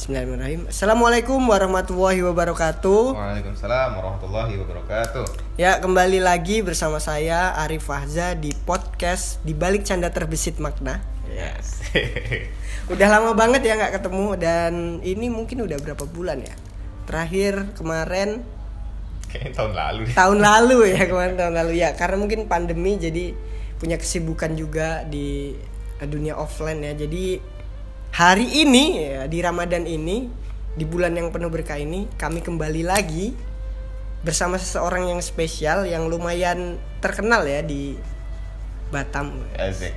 [0.00, 0.64] Bismillahirrahmanirrahim.
[0.72, 3.20] Assalamualaikum warahmatullahi wabarakatuh.
[3.20, 5.28] Waalaikumsalam warahmatullahi wabarakatuh.
[5.60, 11.04] Ya kembali lagi bersama saya Arif Fahza di podcast di balik canda terbesit makna.
[11.28, 11.84] Yes.
[12.96, 16.56] Udah lama banget ya nggak ketemu dan ini mungkin udah berapa bulan ya?
[17.04, 18.40] Terakhir kemarin
[19.28, 23.36] Kayaknya tahun lalu tahun lalu ya kemarin tahun lalu ya karena mungkin pandemi jadi
[23.76, 25.52] punya kesibukan juga di
[26.08, 27.59] dunia offline ya jadi
[28.10, 30.26] hari ini ya di Ramadan ini
[30.74, 33.34] di bulan yang penuh berkah ini kami kembali lagi
[34.20, 37.96] bersama seseorang yang spesial yang lumayan terkenal ya di
[38.92, 39.94] Batam Asik.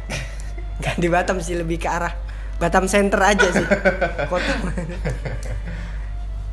[0.80, 2.13] Nggak di Batam sih lebih ke arah
[2.62, 3.66] Batam Center aja sih
[4.30, 4.54] kota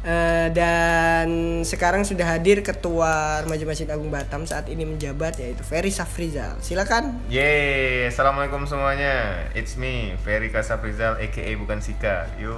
[0.01, 1.29] Eh, dan
[1.61, 6.57] sekarang sudah hadir ketua remaja Masjid Agung Batam saat ini menjabat yaitu Ferry Safrizal.
[6.65, 7.21] Silakan.
[7.29, 9.45] Yeay, assalamualaikum semuanya.
[9.53, 12.33] It's me, Ferry Kasafrizal, aka bukan Sika.
[12.41, 12.57] Yo.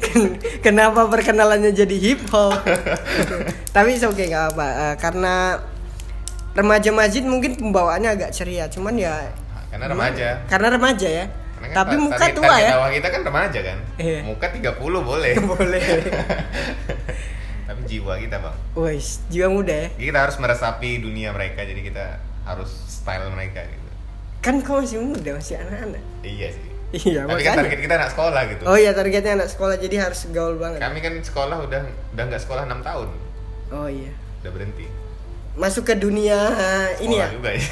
[0.00, 2.64] Ken- Kenapa perkenalannya jadi hip hop?
[3.76, 4.66] Tapi oke okay, nggak apa.
[4.72, 5.60] Eh, karena
[6.56, 9.20] remaja masjid mungkin pembawaannya agak ceria, cuman ya
[9.68, 10.28] Karena remaja.
[10.48, 11.26] karena remaja ya.
[11.64, 12.72] Karena kan Tapi muka target- tua target ya.
[12.74, 13.78] awal kita kan remaja kan.
[13.96, 14.20] Iya.
[14.22, 15.32] Muka 30 boleh.
[15.50, 15.82] Boleh.
[17.68, 18.56] Tapi jiwa kita, Bang.
[18.76, 19.88] Wes, jiwa muda ya.
[19.90, 22.04] Jadi kita harus meresapi dunia mereka, jadi kita
[22.44, 23.88] harus style mereka gitu.
[24.38, 26.02] Kan kau masih muda, masih anak-anak.
[26.20, 26.68] Iya sih.
[26.94, 28.62] Iya, Tapi kan target kita anak sekolah gitu.
[28.64, 30.78] Oh iya, targetnya anak sekolah jadi harus gaul banget.
[30.78, 31.82] Kami kan sekolah udah
[32.14, 33.08] udah nggak sekolah 6 tahun.
[33.72, 34.12] Oh iya.
[34.44, 34.86] Udah berhenti.
[35.54, 37.26] Masuk ke dunia eh, ini ya.
[37.26, 37.62] Sekolah juga ya.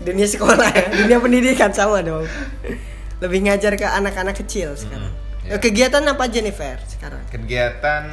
[0.00, 0.84] Dunia sekolah ya.
[0.94, 2.24] dunia pendidikan sama dong.
[3.20, 5.12] Lebih ngajar ke anak-anak kecil sekarang.
[5.12, 5.54] Mm-mm, iya.
[5.54, 7.20] Eh, Kegiatan apa aja nih Fer sekarang?
[7.26, 8.04] kegiatan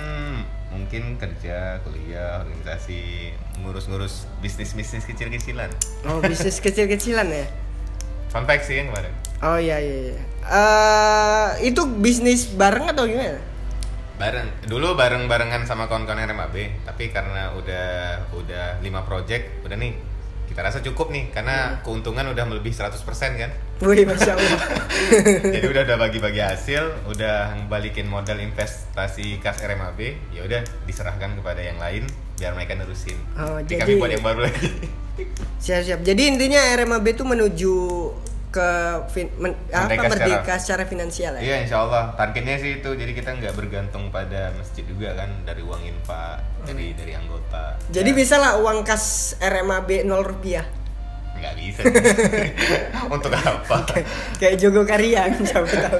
[0.67, 5.71] mungkin kerja kuliah organisasi ngurus-ngurus bisnis bisnis kecil-kecilan
[6.03, 7.47] Oh, bisnis kecil-kecilan ya.
[8.27, 10.19] fun fact sih yang kemarin Oh iya iya iya.
[10.43, 13.39] Eh, itu bisnis bareng atau gimana?
[14.15, 17.87] bareng dulu bareng barengan sama kawan-kawan RMAB tapi karena udah
[18.33, 19.93] udah lima project udah nih
[20.57, 22.97] kita rasa cukup nih karena keuntungan udah melebihi 100%
[23.37, 24.57] kan Wih, masya Allah.
[25.53, 30.01] jadi udah udah bagi-bagi hasil udah balikin modal investasi kas RMAB
[30.33, 34.25] ya udah diserahkan kepada yang lain biar mereka nerusin Oh, Jadi jadi- kami buat yang
[34.25, 34.69] baru lagi
[35.57, 36.01] Siap-siap.
[36.01, 37.75] Jadi intinya RMAB itu menuju
[38.47, 38.69] ke
[39.07, 41.41] fin- men- apa Merdeka merdeka secara, finansial ya.
[41.43, 45.61] Iya insya Allah targetnya sih itu jadi kita nggak bergantung pada masjid juga kan dari
[45.61, 47.79] uang infak dari dari anggota.
[47.87, 49.05] Jadi Ya, bisa lah uang kas
[49.37, 50.65] RMAB 0 rupiah.
[51.37, 51.81] nggak bisa.
[53.13, 53.77] Untuk apa?
[54.35, 55.99] Kayak Jogo Karya siapa tahu.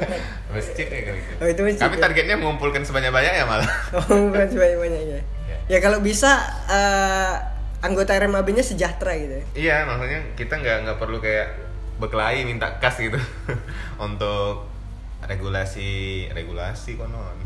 [0.50, 1.32] Masjid ya gitu.
[1.38, 2.02] Oh, itu masjid Kami ya?
[2.02, 3.70] targetnya mengumpulkan sebanyak banyaknya malah.
[3.94, 5.22] Oh, bukan sebanyak-banyaknya.
[5.46, 5.58] Ya.
[5.68, 7.34] Ya kalau bisa eh,
[7.80, 9.46] anggota RMAB-nya sejahtera gitu ya.
[9.54, 11.54] iya maksudnya kita nggak nggak perlu kayak
[11.98, 13.22] berkelahi minta kas gitu
[14.00, 14.66] untuk
[15.22, 17.38] regulasi regulasi konon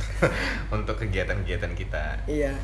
[0.69, 2.23] untuk kegiatan-kegiatan kita.
[2.23, 2.55] Iya.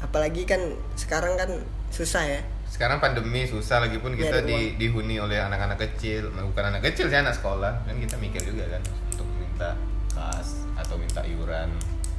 [0.00, 0.60] Apalagi kan
[0.94, 1.50] sekarang kan
[1.90, 2.42] susah ya.
[2.66, 7.18] sekarang pandemi susah lagi pun kita di, dihuni oleh anak-anak kecil bukan anak kecil sih
[7.18, 9.74] anak sekolah kan kita mikir juga kan untuk minta
[10.08, 11.66] kas atau minta iuran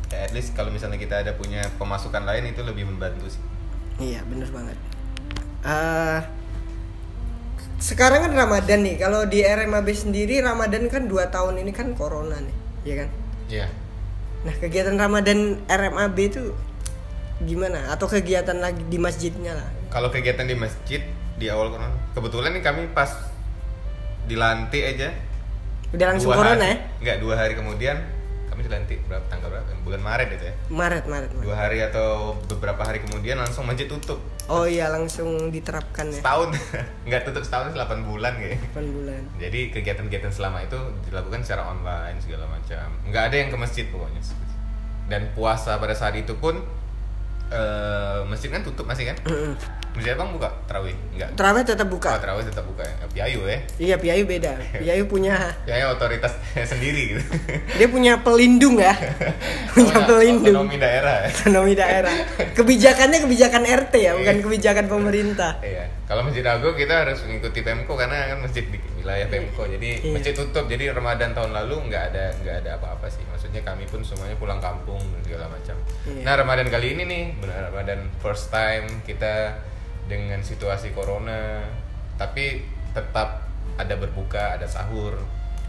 [0.08, 3.41] ya at least kalau misalnya kita ada punya pemasukan lain itu lebih membantu sih
[3.97, 4.78] Iya, bener banget.
[5.64, 6.20] eh
[7.80, 8.96] sekarang kan Ramadan nih.
[8.97, 12.56] Kalau di RMAB sendiri Ramadan kan dua tahun ini kan corona nih,
[12.86, 13.09] ya kan?
[13.47, 13.68] iya
[14.41, 16.53] Nah, kegiatan Ramadan RMAB itu
[17.44, 17.90] gimana?
[17.90, 19.69] Atau kegiatan lagi di masjidnya lah?
[19.91, 21.03] kalau kegiatan di masjid
[21.35, 23.12] di awal corona kebetulan nih kami pas
[24.24, 25.09] dilantik aja
[25.91, 26.75] Udah langsung dua corona hari, ya?
[27.03, 27.97] Enggak, dua hari kemudian
[28.47, 31.44] kami dilantik berapa tanggal berapa bulan Maret itu ya Maret, Maret, Maret.
[31.44, 32.07] dua hari atau
[32.47, 36.19] beberapa hari kemudian langsung masjid tutup Oh iya, langsung diterapkan ya.
[36.19, 36.52] setahun
[37.08, 39.22] nggak tutup setahun 8 bulan kayak 8 bulan.
[39.40, 40.75] Jadi kegiatan-kegiatan selama itu
[41.08, 42.91] dilakukan secara online segala macam.
[43.08, 44.19] Nggak ada yang ke masjid pokoknya.
[45.08, 46.59] Dan puasa pada saat itu pun
[47.51, 49.17] eh, masjid kan tutup masih kan?
[49.91, 50.95] Masjid abang buka terawih?
[51.12, 51.35] Enggak.
[51.35, 52.16] Terawih tetap Oh, buka.
[52.16, 52.95] terawih tetap buka ya.
[53.12, 53.59] Piayu ya.
[53.78, 54.56] Iya, Piayu beda.
[54.81, 56.31] Piayu punya Piayu otoritas
[56.72, 57.22] sendiri gitu.
[57.75, 58.96] dia punya pelindung ya.
[59.76, 60.64] punya Oh, pelindung.
[60.64, 61.16] Otonomi daerah.
[61.22, 61.29] ya.
[61.29, 62.14] Otonomi daerah.
[62.55, 65.59] Kebijakannya kebijakan RT ya, bukan kebijakan pemerintah.
[65.59, 65.85] Iya.
[66.11, 69.63] Kalau Masjid Agung kita harus mengikuti Pemko karena kan masjid di wilayah Pemko.
[69.63, 70.11] Jadi Iya.
[70.11, 70.67] masjid tutup.
[70.67, 73.23] Jadi Ramadan tahun lalu nggak ada nggak ada apa-apa sih.
[73.31, 75.79] Maksudnya kami pun semuanya pulang kampung dan segala macam.
[76.03, 76.28] Iya.
[76.28, 79.55] Nah Ramadan kali ini nih benar Ramadan first time kita
[80.11, 81.63] dengan situasi corona,
[82.19, 82.59] tapi
[82.91, 83.47] tetap
[83.79, 85.16] ada berbuka, ada sahur.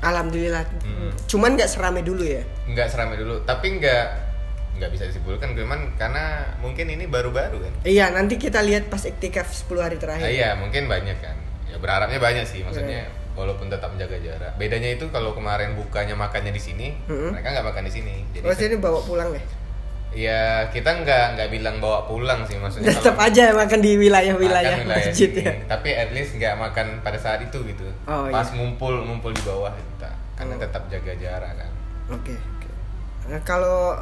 [0.02, 0.66] Alhamdulillah.
[0.82, 1.14] Hmm.
[1.30, 2.42] Cuman nggak serame dulu ya.
[2.66, 4.31] Nggak seramai dulu, tapi nggak
[4.72, 6.24] nggak bisa disimpulkan cuman karena
[6.58, 7.72] mungkin ini baru-baru kan.
[7.82, 10.22] Iya, nanti kita lihat pas iktikaf 10 hari terakhir.
[10.22, 11.36] Ah, iya, mungkin banyak kan.
[11.66, 16.52] Ya berharapnya banyak sih, maksudnya walaupun tetap menjaga jarak bedanya itu kalau kemarin bukanya makannya
[16.52, 17.32] di sini Mm-mm.
[17.32, 19.40] mereka nggak makan di sini jadi Oh, ini bawa pulang ya?
[20.12, 24.84] ya kita nggak nggak bilang bawa pulang sih maksudnya Tetap aja makan di wilayah-wilayah makan
[24.84, 25.48] wilayah masjid ya.
[25.64, 28.52] tapi at least nggak makan pada saat itu gitu Oh, pas iya.
[28.52, 30.60] ngumpul ngumpul di bawah kita karena Oh.
[30.60, 31.70] tetap jaga jarak kan
[32.12, 32.68] Oke, oke.
[33.32, 33.96] Nah, kalau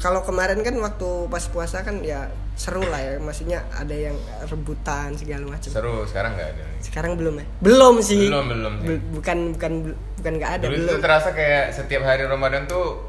[0.00, 2.26] kalau kemarin kan waktu pas puasa kan ya
[2.56, 5.68] seru lah ya, maksudnya ada yang rebutan segala macam.
[5.68, 7.46] seru sekarang nggak ada Sekarang belum ya?
[7.60, 8.28] Belum sih.
[8.28, 8.96] Belum, belum sih.
[9.12, 9.72] Bukan bukan
[10.16, 10.88] bukan nggak ada dulu belum.
[10.90, 13.08] itu terasa kayak setiap hari Ramadan tuh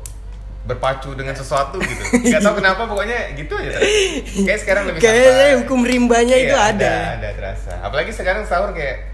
[0.62, 3.82] berpacu dengan sesuatu gitu nggak tahu kenapa pokoknya gitu aja
[4.46, 6.94] kayak sekarang lebih Kayaknya hukum rimbanya itu Iya, ada.
[7.18, 9.10] ada terasa apalagi sekarang sahur kayak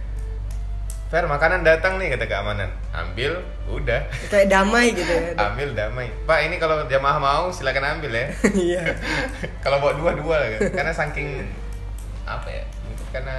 [1.08, 2.68] Fer makanan datang nih kata keamanan.
[2.92, 3.40] Ambil
[3.72, 4.12] udah.
[4.28, 5.32] Kayak damai gitu ya.
[5.48, 6.12] ambil damai.
[6.28, 8.28] Pak ini kalau jamaah mau silakan ambil ya.
[8.68, 8.82] Iya.
[9.64, 11.48] kalau bawa dua dua lah kan karena saking
[12.28, 13.36] apa ya mungkin karena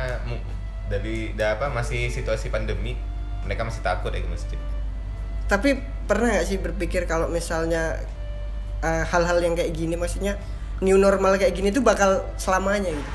[0.89, 2.97] dari da, apa masih situasi pandemi
[3.45, 4.59] mereka masih takut ya ke masjid.
[5.45, 5.77] Tapi
[6.09, 8.01] pernah nggak sih berpikir kalau misalnya
[8.81, 10.41] eh, hal-hal yang kayak gini maksudnya
[10.81, 13.13] new normal kayak gini tuh bakal selamanya gitu.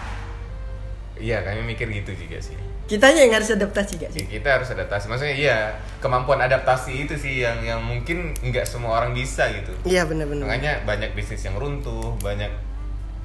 [1.21, 2.57] iya kami mikir gitu juga sih
[2.93, 4.21] Kitanya yang harus adaptasi gak sih?
[4.21, 5.57] Ya, kita harus adaptasi maksudnya iya
[5.97, 10.45] kemampuan adaptasi itu sih yang yang mungkin nggak semua orang bisa gitu Iya benar-benar.
[10.45, 12.53] makanya banyak bisnis yang runtuh banyak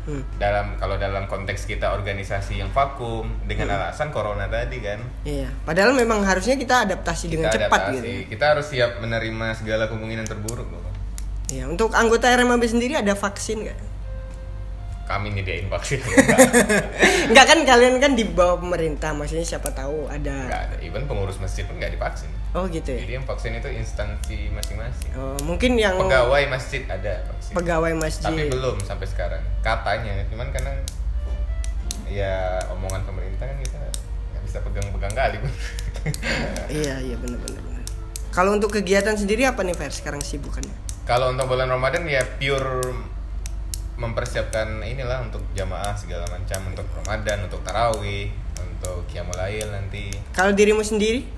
[0.00, 0.25] Hmm.
[0.35, 3.76] dalam kalau dalam konteks kita organisasi yang vakum dengan Hmm.
[3.79, 5.53] alasan corona tadi kan Iya.
[5.62, 8.00] Padahal memang harusnya kita adaptasi dengan kita cepat adaptasi.
[8.00, 8.32] gitu.
[8.32, 10.81] kita harus siap menerima segala kemungkinan terburuk loh
[11.47, 11.65] Iya.
[11.67, 13.79] Untuk anggota RMAB sendiri ada vaksin nggak?
[15.08, 16.05] Kami nyediain vaksin
[17.28, 20.37] Enggak kan kalian kan di bawah pemerintah, maksudnya siapa tahu nggak ada.
[20.69, 23.00] ada even pengurus masjid pun nggak divaksin Oh gitu ya.
[23.00, 28.28] jadi yang vaksin itu instansi masing-masing Oh, mungkin yang pegawai masjid ada vaksin pegawai masjid.
[28.28, 30.72] tapi belum sampai sekarang katanya cuman karena
[32.06, 32.37] ya
[32.70, 33.76] omongan pemerintah kan kita
[34.31, 35.52] nggak bisa pegang-pegang kali pun
[36.75, 37.60] Iya iya benar-benar.
[37.60, 37.84] benar.
[38.28, 40.72] Kalau untuk kegiatan sendiri apa nih Fer sekarang sibukannya?
[41.05, 42.93] kalau untuk bulan Ramadan ya pure
[43.99, 49.35] mempersiapkan inilah untuk jamaah segala macam untuk Ramadan untuk tarawih untuk qiyamul
[49.69, 51.37] nanti Kalau dirimu sendiri?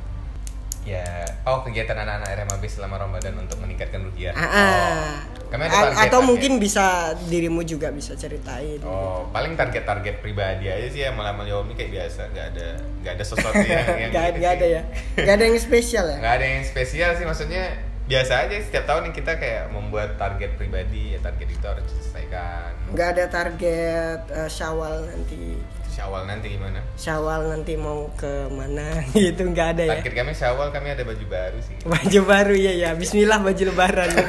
[0.80, 1.04] ya
[1.44, 5.04] oh kegiatan anak-anak RMAB selama Ramadan untuk meningkatkan rupiah Ah, ah.
[5.52, 6.28] kami ada target, atau target.
[6.32, 6.84] mungkin bisa
[7.28, 8.80] dirimu juga bisa ceritain.
[8.80, 12.68] Oh, paling target-target pribadi aja sih ya malam Yomi kayak biasa, nggak ada
[13.04, 14.82] nggak ada sesuatu yang yang Gak, gitu gak ada ya.
[15.20, 16.16] Gak ada yang spesial ya.
[16.16, 17.62] Nggak ada yang spesial sih maksudnya
[18.08, 21.86] biasa aja setiap tahun yang kita kayak membuat target pribadi ya target itu harus
[22.30, 22.94] diselesaikan.
[22.94, 25.58] Gak ada target eh, Syawal nanti.
[25.90, 26.78] Syawal nanti gimana?
[26.94, 29.92] Syawal nanti mau ke mana gitu nggak ada ya.
[29.98, 31.74] Target kami Syawal kami ada baju baru sih.
[31.90, 32.90] Baju baru ya ya.
[32.94, 34.10] Bismillah baju lebaran.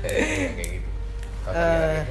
[0.00, 0.88] Eh, kayak gitu.
[1.44, 2.08] Eh, target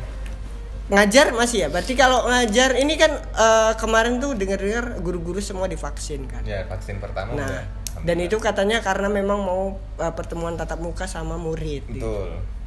[0.90, 1.68] ngajar masih ya.
[1.69, 6.42] Berarti kalau ngajar ini kan eh, kemarin tuh dengar-dengar guru-guru semua divaksin kan.
[6.46, 7.46] ya vaksin pertama udah.
[7.46, 7.62] Nah,
[8.06, 11.86] dan itu katanya karena memang mau eh, pertemuan tatap muka sama murid.
[11.90, 12.59] betul.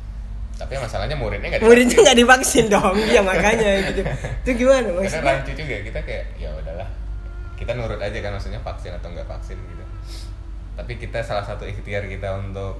[0.63, 4.07] Tapi masalahnya muridnya nggak Muridnya nggak divaksin dong, iya makanya gitu.
[4.47, 5.27] Itu gimana karena maksudnya?
[5.27, 6.89] rancu juga kita kayak ya udahlah.
[7.59, 9.85] Kita nurut aja kan maksudnya vaksin atau nggak vaksin gitu.
[10.79, 12.79] Tapi kita salah satu ikhtiar kita untuk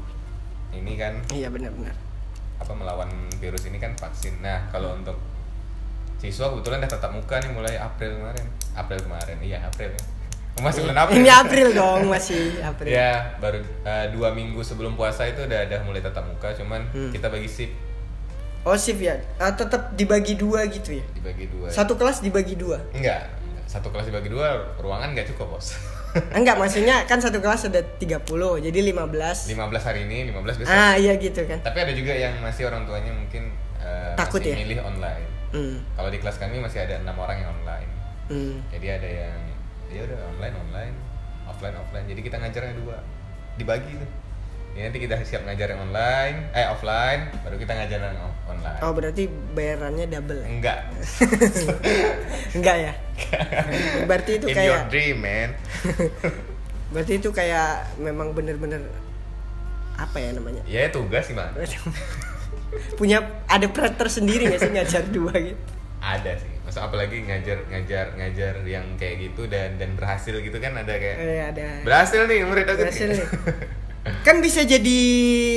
[0.71, 1.93] ini kan Iya benar-benar.
[2.63, 3.11] apa melawan
[3.43, 4.39] virus ini kan vaksin.
[4.39, 5.19] Nah kalau untuk
[6.23, 8.47] siswa kebetulan udah tatap muka nih mulai April kemarin.
[8.79, 10.03] April kemarin iya April ya
[10.55, 12.89] masih bulan April Ini April dong masih April.
[12.89, 17.09] ya baru eh, dua minggu sebelum puasa itu udah ada mulai tatap muka cuman Hmm.
[17.09, 17.73] kita bagi sip
[18.63, 19.19] Oh shift ya.
[19.37, 21.03] Ah, tetap dibagi dua gitu ya.
[21.13, 22.79] dibagi dua Satu kelas dibagi dua.
[22.93, 23.27] enggak
[23.65, 25.73] satu kelas dibagi dua ruangan nggak cukup bos
[26.37, 28.21] Enggak, maksudnya kan satu kelas ada 30,
[28.61, 29.49] jadi 15.
[29.49, 31.57] 15 hari ini 15 besok Ah, iya gitu kan.
[31.59, 33.49] Tapi ada juga yang masih orang tuanya mungkin
[33.81, 34.57] eh, Takut masih ya?
[34.61, 35.25] milih online.
[35.51, 35.81] Hmm.
[35.91, 37.89] Kalau di kelas kami masih ada enam orang yang online.
[38.29, 38.61] Hmm.
[38.69, 39.39] Jadi ada yang
[39.93, 40.95] ya udah online online,
[41.47, 42.07] offline offline.
[42.09, 42.97] Jadi kita ngajarnya dua,
[43.61, 44.11] dibagi tuh.
[44.73, 48.17] Jadi nanti kita siap ngajar yang online, eh offline, baru kita ngajar yang
[48.49, 48.81] online.
[48.81, 50.41] Oh, berarti bayarannya double.
[50.41, 50.47] ya?
[50.49, 50.79] Enggak.
[52.57, 52.93] Enggak ya?
[54.09, 55.53] Berarti itu In your kayak dream, man.
[56.93, 58.85] berarti itu kayak memang bener-bener
[59.97, 60.63] apa ya namanya?
[60.65, 61.53] ya tugas sih man.
[62.99, 65.61] Punya ada peran tersendiri nggak sih ngajar dua gitu?
[66.01, 66.52] Ada sih.
[66.63, 71.17] Masa apalagi ngajar ngajar ngajar yang kayak gitu dan dan berhasil gitu kan ada kayak
[71.19, 71.67] Eh, ada.
[71.83, 73.27] berhasil nih murid aku Berhasil nih.
[74.27, 74.99] Kan bisa jadi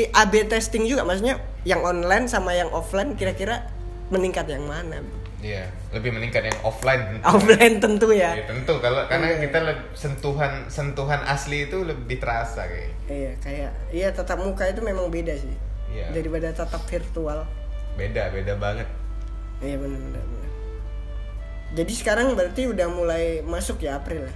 [0.08, 3.66] AB testing juga maksudnya yang online sama yang offline kira-kira
[4.08, 5.02] meningkat yang mana?
[5.42, 7.22] Iya, lebih meningkat yang offline.
[7.22, 8.34] Offline tentu ya.
[8.34, 9.46] Ya, tentu kalau karena Iya.
[9.46, 9.60] kita
[9.94, 12.94] sentuhan sentuhan asli itu lebih terasa kayak.
[13.06, 15.54] Iya, kayak iya tatap muka itu memang beda sih.
[15.90, 16.14] Iya.
[16.14, 17.46] Daripada tatap virtual.
[17.94, 18.90] Beda, beda banget.
[19.58, 20.26] Iya benar benar.
[21.76, 24.34] Jadi sekarang berarti udah mulai masuk ya April ya.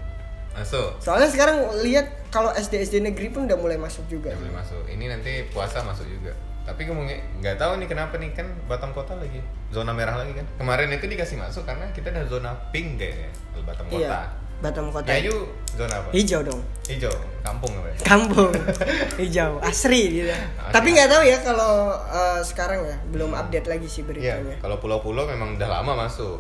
[0.52, 4.30] masuk Soalnya sekarang lihat kalau SD SD negeri pun udah mulai masuk juga.
[4.30, 8.30] Nggak boleh masuk ini nanti puasa masuk juga tapi ngomongnya nggak tahu nih kenapa nih
[8.30, 9.42] kan Batam Kota lagi
[9.74, 13.26] zona merah lagi kan kemarin itu dikasih masuk karena kita ada zona pink kayaknya
[13.58, 14.22] di Batam Kota Iya.
[14.60, 15.10] Batam Kota.
[15.10, 16.62] Yayu zona apa Hijau dong.
[16.86, 17.10] hijau
[17.42, 18.52] kampung apa ya Kampung
[19.24, 20.30] hijau asri gitu.
[20.70, 21.74] Tapi nggak tahu ya kalau
[22.06, 24.56] eh, sekarang ya belum update lagi sih Iya, beritanya.
[24.62, 26.38] kalau pulau-pulau memang udah lama masuk.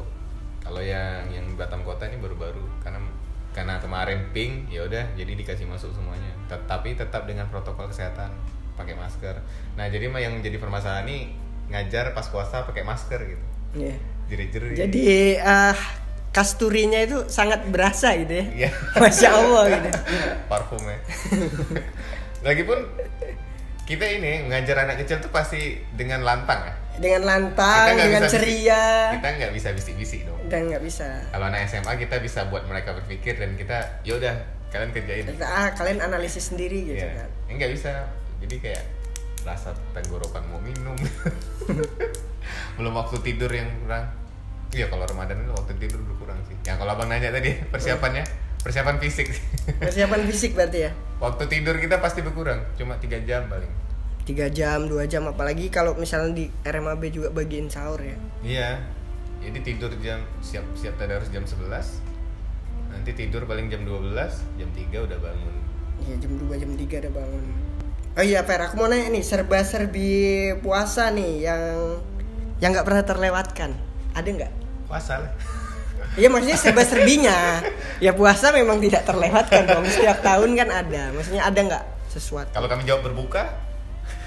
[0.69, 3.01] Kalau yang yang Batam Kota ini baru-baru karena
[3.57, 6.29] karena kemarin pink ya udah jadi dikasih masuk semuanya.
[6.45, 8.29] Tetapi tetap dengan protokol kesehatan,
[8.77, 9.41] pakai masker.
[9.73, 11.33] Nah, jadi mah yang jadi permasalahan nih
[11.73, 13.45] ngajar pas puasa pakai masker gitu.
[13.81, 13.97] Iya.
[14.29, 14.77] Jerit-jerit.
[14.77, 15.01] Jadi
[15.41, 15.79] eh
[16.29, 18.45] kasturinya itu sangat berasa gitu ya.
[18.53, 18.69] Iya.
[19.01, 19.89] Masya Allah gitu.
[20.45, 21.01] parfumnya.
[22.45, 22.77] Lagipun
[23.89, 25.58] kita ini ngajar anak kecil tuh pasti
[25.91, 26.74] dengan lantang ya.
[27.00, 28.84] Dengan lantang, dengan bisa bisik- ceria.
[29.12, 30.38] Kita nggak bisa bisik-bisik dong.
[30.46, 31.08] Dan nggak bisa.
[31.27, 34.36] kalau anak SMA kita bisa buat mereka berpikir dan kita ya udah
[34.69, 37.17] kalian kerjain Ah, kalian analisis sendiri gitu Iya.
[37.17, 37.29] kan.
[37.50, 37.91] Nggak bisa
[38.38, 38.84] jadi kayak
[39.41, 40.93] rasa tenggorokan mau minum
[42.77, 44.05] belum waktu tidur yang kurang
[44.69, 48.24] iya kalau Ramadan itu waktu tidur berkurang sih ya kalau abang nanya tadi persiapannya
[48.63, 49.31] persiapan fisik.
[49.79, 50.91] Persiapan fisik berarti ya.
[51.19, 53.71] waktu tidur kita pasti berkurang cuma tiga jam paling.
[54.23, 58.15] Tiga jam dua jam apalagi kalau misalnya di RMAB juga bagiin sahur ya.
[58.39, 58.69] Iya
[59.39, 61.71] jadi tidur jam siap siap tadarus jam 11
[62.91, 64.15] nanti tidur paling jam 12
[64.59, 65.55] jam 3 udah bangun.
[66.03, 67.43] Ya jam 2 jam 3 udah bangun.
[68.19, 71.99] Oh iya Per aku mau nanya nih serba serbi puasa nih yang
[72.59, 73.71] yang nggak pernah terlewatkan
[74.11, 74.51] ada nggak?
[74.87, 75.31] Puasa lah
[76.17, 77.61] Iya maksudnya serba serbinya.
[77.99, 79.85] Ya puasa memang tidak terlewatkan dong.
[79.85, 81.03] Setiap tahun kan ada.
[81.13, 82.49] Maksudnya ada nggak sesuatu?
[82.49, 83.43] Kalau kami jawab berbuka?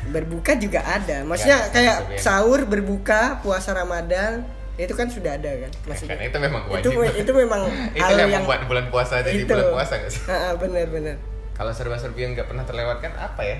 [0.08, 1.26] Berbuka juga ada.
[1.26, 4.46] Maksudnya Ya, kayak sahur berbuka puasa Ramadan
[4.80, 5.70] itu kan sudah ada kan?
[5.84, 6.16] Maksudnya.
[6.16, 7.20] Karena itu memang itu kewajiban.
[7.22, 7.60] itu memang
[7.98, 9.52] itu hal yang, yang membuat bulan puasa jadi itu.
[9.52, 10.22] bulan puasa gak sih?
[10.26, 11.16] Ah, bener bener
[11.52, 13.58] Kalau serba-serbi yang nggak pernah terlewatkan apa ya?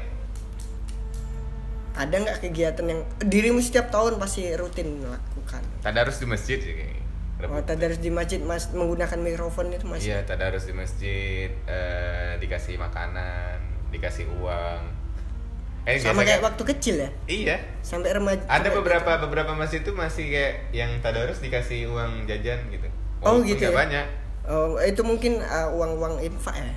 [1.93, 5.61] ada nggak kegiatan yang dirimu setiap tahun pasti rutin melakukan?
[5.85, 7.02] Tadarus di masjid sih kayaknya.
[7.45, 12.77] Oh, tadarus di masjid mas menggunakan mikrofon itu masih Iya, tadarus di masjid, eh, dikasih
[12.77, 13.59] makanan,
[13.89, 14.83] dikasih uang.
[15.83, 17.57] Eh, sama kayak waktu kecil ya Iya.
[17.81, 22.63] sampai remaja Ada sampai- beberapa beberapa masjid itu masih kayak yang tadarus dikasih uang jajan
[22.69, 22.87] gitu.
[23.19, 23.79] Oh, Walaupun gitu nggak ya?
[23.79, 24.07] banyak.
[24.43, 26.75] oh itu mungkin uh, uang-uang infak ya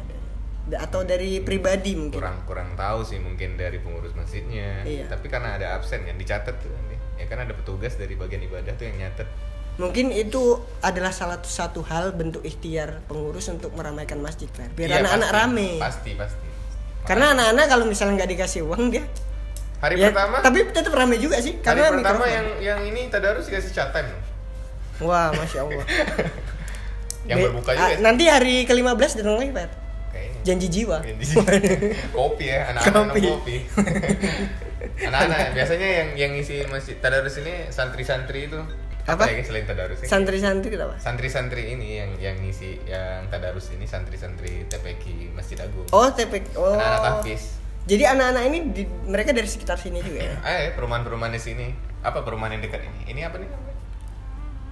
[0.77, 5.05] atau dari pribadi mungkin kurang kurang tahu sih mungkin dari pengurus masjidnya Iya.
[5.05, 6.69] tapi karena ada absen yang dicatat tuh
[7.15, 9.25] ya kan ada petugas dari bagian ibadah tuh yang nyatet
[9.75, 14.71] mungkin itu adalah salah satu hal bentuk ikhtiar pengurus untuk meramaikan masjid Fer.
[14.71, 15.69] biar Iya, anak-anak pasti, rame.
[15.79, 16.45] Pasti pasti.
[17.05, 19.03] Karena anak-anak kalau misalnya nggak dikasih uang dia
[19.75, 20.39] hari ya, pertama?
[20.41, 22.31] tapi tetap rame juga sih hari karena pertama mikrofon.
[22.31, 24.09] yang yang ini tadarus dikasih chat time.
[25.03, 25.85] Wah masya allah.
[27.25, 29.69] Yang Be- berbuka juga ah, sih, nanti hari ke-15 datang lagi Fer.
[30.45, 31.01] janji jiwa.
[32.15, 33.21] Kopi ya anak-anak Kopi.
[33.25, 33.55] kopi.
[35.09, 38.61] Anak-anak biasanya yang yang ngisi masjid tadarus ini santri-santri itu
[39.05, 39.29] Apa?
[39.29, 44.65] ya selain tadarus ini santri-santri kenapa santri-santri ini yang yang ngisi yang tadarus ini santri-santri
[44.65, 49.77] TPQ Masjid Agung oh TP oh anak-anak tahfiz jadi anak-anak ini di- mereka dari sekitar
[49.77, 51.67] sini juga ya Eh, perumahan-perumahan di sini.
[52.01, 53.13] Apa perumahan yang dekat ini?
[53.13, 53.49] Ini apa nih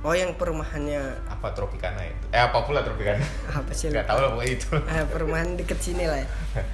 [0.02, 2.26] oh yang perumahannya Apa Tropicana itu?
[2.28, 3.22] Eh, apa pula Tropicana?
[3.54, 4.68] apa sih Gak tahu lah pokoknya itu.
[4.84, 6.28] Ah, perumahan deket sini lah ya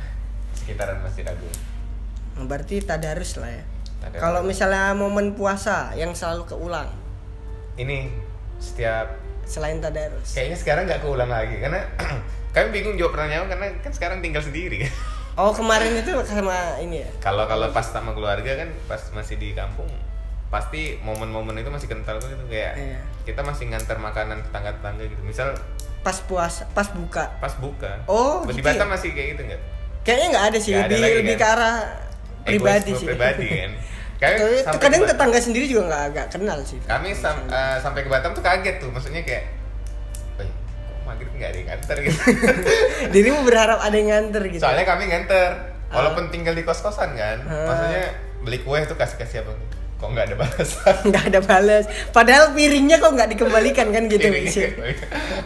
[0.55, 1.51] Sekitaran Masjid Agung.
[2.39, 3.63] Berarti tadarus lah ya
[4.15, 6.87] kalau misalnya momen puasa yang selalu keulang
[7.79, 8.11] Ini
[8.59, 9.07] setiap
[9.47, 11.81] selain tadarus kayaknya sekarang nggak keulang lagi karena
[12.53, 14.85] kami bingung jawab pertanyaan karena kan sekarang tinggal sendiri
[15.41, 19.57] oh kemarin itu sama ini ya Kalau kalau pas sama keluarga kan pas masih di
[19.57, 19.89] kampung
[20.49, 22.99] pasti momen-momen itu masih kental tuh gitu kayak Iya.
[23.23, 25.21] kita masih ngantar makanan ke tangga-tangga gitu.
[25.21, 25.53] Misal
[26.01, 28.01] pas puasa pas buka pas buka.
[28.05, 28.93] Oh, di gitu Batam ya?
[28.93, 29.61] masih kayak gitu nggak?
[30.01, 31.41] kayaknya nggak ada sih ada lebih lagi, lebih kan?
[31.41, 31.75] ke arah
[32.41, 33.71] pribadi Egoisme sih pribadi kan.
[34.19, 36.79] Sampai kadang tetangga sendiri juga nggak agak kenal sih.
[36.83, 39.47] Kami sam- eh, sampai ke Batam tuh kaget tuh maksudnya kayak
[40.35, 41.97] "Wih, kok maghrib nggak ada yang nganter?
[42.05, 42.19] gitu.
[43.15, 44.59] Dirimu berharap ada yang nganter gitu?
[44.59, 47.39] Soalnya kami nganter walaupun tinggal di kos kosan kan.
[47.47, 47.65] Ah.
[47.71, 48.05] maksudnya
[48.43, 49.51] beli kue tuh kasih kasih apa
[49.99, 50.95] kok nggak ada balasan?
[51.11, 51.85] Nggak ada balas.
[52.15, 54.31] Padahal piringnya kok nggak dikembalikan kan gitu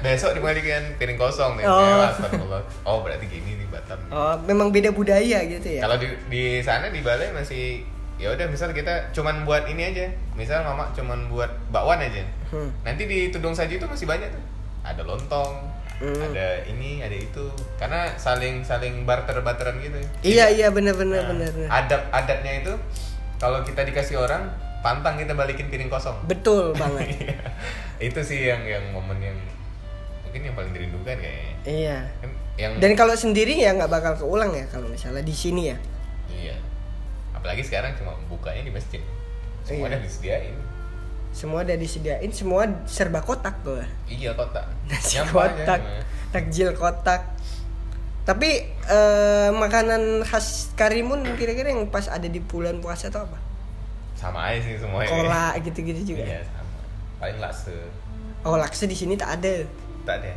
[0.06, 1.66] besok dibalikin piring kosong nih.
[1.66, 2.06] Oh.
[2.54, 2.62] oh.
[2.86, 3.98] oh berarti gini nih Batam.
[4.14, 5.82] Oh memang beda budaya gitu ya?
[5.82, 7.82] Kalau di di sana di Balai masih
[8.16, 10.06] ya udah misal kita cuman buat ini aja.
[10.34, 12.24] Misal mama cuman buat bakwan aja.
[12.50, 12.70] Hmm.
[12.82, 14.44] nanti di tudung saji itu masih banyak tuh.
[14.84, 16.20] Ada lontong Hmm.
[16.20, 17.46] ada ini ada itu.
[17.78, 19.96] Karena saling saling barter barteran gitu.
[20.20, 22.74] Iya iya benar benar Nah, benar adab adatnya itu
[23.38, 24.52] kalau kita dikasih orang
[24.82, 26.18] pantang kita balikin piring kosong.
[26.26, 27.14] Betul banget.
[28.02, 29.38] Itu sih yang yang momen yang
[30.26, 31.54] mungkin yang paling dirindukan kayaknya.
[31.64, 31.98] Iya.
[32.20, 35.78] kan yang Dan kalau sendiri ya nggak bakal keulang ya kalau misalnya di sini ya.
[37.44, 39.02] Iya apalagi sekarang cuma bukanya di masjid
[39.62, 39.90] semua Iya.
[39.90, 40.56] udah disediain
[41.34, 43.82] Semua udah disediain, semua serba kotak gua.
[44.06, 46.02] iya kotak Nasi Nyampah kotak, cuma.
[46.30, 47.22] takjil kotak.
[48.24, 53.36] Tapi eh, makanan khas Karimun kira-kira yang pas ada di bulan puasa itu apa?
[54.14, 56.24] sama aja sih semuanya Kola gitu-gitu juga.
[56.24, 56.70] iya sama
[57.20, 57.76] paling lakse
[58.42, 59.66] Oh laksa di sini tak ada.
[60.06, 60.32] tak ada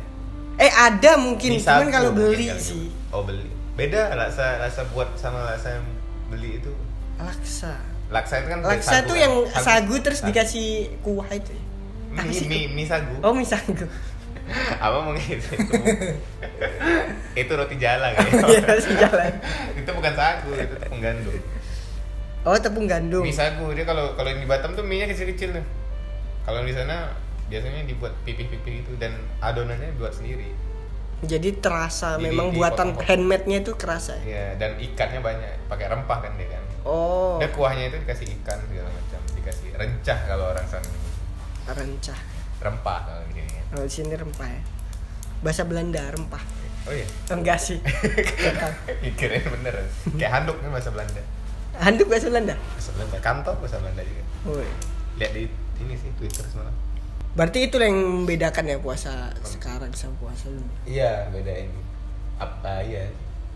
[0.57, 2.59] Eh ada mungkin, Mie cuman kalau mungkin beli kali.
[2.59, 2.83] sih
[3.13, 3.47] oh beli
[3.77, 5.85] beda laksa laksa buat sama laksa yang
[6.27, 6.73] beli itu
[7.19, 7.73] laksa.
[8.07, 9.21] laksa itu kan Laksa sagu tuh kan?
[9.21, 10.27] yang sagu terus Sagu.
[10.29, 10.67] dikasih
[11.01, 11.51] kuah itu.
[11.51, 11.63] ya?
[12.13, 13.85] Apa mie, mie, mie sagu Oh mie sagu.
[14.79, 15.59] apa mau gitu
[17.35, 19.31] itu roti jala kan Iya masih jalan.
[19.75, 21.35] itu bukan sagu itu tepung gandum
[22.41, 23.21] Oh tepung gandum.
[23.21, 25.65] mie sagu dia kalau kalau di Batam tuh mie nya kecil kecil tuh
[26.43, 27.11] kalau di sana
[27.47, 30.47] biasanya dibuat pipih-pipih gitu dan adonannya buat sendiri
[31.19, 34.15] Jadi terasa Jadi memang buatan handmade-nya itu kerasa.
[34.21, 34.23] ya?
[34.23, 38.55] ya dan ikannya banyak pakai rempah kan dia kan Oh, dia kuahnya itu dikasih ikan
[38.63, 40.87] segala macam dikasih rencah kalau orang sana
[41.67, 42.15] rencah.
[42.57, 44.61] rempah kalau di sini Kalau di sini rempah ya.
[45.37, 46.39] Bahasa Belanda rempah.
[46.87, 47.83] oh iya Enggak sih.
[49.03, 49.75] Mikirnya bener
[50.09, 51.21] kayak handuk kan bahasa Belanda
[51.75, 52.55] Handuk bahasa Belanda.
[52.55, 54.67] bahasa Belanda kantor bahasa Belanda juga Woi.
[55.19, 55.43] lihat di
[55.77, 56.71] ini sih Twitter semalam
[57.35, 60.65] Berarti itu yang membedakan ya puasa sekarang sama puasa dulu.
[60.87, 61.69] Iya, bedain.
[62.35, 63.05] Apa iya.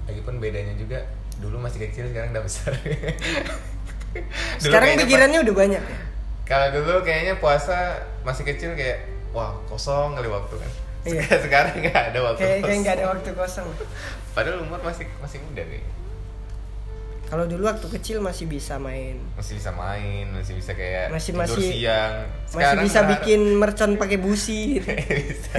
[0.06, 1.02] Lagipun bedanya juga
[1.42, 2.72] dulu masih kecil sekarang udah besar.
[4.62, 5.98] Sekarang pikirannya udah banyak ya.
[6.44, 10.72] Kalau dulu kayaknya puasa masih kecil kayak wah kosong kali waktu kan.
[11.02, 11.24] Iya.
[11.48, 12.80] Sekarang nggak ada waktu Kayak kayak kosong.
[12.84, 13.68] nggak ada waktu kosong.
[14.36, 15.84] Padahal umur masih masih muda nih.
[17.26, 19.16] Kalau dulu waktu kecil masih bisa main.
[19.40, 22.16] Masih bisa main, masih bisa kayak Masih- tidur masih- siang.
[22.52, 24.92] Masih bisa bikin mercon pakai busi gitu.
[24.92, 25.56] bisa.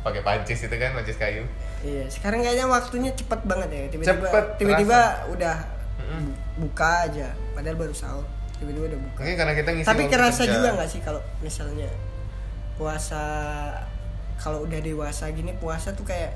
[0.00, 1.44] Pakai pancis itu kan, pancis kayu.
[1.80, 3.80] Iya, sekarang kayaknya waktunya cepet banget ya.
[3.88, 5.28] Tiba-tiba Cepet, tiba-tiba terasa.
[5.28, 5.56] udah
[6.56, 7.28] buka aja.
[7.52, 8.24] Padahal baru sahur.
[8.54, 9.18] Tiba-tiba udah buka.
[9.18, 10.52] Mungkin karena kita ngisi Tapi kerasa kerja.
[10.52, 11.88] juga nggak sih kalau misalnya
[12.76, 13.22] puasa
[14.36, 16.32] kalau udah dewasa gini puasa tuh kayak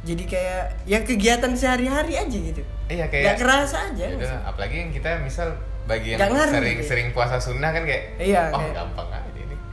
[0.00, 2.62] jadi kayak yang kegiatan sehari-hari aja gitu.
[2.86, 3.98] Iya kayak kerasa aja.
[4.00, 4.48] Ya nggak udah, sih?
[4.48, 5.48] apalagi yang kita misal
[5.84, 6.88] bagi yang Nggak ngaruh sering gitu ya.
[6.88, 9.29] sering puasa sunnah kan kayak Iya, oh kayak- gampang aja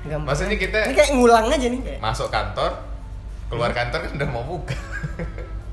[0.07, 0.27] Gampang.
[0.27, 1.99] maksudnya kita ini kayak ngulang aja nih kayak.
[1.99, 2.71] masuk kantor
[3.47, 4.75] keluar kantor kan udah mau buka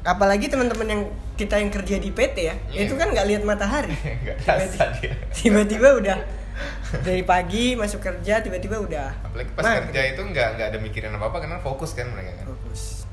[0.04, 1.02] Apalagi teman-teman yang
[1.34, 2.84] kita yang kerja di PT ya, Iya.
[2.84, 3.96] itu kan nggak lihat matahari.
[5.32, 6.18] Tiba-tiba udah
[7.00, 11.26] dari pagi masuk kerja tiba-tiba udah apalagi pas kerja itu nggak nggak ada mikirin apa
[11.26, 13.08] apa karena fokus kan mereka kan fokus.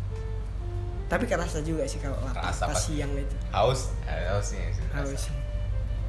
[1.08, 3.36] Tapi kerasa juga sih kalau lapar pas siang itu.
[3.50, 5.32] haus hausnya sih Haus.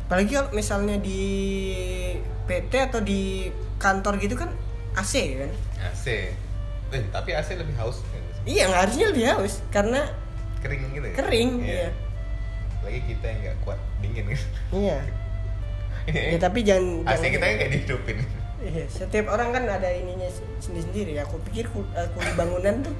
[0.04, 1.22] Apalagi kalau misalnya di
[2.44, 3.48] PT atau di
[3.78, 4.50] kantor gitu kan
[4.94, 5.50] AC kan.
[5.82, 6.04] AC
[6.92, 8.04] eh, tapi AC lebih haus
[8.42, 10.00] Iya, nggak harusnya lebih haus karena
[10.58, 11.50] kering gitu ya kering.
[11.60, 11.88] Iya.
[12.82, 14.40] lagi kita yang nggak kuat dingin kan
[14.72, 14.98] Iya.
[16.04, 18.18] Ya tapi jangan AC jangan- kita yang kayak dihidupin
[18.60, 21.18] Iya, setiap orang kan ada ininya sendiri-sendiri.
[21.20, 22.94] Aku pikir ku- eh, kuli bangunan tuh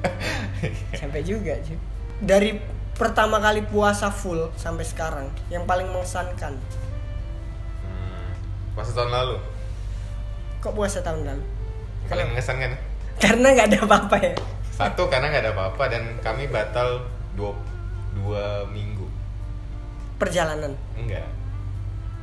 [0.99, 1.79] sampai juga sih.
[2.19, 2.59] Dari
[2.93, 6.59] pertama kali puasa full sampai sekarang, yang paling mengesankan.
[7.81, 8.31] hmm.
[8.73, 9.37] puasa tahun lalu
[10.59, 11.45] Kok puasa tahun lalu?
[12.07, 12.75] Paling mengesankan
[13.19, 14.35] Karena nggak ada apa-apa ya.
[14.73, 17.07] Satu karena nggak ada apa-apa dan kami batal
[17.39, 17.55] dua,
[18.17, 19.07] dua minggu.
[20.19, 20.75] Perjalanan.
[20.99, 21.27] Enggak.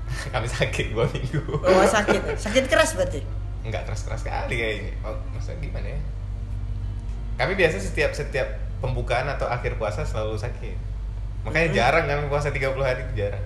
[0.34, 1.39] kami sakit dua minggu.
[1.63, 2.20] Oh, sakit.
[2.46, 3.22] Sakit keras berarti.
[3.63, 4.92] Enggak keras-keras sekali kayaknya.
[5.06, 6.00] Oh, masa gimana ya?
[7.39, 8.48] Kami biasa setiap setiap
[8.84, 10.76] pembukaan atau akhir puasa selalu sakit.
[11.48, 11.78] Makanya Hmm.
[11.78, 13.44] jarang kami puasa 30 hari itu jarang.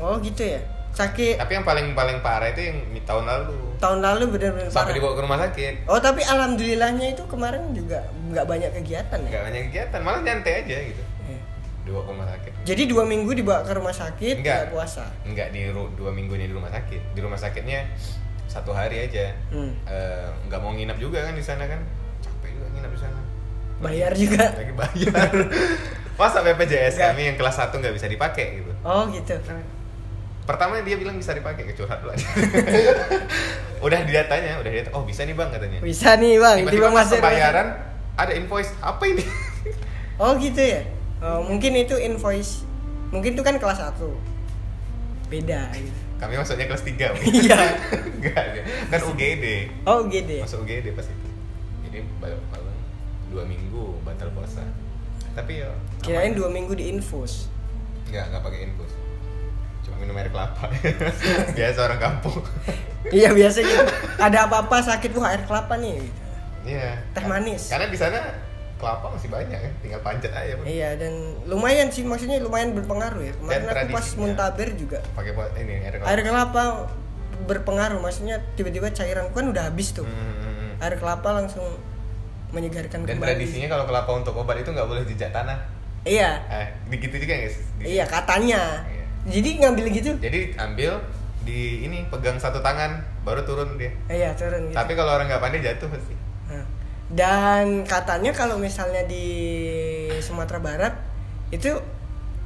[0.00, 0.62] Oh, gitu ya.
[0.90, 3.56] Sakit Tapi yang paling paling parah itu yang tahun lalu.
[3.78, 4.94] tahun lalu benar-benar Sampai parah.
[4.94, 5.74] dibawa ke rumah sakit.
[5.86, 7.98] Oh, tapi alhamdulillahnya itu kemarin juga
[8.28, 9.26] nggak banyak kegiatan ya.
[9.26, 11.02] Enggak banyak kegiatan, malah nyantai aja gitu.
[11.24, 11.40] Iya.
[11.80, 12.52] Dibawa ke rumah sakit.
[12.60, 14.56] Jadi dua minggu dibawa ke rumah sakit Enggak.
[14.58, 15.04] nggak puasa.
[15.24, 17.02] Enggak di dua minggunya di rumah sakit.
[17.10, 17.80] Di rumah sakitnya
[18.46, 19.32] satu hari aja.
[19.48, 19.72] Hmm.
[19.86, 21.80] Eh, nggak mau nginap juga kan di sana kan.
[22.20, 23.20] Capek juga nginap di sana.
[23.80, 24.44] Bayar juga.
[24.52, 25.32] Lagi bayar.
[26.20, 27.08] Masa BPJS Enggak.
[27.08, 28.72] kami yang kelas 1 nggak bisa dipakai gitu.
[28.82, 29.40] Oh, gitu.
[30.50, 32.18] Pertama dia bilang bisa dipakai kecurhat lah.
[33.86, 34.96] udah didatanya, udah didatanya.
[34.98, 35.78] Oh, bisa nih Bang katanya.
[35.78, 36.66] Bisa nih, Bang.
[36.66, 37.66] Tiba-tiba masuk pembayaran
[38.18, 38.74] ada invoice.
[38.82, 39.22] Apa ini?
[40.20, 40.84] Oh gitu ya.
[41.24, 42.60] Oh, mungkin itu invoice.
[43.08, 44.04] Mungkin itu kan kelas 1.
[45.32, 45.96] Beda gitu.
[46.20, 46.92] kami masuknya kelas 3.
[47.24, 47.56] Iya.
[48.20, 48.64] Enggak, enggak.
[48.92, 49.44] kan UGD.
[49.88, 50.44] Oh ya.
[50.44, 51.30] masuk UGD pas itu
[51.90, 52.76] jadi balik malam
[53.34, 54.62] dua minggu batal puasa
[55.34, 55.70] tapi ya
[56.02, 57.50] Kirain dua minggu di infus.
[58.10, 58.92] nggak nggak pakai infus
[60.00, 60.64] minum air kelapa
[61.52, 62.40] biasa orang kampung
[63.12, 63.84] iya biasa gitu.
[64.16, 66.00] Ada apa-apa sakit wah air kelapa nih.
[66.00, 66.20] Gitu.
[66.68, 67.00] Iya.
[67.12, 67.72] Teh manis.
[67.72, 68.20] Karena di sana
[68.76, 70.56] kelapa masih banyak kan, tinggal panjat aja.
[70.56, 70.64] Bang.
[70.64, 71.12] Iya dan
[71.44, 73.32] lumayan sih maksudnya lumayan berpengaruh ya.
[73.36, 76.08] Kemarin aku pas muntaber juga Pakai buat ini air kelapa.
[76.08, 76.62] air kelapa
[77.40, 80.04] berpengaruh maksudnya tiba-tiba cairan kan udah habis tuh.
[80.04, 80.84] Hmm, hmm, hmm.
[80.84, 81.64] Air kelapa langsung
[82.52, 83.28] menyegarkan Dan kembali.
[83.32, 85.56] tradisinya kalau kelapa untuk obat itu nggak boleh jejak tanah.
[86.04, 86.40] Iya.
[86.48, 87.56] Eh, begitu juga guys.
[87.80, 88.84] Iya katanya.
[88.84, 88.99] Iya.
[89.26, 90.10] Jadi ngambil gitu.
[90.16, 91.00] Jadi ambil
[91.40, 93.92] di ini pegang satu tangan baru turun dia.
[94.06, 94.76] Iya turun gitu.
[94.76, 96.14] Tapi kalau orang nggak pandai jatuh pasti.
[96.48, 96.64] Nah,
[97.10, 99.26] Dan katanya kalau misalnya di
[100.22, 100.94] Sumatera Barat
[101.50, 101.74] itu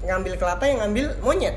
[0.01, 1.57] ngambil kelapa yang ngambil monyet.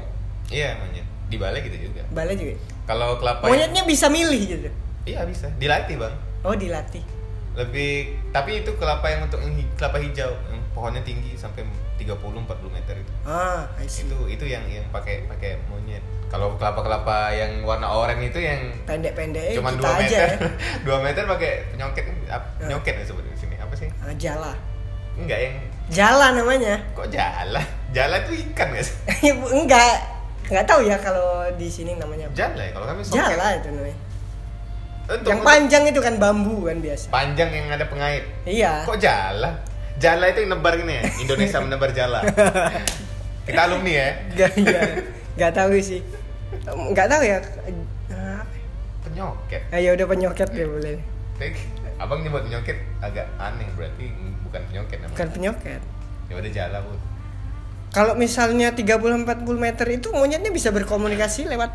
[0.52, 1.08] Iya monyet.
[1.28, 2.04] Di balai gitu juga.
[2.12, 2.54] Balai juga.
[2.84, 4.70] Kalau kelapa yang- Monyetnya bisa milih gitu.
[5.04, 5.48] Iya bisa.
[5.56, 6.16] Dilatih bang.
[6.44, 7.04] Oh dilatih.
[7.58, 7.93] Lebih
[8.30, 9.41] tapi itu kelapa yang untuk
[9.74, 11.65] kelapa hijau yang pohonnya tinggi sampai
[11.98, 12.38] 30-40
[12.70, 13.12] meter itu.
[13.26, 14.06] Ah, I see.
[14.06, 16.06] Itu itu yang yang pakai pakai monyet.
[16.28, 20.30] Kalau kelapa-kelapa yang warna oranye itu yang Pendek-pendek eh, cuma kita 2 aja meter.
[21.02, 22.38] 2 meter pakai penyongket Ya.
[22.60, 23.56] penyongket ya sebutnya di sini.
[23.58, 23.89] Apa sih?
[24.00, 24.54] Ah, jala.
[25.17, 25.56] Enggak yang
[25.88, 26.78] Jala namanya.
[26.93, 27.63] kok jala?
[27.89, 28.91] Jala itu ikan guys.
[29.56, 29.98] Enggak.
[30.46, 32.36] Enggak tahu ya kalau di sini namanya apa.
[32.38, 33.17] Jala ya kalau kami soket.
[33.17, 33.98] Jala itu namanya.
[35.08, 37.08] Untuk, yang panjang itu kan bambu kan biasa.
[37.08, 38.28] panjang yang ada pengait.
[38.43, 38.84] Iya.
[38.84, 39.63] Kok jala?
[39.98, 41.04] Jala itu yang nebar gini ya.
[41.24, 42.20] Indonesia menebar jala.
[43.48, 44.08] Kita alumni ya.
[44.36, 44.82] Enggak iya.
[45.39, 46.04] Enggak tahu sih.
[46.67, 47.39] Enggak tahu ya.
[48.12, 48.43] Ah,
[49.08, 49.62] Penyoket.
[49.72, 51.00] Ayo udah penyoket ya boleh.
[51.98, 54.12] Abang nyebut penyoket agak aneh berarti
[54.43, 55.15] bukan penyoket namanya.
[55.15, 55.82] Bukan penyoket.
[56.28, 56.93] Ya udah jala bu.
[57.96, 59.24] Kalau misalnya 30 40
[59.58, 61.72] meter itu monyetnya bisa berkomunikasi lewat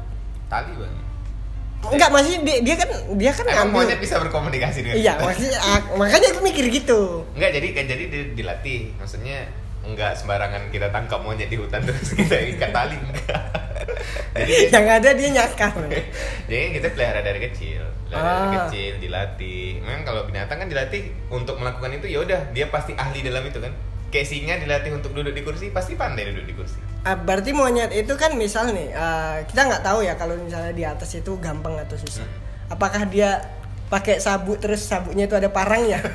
[0.52, 0.94] Tali bang.
[1.84, 3.74] Enggak, maksudnya dia, dia kan dia kan Emang ngambil.
[3.84, 5.24] monyet bisa berkomunikasi dengan Iya, kita?
[5.24, 7.00] maksudnya ah, makanya aku mikir gitu.
[7.32, 8.80] Enggak jadi kan jadi di- dilatih.
[8.96, 9.38] Maksudnya
[9.82, 13.42] enggak sembarangan kita tangkap monyet di hutan terus kita ikat tali enggak.
[14.38, 15.72] jadi Yang ada dia nyakar.
[16.48, 17.82] jadi kita pelihara dari kecil.
[18.04, 18.52] Pelihara dari Ah.
[18.62, 19.66] kecil dilatih.
[19.80, 23.58] Memang kalau binatang kan dilatih untuk melakukan itu ya udah dia pasti ahli dalam itu
[23.58, 23.74] kan.
[24.08, 26.78] Kayak singa dilatih untuk duduk di kursi pasti pandai duduk di kursi.
[27.02, 30.86] Ah, berarti monyet itu kan misal nih, ah, kita nggak tahu ya kalau misalnya di
[30.86, 32.22] atas itu gampang atau susah.
[32.22, 32.74] Hmm.
[32.78, 33.42] Apakah dia
[33.90, 35.98] pakai sabuk terus sabuknya itu ada parangnya?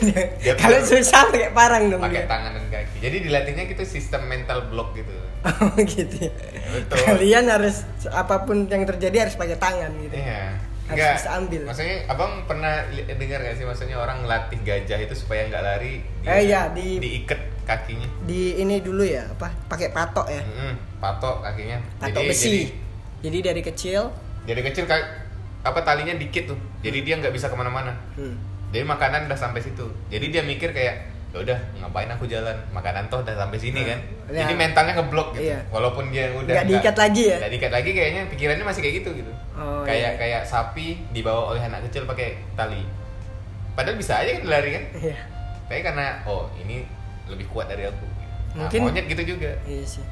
[0.00, 2.00] Dia kalau susah pakai parang dong.
[2.00, 2.96] pakai tangan dan kaki.
[2.96, 5.12] Jadi dilatihnya gitu sistem mental block gitu.
[5.44, 6.32] Oh gitu ya.
[6.72, 6.96] betul.
[6.96, 10.16] Kalian harus apa pun yang terjadi harus pakai tangan gitu.
[10.16, 10.56] Iya.
[10.86, 11.60] Harus bisa ambil.
[11.66, 15.98] Maksudnya abang pernah dengar gak sih maksudnya orang ngelatih gajah itu supaya nggak lari?
[16.22, 18.06] Eh, iya, di- diikat kakinya.
[18.22, 19.50] Di ini dulu ya, apa?
[19.66, 20.38] Pakai patok ya.
[20.40, 21.82] Mm-mm, patok kakinya.
[21.98, 22.56] Patok Jadi- besi.
[23.18, 24.02] Jadi, dari kecil
[24.44, 25.10] Jadi, jadi kecil ka-
[25.62, 26.58] apa talinya dikit tuh.
[26.80, 27.90] Jadi dia nggak bisa ke mana-mana.
[28.14, 28.34] hmm,
[28.70, 29.90] Jadi makanan udah sampai situ.
[30.06, 33.92] Jadi dia mikir kayak ya udah ngapain aku jalan makanan toh udah sampai sini Nah,
[33.92, 33.98] kan.
[34.32, 34.40] ya.
[34.40, 35.52] Jadi mentalnya ngeblok gitu.
[35.52, 35.58] Iya.
[35.68, 37.36] Walaupun dia udah Nggak diikat lagi ya?
[37.36, 39.32] Nggak diikat lagi kayaknya pikirannya masih kayak gitu gitu.
[39.52, 40.10] Oh, kayak iya.
[40.16, 42.80] kayak sapi dibawa oleh anak kecil pakai tali.
[43.76, 44.84] Padahal bisa aja kan lari kan.
[44.98, 45.16] iya.
[45.68, 46.88] Tapi karena oh ini
[47.28, 48.06] lebih kuat dari aku.
[48.56, 49.52] Nah, Mungkin- monyet gitu juga.
[49.62, 50.04] Iya sih.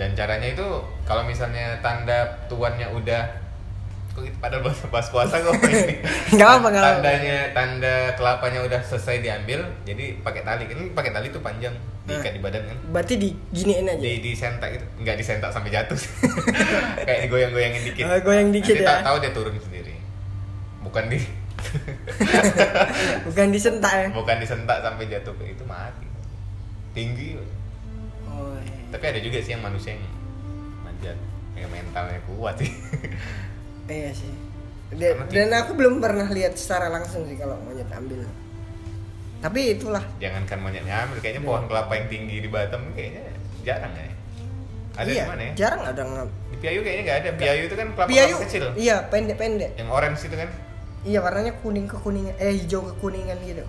[0.00, 0.64] Dan caranya itu
[1.04, 3.22] kalau misalnya tanda tuannya udah
[4.10, 6.02] kok gitu padahal bahas, bahas puasa kok ini.
[6.32, 6.84] Nggak apa-apa, nggak.
[6.84, 10.64] Tandanya tanda kelapanya udah selesai diambil, jadi pakai tali.
[10.64, 12.34] Kan pakai tali tuh panjang, diikat Nah.
[12.34, 12.76] di badan kan.
[12.90, 13.98] Berarti diginiin aja.
[13.98, 14.86] Di disentak gitu.
[14.98, 15.98] Enggak disentak sampai jatuh.
[17.06, 18.04] Kayak digoyang-goyangin dikit.
[18.04, 19.02] Oh, goyang dikit Nanti ya.
[19.02, 19.94] tahu dia turun sendiri.
[20.80, 21.18] Bukan di
[23.26, 24.08] Bukan disentak ya.
[24.10, 26.06] bukan disentak sampai jatuh itu mati.
[26.90, 27.36] Tinggi.
[28.26, 28.80] Oh, iya.
[28.90, 30.02] Tapi ada juga sih yang manusia yang
[30.80, 31.16] manjat,
[31.54, 32.72] yang mentalnya kuat sih.
[33.90, 34.32] Iya sih.
[34.90, 38.22] Dan, dan aku belum pernah lihat secara langsung sih kalau monyet ambil.
[39.42, 40.02] Tapi itulah.
[40.22, 43.34] Jangankan monyetnya ambil, kayaknya pohon kelapa yang tinggi di Batam kayaknya
[43.66, 44.14] jarang ya.
[44.98, 45.52] Ada iya, di mana ya?
[45.56, 46.26] Jarang ada nggak.
[46.28, 47.30] Di Piayu kayaknya nggak ada.
[47.38, 48.36] Piayu itu kan kelapa Piayu.
[48.46, 48.64] kecil.
[48.78, 49.70] Iya, pendek-pendek.
[49.78, 50.50] Yang orange itu kan
[51.00, 53.64] Iya, warnanya kuning kekuningan, eh hijau kekuningan gitu.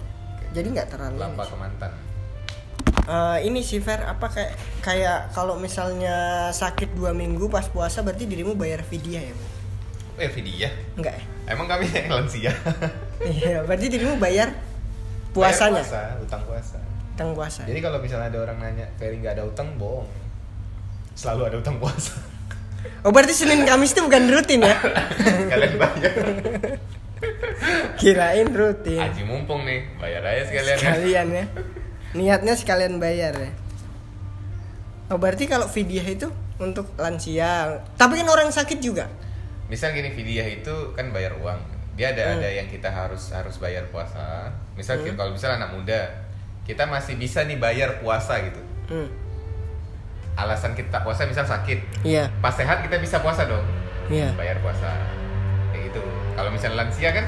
[0.51, 1.15] Jadi nggak terlalu.
[1.15, 1.91] kelapa kemantan.
[3.07, 4.51] Eh, ini sih Fer, apa kayak
[4.83, 9.35] kayak kalau misalnya sakit dua minggu pas puasa berarti dirimu bayar fidyah ya?
[10.21, 10.23] Bu?
[10.23, 10.69] Eh, Vidya.
[10.93, 11.23] Enggak ya?
[11.49, 12.53] Emang kami yang lansia.
[13.21, 14.49] Iya, berarti dirimu bayar
[15.29, 16.77] puasanya, Bayar puasa, utang puasa.
[17.13, 17.61] tentang puasa.
[17.69, 20.09] Jadi kalau misalnya ada orang nanya, Ferry nggak ada utang, bohong.
[21.13, 22.17] Selalu ada utang puasa.
[23.05, 24.73] Oh, berarti Senin Kamis itu bukan rutin ya?
[25.53, 26.13] Kalian bayar.
[27.93, 28.97] Kirain rutin.
[28.97, 30.73] Haji mumpung nih, bayar aja sekalian.
[30.73, 30.81] kan.
[30.81, 31.45] Sekalian ya.
[32.17, 33.53] Niatnya sekalian bayar ya.
[35.13, 37.85] Oh, berarti kalau fidyah itu untuk lansia.
[38.01, 39.05] Tapi kan orang sakit juga.
[39.71, 41.55] Misal gini Vidya itu kan bayar uang.
[41.95, 42.35] Dia ada Hmm.
[42.43, 44.51] ada yang kita harus harus bayar puasa.
[44.75, 46.11] Misal kalau misal anak muda
[46.67, 48.59] kita masih bisa nih bayar puasa gitu.
[48.91, 49.07] Hmm.
[50.31, 52.03] alasan kita puasa misal sakit.
[52.07, 52.27] Iya.
[52.39, 53.63] pas sehat kita bisa puasa dong.
[54.11, 54.31] Iya.
[54.35, 54.87] bayar puasa.
[55.71, 56.01] Kayak gitu.
[56.35, 57.27] Kalau misal lansia kan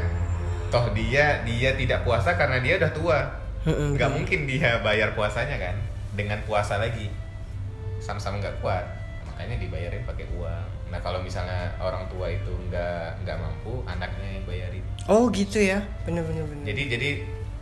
[0.71, 3.19] toh dia dia tidak puasa karena dia udah tua.
[3.63, 3.95] Mm-mm.
[3.95, 5.75] nggak mungkin dia bayar puasanya kan.
[6.15, 7.07] Dengan puasa lagi.
[7.99, 8.83] Sama-sama nggak kuat.
[9.27, 14.45] Makanya dibayarin pakai uang nah kalau misalnya orang tua itu nggak nggak mampu anaknya yang
[14.45, 14.85] bayarin.
[15.09, 16.63] Oh gitu ya, bener-bener bener.
[16.69, 17.09] jadi jadi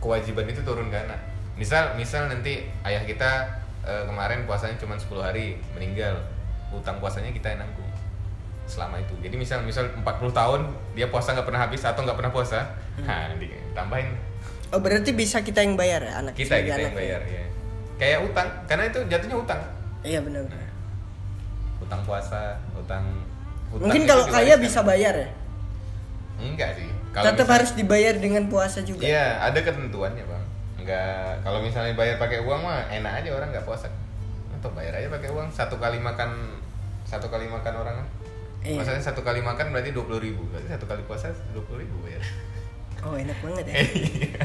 [0.04, 1.16] kewajiban itu turun ke anak
[1.56, 3.48] misal misal nanti ayah kita
[3.88, 6.20] eh, kemarin puasanya cuma 10 hari meninggal.
[6.72, 7.88] Utang puasanya kita yang nanggung
[8.68, 9.12] selama itu.
[9.24, 10.60] Jadi misal misal 40 tahun
[10.92, 12.60] dia puasa nggak pernah habis atau nggak pernah puasa
[13.00, 14.32] nah ditambahin
[14.72, 17.44] Oh berarti bisa kita yang bayar ya anak kita kita yang bayar ya.
[18.00, 19.60] Kayak utang karena itu jatuhnya utang.
[20.00, 20.48] Iya benar.
[21.82, 23.04] Utang puasa utang,
[23.68, 25.28] utang Mungkin kalau kaya bisa bayar ya.
[26.38, 29.02] enggak sih kalau Tetap misal- harus dibayar dengan puasa juga.
[29.02, 30.44] iya ada ketentuannya bang
[30.78, 33.86] enggak kalau misalnya bayar pakai uang mah enak aja orang nggak puasa
[34.52, 36.58] untuk bayar aja pakai uang satu kali makan
[37.04, 38.08] satu kali makan orang kan
[38.62, 38.78] Iya.
[38.78, 41.98] maksudnya satu kali makan berarti dua puluh ribu berarti satu kali puasa dua puluh ribu
[42.00, 42.22] bayar
[43.02, 43.74] Oh enak banget ya.
[43.82, 44.38] Iya.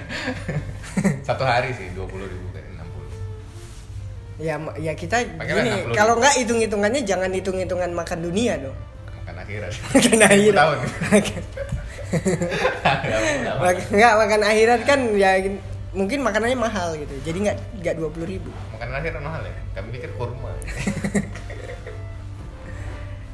[1.27, 2.56] satu hari sih dua puluh ribu kan
[4.37, 5.97] ya ya kita Pakailah gini 60.000.
[5.97, 8.77] kalau nggak hitung hitungannya jangan hitung hitungan makan dunia dong.
[9.17, 10.55] makan akhirat Makan akhirat.
[10.55, 10.77] tahun
[13.91, 15.31] Nggak makan akhirat kan ya
[15.91, 17.11] mungkin makanannya mahal gitu.
[17.25, 18.49] Jadi nggak nggak dua puluh ribu.
[18.71, 19.53] Makanan akhirat mahal ya?
[19.73, 20.51] Kami pikir kurma.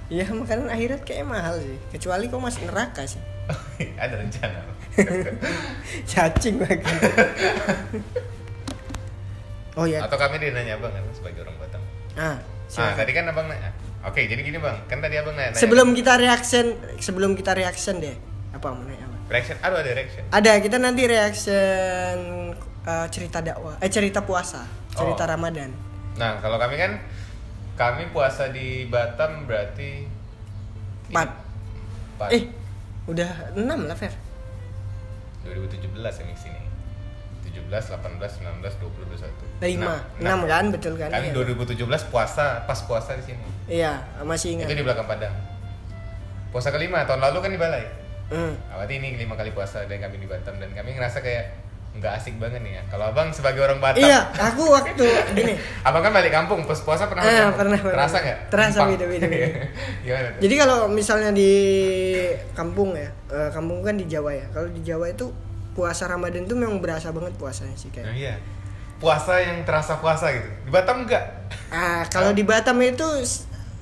[0.07, 1.77] Iya makanan akhirat kayak mahal sih.
[1.91, 3.19] Kecuali kau masuk neraka sih.
[3.99, 4.59] Ada rencana.
[6.07, 6.95] Cacing makan.
[9.75, 9.99] Oh ya.
[10.01, 11.81] Atau kami dia nanya abang kan sebagai orang Batam.
[12.13, 12.38] Ah,
[12.73, 13.69] Ah, tadi kan abang nanya.
[14.03, 15.53] Oke, jadi gini bang, kan tadi abang nanya.
[15.53, 18.17] sebelum kita reaction, sebelum kita reaction deh.
[18.51, 19.17] Apa mau nanya apa?
[19.29, 20.23] reaction, aduh ada reaction.
[20.29, 22.15] Ada kita nanti reaction
[22.83, 25.29] uh, cerita dakwah, eh cerita puasa, cerita Oh.
[25.29, 25.71] Ramadan.
[26.13, 26.91] Nah, kalau kami kan,
[27.73, 30.05] kami puasa di Batam berarti.
[31.09, 31.29] Empat.
[32.13, 32.29] Empat.
[32.29, 32.43] Eh,
[33.05, 34.13] udah enam lah Fer.
[35.43, 36.62] 2017 yang di sini.
[37.65, 39.08] 17, 18, 19, 20,
[39.62, 39.63] 21.
[39.63, 41.10] Lima, Nah, enam nah, kan, betul kan?
[41.10, 41.36] Kami Iya.
[41.36, 43.43] 2017 puasa, pas puasa di sini.
[43.65, 44.67] Iya, masih ingat.
[44.67, 45.34] Itu di belakang Padang.
[46.49, 47.84] Puasa kelima tahun lalu kan di Balai.
[48.28, 48.54] Hmm.
[48.54, 51.45] Nah, berarti ini lima kali puasa dan kami di Batam dan kami ngerasa kayak
[51.93, 52.84] nggak asik banget nih ya.
[52.88, 55.06] Kalau abang sebagai orang Batam, Iya, aku waktu
[55.38, 55.54] gini.
[55.82, 57.95] abang kan balik kampung, pas puasa pernah Eh, pernah, pernah.
[57.95, 58.38] Terasa nggak?
[58.49, 59.47] Terasa, beda, beda, beda.
[60.06, 60.39] Gimana tuh?
[60.41, 61.52] Jadi kalau misalnya di
[62.52, 64.45] kampung ya, eh, kampung kan di Jawa ya.
[64.49, 65.30] Kalau di Jawa itu
[65.73, 68.13] puasa Ramadan tuh memang berasa banget puasanya sih Nah, kayak.
[68.13, 68.36] iya.
[68.95, 70.47] Puasa yang terasa puasa gitu.
[70.63, 71.23] Di Batam enggak.
[71.67, 73.03] Ah, kalau di Batam itu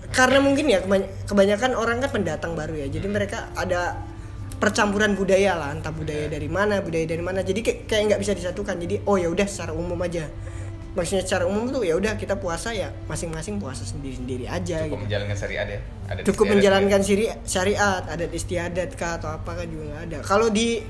[0.09, 2.87] karena mungkin ya kebany- kebanyakan orang kan pendatang baru ya.
[2.89, 4.01] Jadi mereka ada
[4.57, 6.31] percampuran budaya lah, entah budaya Iya.
[6.31, 7.41] dari mana, budaya dari mana.
[7.41, 8.75] Jadi kayak kayak nggak bisa disatukan.
[8.77, 10.25] Jadi oh ya udah secara umum aja.
[10.91, 15.03] Maksudnya secara umum tuh ya udah kita puasa ya masing-masing puasa sendiri-sendiri aja Cukup gitu.
[15.05, 15.79] menjalankan syariat ya.
[16.05, 20.17] Ada Cukup menjalankan syari syariat, adat istiadat kah atau apa kan juga nggak ada.
[20.19, 20.83] Kalau di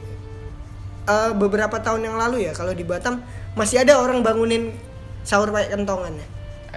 [1.08, 3.24] eh, beberapa tahun yang lalu ya, kalau di Batam
[3.56, 4.72] masih ada orang bangunin
[5.22, 6.22] sahur pakai kentongan ya.
[6.22, 6.28] ya.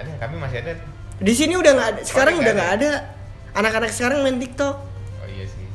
[0.03, 0.73] Ada, kami masih ada.
[1.15, 2.01] Di sini udah nggak ada.
[2.03, 2.91] Sekarang Oh, udah nggak nggak ada.
[3.55, 4.75] Anak-anak sekarang main TikTok.
[5.23, 5.65] Oh iya sih.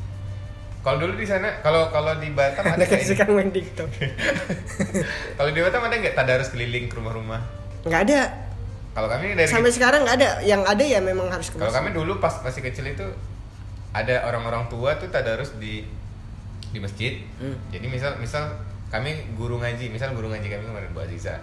[0.85, 3.89] Kalau dulu di sana, kalau kalau di Batam ada nggak sekarang main TikTok.
[5.37, 7.41] Kalau di Batam ada nggak tadarus keliling ke rumah-rumah?
[7.85, 8.21] Nggak ada.
[8.91, 10.29] Kalau kami dari Sampai sekarang nggak ada.
[10.45, 13.05] Yang ada ya memang harus ke Kalau kami dulu pas masih kecil itu
[13.93, 15.85] ada orang-orang tua tuh tadarus di
[16.71, 17.13] di masjid.
[17.37, 17.55] Hmm.
[17.69, 18.55] Jadi misal misal
[18.91, 21.39] kami guru ngaji, misal guru ngaji kami kemarin Bu Aziza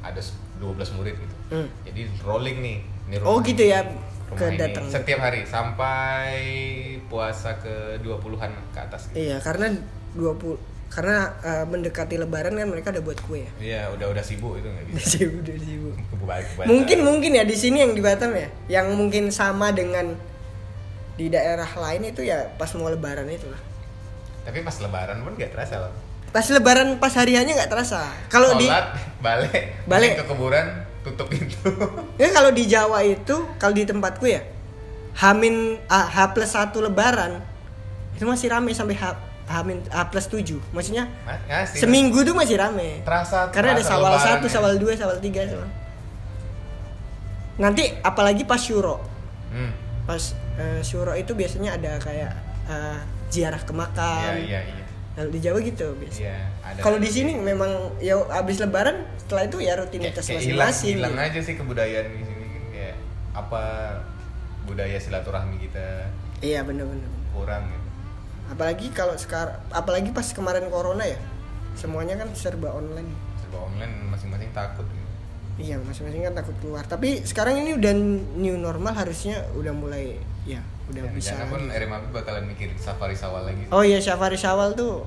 [0.00, 0.20] ada
[0.58, 1.34] 12 murid gitu.
[1.54, 1.68] Hmm.
[1.86, 2.78] Jadi rolling nih.
[3.10, 3.80] Ini Oh rumah gitu ini, ya.
[4.30, 4.86] rumah Kedatang.
[4.86, 6.30] ini setiap hari sampai
[7.10, 9.18] puasa ke 20-an ke atas gitu.
[9.18, 9.74] Iya, karena
[10.14, 10.56] 20
[10.90, 13.50] karena eh, mendekati lebaran kan mereka udah buat kue ya.
[13.62, 14.98] Iya, udah udah sibuk itu nggak bisa.
[15.18, 15.94] Sibuk, udah sibuk.
[16.66, 20.18] Mungkin mungkin ya di sini yang di Batam ya, yang mungkin sama dengan
[21.14, 23.69] di daerah lain itu ya pas mau lebaran itu lah.
[24.44, 25.92] Tapi pas lebaran pun nggak terasa loh.
[26.30, 28.06] Pas lebaran pas hariannya nggak terasa.
[28.28, 28.66] Kalau di
[29.18, 30.22] balik, Balik.
[30.22, 30.66] ke kuburan,
[31.02, 31.56] tutup pintu.
[32.22, 34.40] ya kalau di Jawa itu kalau di tempatku ya
[35.18, 37.42] Hamin ah, H plus satu lebaran
[38.14, 39.16] itu masih rame sampai H
[39.50, 44.12] Hamin H plus 7 maksudnya Mas, seminggu tuh masih rame Terasa karena ada terasa sawal
[44.14, 44.52] satu ya.
[44.54, 45.66] sawal dua sawal tiga sawal.
[47.58, 49.02] nanti apalagi pas syuro
[49.50, 49.74] Hmm.
[50.06, 50.22] pas
[50.62, 52.30] eh, syuro itu biasanya ada kayak
[52.70, 52.98] eh,
[53.30, 54.34] ziarah ke makam.
[54.36, 54.84] Iya, iya, iya.
[55.10, 56.18] Kalau di Jawa gitu biasa.
[56.22, 56.38] Iya,
[56.80, 60.98] kalau di sini memang ya abis lebaran setelah itu ya rutinitas masing-masing.
[60.98, 62.96] hilang aja sih kebudayaan di sini kayak
[63.34, 63.62] apa
[64.64, 66.08] budaya silaturahmi kita.
[66.40, 67.88] Iya bener-bener kurang gitu.
[68.50, 71.18] apalagi kalau sekarang apalagi pas kemarin corona ya
[71.78, 73.10] semuanya kan serba online.
[73.38, 75.08] Serba online masing-masing takut gitu.
[75.60, 76.82] iya masing-masing kan takut keluar.
[76.86, 77.92] Tapi sekarang ini udah
[78.40, 80.16] new normal harusnya udah mulai
[80.48, 81.84] ya udah Dan bisa jangan lagi.
[81.84, 83.62] RMAP bakalan mikir safari sawal lagi.
[83.68, 85.04] oh iya safari syawal tuh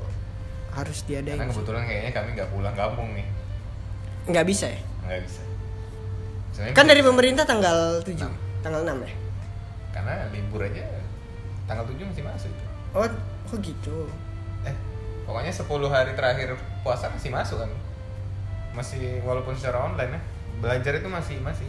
[0.74, 3.26] harus diadain karena kebetulan kayaknya kami nggak pulang kampung nih.
[4.30, 4.80] Nggak bisa ya?
[5.06, 5.42] Nggak bisa.
[6.54, 8.34] Sebenarnya kan dari pemerintah tanggal 7 Enam.
[8.62, 9.12] tanggal 6 ya?
[9.94, 10.86] Karena libur aja.
[11.66, 12.52] Tanggal 7 masih masuk
[12.94, 13.10] oh
[13.50, 14.06] kok gitu?
[14.64, 14.76] Eh
[15.26, 16.54] pokoknya 10 hari terakhir
[16.86, 17.72] puasa masih masuk kan?
[18.74, 20.22] Masih walaupun secara online ya
[20.62, 21.66] belajar itu masih masih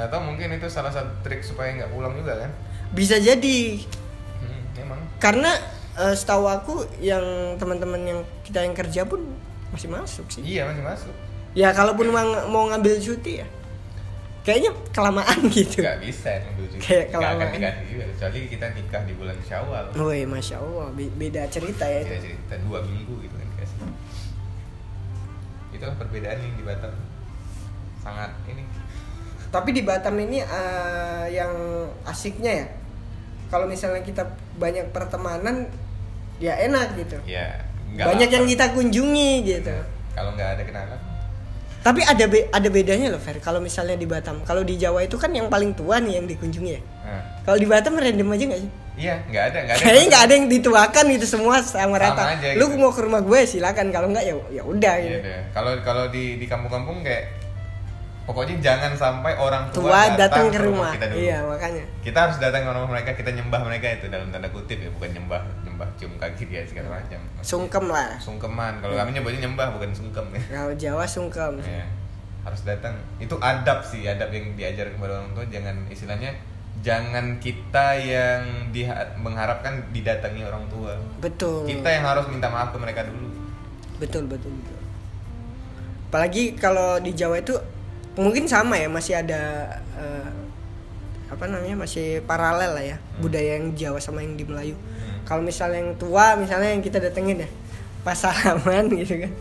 [0.00, 2.50] nggak tahu mungkin itu salah satu trik supaya nggak pulang juga kan?
[2.90, 3.84] Bisa jadi.
[4.40, 5.00] Hmm, emang?
[5.20, 5.52] Karena
[5.94, 7.20] eh, setahu aku yang
[7.54, 9.20] teman-teman yang kita yang kerja pun
[9.70, 10.40] masih masuk sih.
[10.42, 11.14] Iya masih masuk.
[11.52, 13.46] Ya kalaupun mau, mau ngambil cuti ya.
[14.40, 15.84] Kayaknya kelamaan gitu.
[15.84, 16.80] Nggak bisa ngambil cuti.
[16.80, 17.52] Kayak nggak akan kelamaan.
[17.52, 19.84] dikasih juga kecuali kita nikah di bulan syawal.
[19.92, 22.00] Woi, masya Allah, be- beda cerita ya.
[22.02, 23.78] Kita cerita dua minggu gitu kan dikasih.
[25.70, 26.94] Itulah perbedaan yang di Batam.
[28.00, 28.64] Sangat ini
[29.50, 31.50] Tapi di Batam ini eh, yang
[32.02, 32.66] asiknya ya,
[33.46, 34.22] kalau misalnya kita
[34.56, 35.66] banyak pertemanan,
[36.38, 37.18] ya enak gitu.
[37.26, 38.36] ya banyak lapar.
[38.38, 39.74] yang kita kunjungi gitu.
[40.10, 41.00] kalau nggak ada kenalan
[41.80, 43.40] Tapi ada be- ada bedanya loh, Fer.
[43.40, 46.70] Kalau misalnya di Batam, kalau di Jawa itu kan yang paling tua nih yang dikunjungi
[46.70, 46.82] ya.
[47.02, 48.70] nah, Kalau di Batam random aja nggak sih?
[49.00, 52.22] iya nggak ada nggak ada Kayaknya nggak ada yang dituakan gitu semua sama, Sama rata.
[52.36, 52.76] aja Lu gitu.
[52.76, 55.28] mau ke rumah gue silakan, kalau nggak ya ya udah Iya gitu.
[55.50, 57.39] Kalau kalau di di kampung-kampung kayak
[58.30, 60.90] pokoknya jangan sampai orang tua, Tua datang ke rumah rumah.
[60.94, 61.18] kita dulu.
[61.18, 61.84] Iya, makanya.
[62.06, 65.10] Kita harus datang ke rumah mereka, kita nyembah mereka itu dalam tanda kutip ya, bukan
[65.10, 67.18] nyembah nyembah cium kaki dia segala macam.
[67.18, 68.10] Maksudnya Sungkem lah.
[68.22, 68.72] Sungkeman.
[68.78, 70.40] Kalau kami nyebutnya nyembah bukan sungkem ya.
[70.54, 71.52] Kalau Jawa sungkem.
[71.58, 71.84] Iya.
[72.46, 72.94] Harus datang.
[73.18, 76.30] Itu adab sih, adab yang diajar kepada orang tua jangan istilahnya
[76.86, 78.70] jangan kita yang
[79.18, 80.94] mengharapkan didatangi orang tua.
[81.18, 81.66] Betul.
[81.66, 83.26] Kita yang harus minta maaf ke mereka dulu.
[83.98, 84.78] Betul betul betul.
[86.10, 87.54] Apalagi kalau di Jawa itu
[88.14, 90.30] mungkin sama ya masih ada eh,
[91.30, 94.74] apa namanya masih paralel lah ya budaya yang Jawa sama yang di Melayu.
[94.74, 95.22] Hmm.
[95.22, 97.48] Kalau misalnya yang tua misalnya yang kita datengin ya
[98.02, 99.32] pas salaman gitu kan.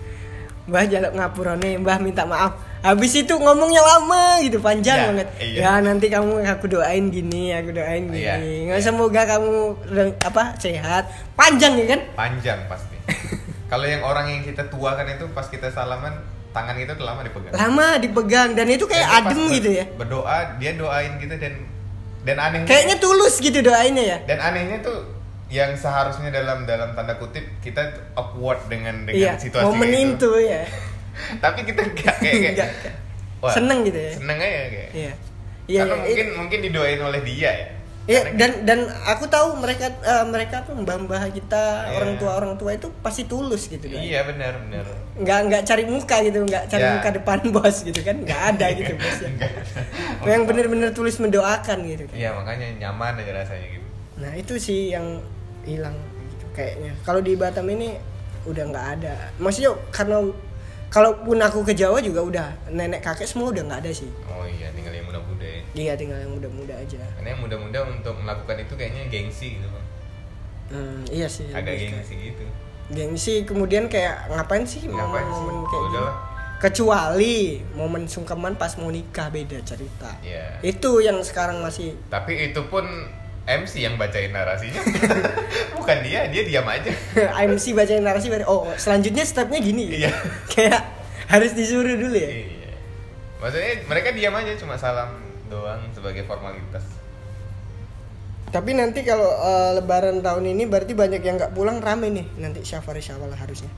[0.70, 2.54] Mbah jaluk ngapurane, Mbah minta maaf.
[2.86, 5.28] Habis itu ngomongnya lama gitu, panjang Iya, banget.
[5.42, 5.60] iya.
[5.66, 8.22] Ya nanti kamu aku doain gini, aku doain gini.
[8.22, 8.38] Iya,
[8.70, 8.86] Nggak iya.
[8.86, 9.50] semoga kamu
[10.22, 11.10] apa sehat.
[11.34, 12.02] Panjang ya kan?
[12.14, 12.96] panjang pasti
[13.72, 16.22] kalau yang orang yang kita tuakan itu pas kita salaman
[16.60, 19.86] tangan kita tuh lama dipegang Lama dipegang dan itu kayak Dan adem gitu ya.
[19.96, 21.54] berdoa dia doain gitu dan
[22.22, 24.18] dan anehnya Kayaknya tulus gitu doainnya ya.
[24.26, 25.08] dan anehnya tuh
[25.48, 27.82] yang seharusnya dalam dalam tanda kutip kita
[28.14, 30.62] awkward dengan dengan Iya, situasi momen kayak itu ya.
[31.44, 32.70] tapi kita kayak kayak, kayak Nggak,
[33.40, 33.54] nggak.
[33.56, 34.12] Seneng gitu ya?
[34.14, 35.14] seneng aja kayak Iya.
[35.66, 37.68] Iya, karena iya, mungkin mungkin didoain oleh dia ya
[38.10, 41.94] Iya, dan dan aku tahu mereka eh, mereka tuh mbah-mbah kita Iya.
[41.94, 44.02] orang tua orang tua itu pasti tulus gitu kan.
[44.02, 46.92] iya benar benar Nggak nggak cari muka gitu, nggak cari Ya.
[46.96, 49.30] muka depan bos gitu kan, nggak ada gitu bosnya.
[49.30, 49.52] Enggak.
[50.32, 52.04] Yang bener-bener tulus mendoakan gitu.
[52.04, 52.16] kan.
[52.16, 53.86] iya makanya nyaman aja rasanya gitu
[54.18, 55.22] Nah itu sih yang
[55.64, 55.94] hilang
[56.28, 56.92] gitu, kayaknya.
[57.04, 57.94] Kalau di Batam ini
[58.44, 59.16] udah nggak ada.
[59.38, 60.18] Maksudnya karena
[60.88, 64.10] kalaupun aku ke Jawa juga udah nenek kakek semua udah nggak ada sih.
[64.28, 66.98] oh iya tinggal yang muda-muda ya Iya tinggal yang muda-muda aja.
[67.14, 69.86] karena yang muda-muda untuk melakukan itu kayaknya gengsi gitu bang
[70.70, 71.50] Hmm, iya sih.
[71.50, 72.46] agak gengsi gitu
[72.90, 75.46] Gengsi kemudian kayak ngapain sih Ngapain sih?
[75.46, 76.16] momen kayak Udah lah.
[76.60, 77.38] Kecuali
[77.72, 80.12] momen sungkeman pas mau nikah beda cerita.
[80.20, 80.60] Iya.
[80.62, 82.84] Itu yang sekarang masih tapi itu pun
[83.46, 84.78] MC yang bacain narasinya
[85.74, 86.94] bukan dia dia diam aja
[87.48, 90.14] MC bacain narasi baru oh selanjutnya stepnya gini Iya.
[90.54, 90.82] kayak
[91.26, 92.74] harus disuruh dulu ya iya
[93.40, 95.10] maksudnya mereka diam aja cuma salam
[95.50, 96.86] doang sebagai formalitas.
[98.50, 102.66] Tapi nanti kalau eh, lebaran tahun ini berarti banyak yang nggak pulang rame nih nanti
[102.66, 103.70] syafari syawal harusnya.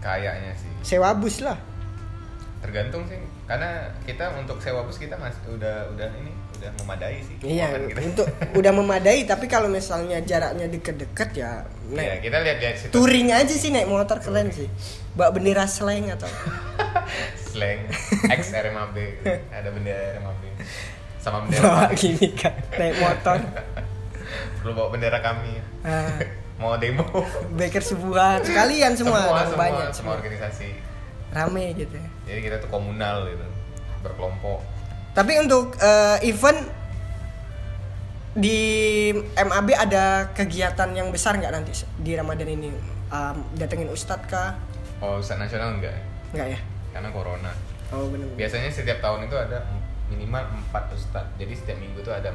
[0.00, 0.70] Kayaknya sih.
[0.80, 1.56] Sewa bus lah.
[2.60, 7.36] Tergantung sih karena kita untuk sewa bus kita masih udah udah ini udah memadai sih
[7.44, 8.00] iya kita.
[8.00, 8.24] untuk
[8.64, 12.88] udah memadai tapi kalau misalnya jaraknya deket-deket ya Iya, naik kita lihat lihat situ.
[12.88, 14.64] touring aja sih naik motor keren sih.
[15.12, 16.24] Bawa bendera slang atau
[17.52, 17.84] slang.
[18.32, 18.96] X RMAB
[19.60, 20.42] ada bendera RMAB
[21.24, 23.38] sama bendera bawa gini kan naik motor.
[24.60, 25.56] Perlu bawa bendera kami.
[25.80, 26.20] Nah,
[26.60, 27.04] mau demo.
[27.56, 30.12] Baker subuhan sekalian semua, semua, semua, banyak semua semua.
[30.20, 30.68] organisasi.
[31.32, 31.96] Rame gitu.
[32.28, 33.46] Jadi kita tuh komunal gitu
[34.04, 34.60] berkelompok.
[35.16, 36.60] Tapi untuk eh, event
[38.34, 38.58] di
[39.32, 42.68] MAB ada kegiatan yang besar nggak nanti di Ramadan ini?
[43.08, 44.58] Um, datengin Ustadz kah?
[44.98, 45.94] oh Ustadz nasional enggak
[46.34, 46.58] Nggak ya?
[46.90, 47.52] karena corona.
[47.94, 48.26] Oh benar.
[48.34, 49.62] biasanya setiap tahun itu ada
[50.06, 52.30] minimal empat ustadz jadi setiap minggu tuh ada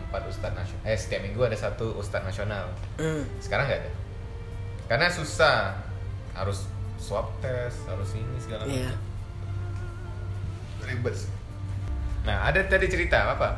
[0.00, 3.24] empat ustadz nasional eh setiap minggu ada satu ustadz nasional Hmm.
[3.38, 3.90] sekarang nggak ada
[4.84, 5.80] karena susah
[6.32, 8.88] harus swab test harus ini segala Iya.
[8.88, 9.00] macam
[10.84, 11.16] ribet
[12.24, 13.48] nah ada tadi cerita apa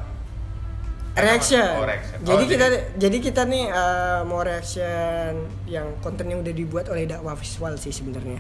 [1.17, 1.65] reaction.
[1.81, 2.21] Oh, reaction.
[2.21, 2.67] Jadi Oh, kita
[3.01, 5.33] jadi kita nih eh, mau reaction
[5.65, 8.37] yang konten yang udah dibuat oleh dakwah visual sih sebenarnya.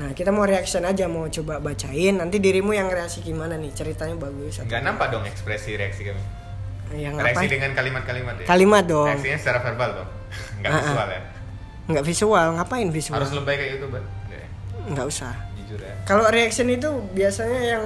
[0.00, 4.16] Nah, kita mau reaction aja mau coba bacain nanti dirimu yang reaksi gimana nih ceritanya
[4.16, 6.22] bagus nggak nampak dong ekspresi reaksi kami
[6.96, 7.52] yang reaksi apa?
[7.52, 9.06] dengan kalimat-kalimat ya Kalimat dong.
[9.06, 10.08] reaksinya secara verbal dong
[10.58, 10.80] nggak Ah, ah.
[10.80, 11.20] visual ya
[11.86, 13.16] Nggak visual, ngapain visual?
[13.18, 14.48] harus lebay kayak youtuber Nggak ya?
[14.88, 15.32] Nggak usah.
[15.54, 17.84] jujur ya Kalau reaction itu biasanya yang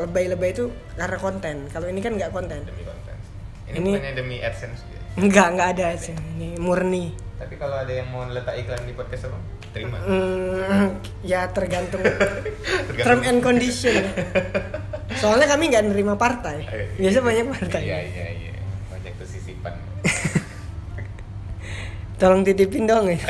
[0.00, 1.56] lebay-lebay itu karena konten.
[1.66, 2.60] Kalau ini kan nggak konten.
[2.62, 3.16] demi konten
[3.66, 5.00] ini, Ini- bukannya demi adsense ya?
[5.18, 6.14] Enggak, enggak ada sih.
[6.14, 7.10] Ini murni.
[7.34, 9.38] tapi kalau ada yang mau letak iklan di podcast apa
[9.70, 12.98] terima Hmm, ya tergantung Tergantung.
[12.98, 13.94] term and condition.
[15.14, 16.62] Soalnya kami nggak nerima partai.
[16.62, 17.80] Eh, Biasa banyak partai.
[17.82, 18.50] iya iya iya
[18.88, 19.72] banyak kesisipan
[22.18, 23.16] Tolong titipin dong ya.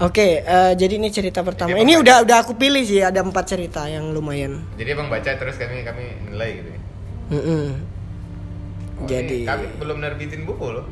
[0.00, 1.70] Oke, eh, jadi ini cerita pertama.
[1.70, 4.58] Jadi Ini udah udah aku pilih sih ada empat cerita yang lumayan.
[4.74, 6.78] jadi abang baca terus kami kami nilai gitu ya
[7.30, 7.64] Mm-mm.
[8.94, 10.84] Oh, Jadi- ini kami belum nerbitin buku loh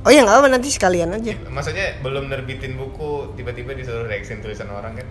[0.00, 4.68] Oh ya nggak apa nanti sekalian aja, maksudnya belum nerbitin buku tiba-tiba disuruh reaction tulisan
[4.68, 5.04] orang kan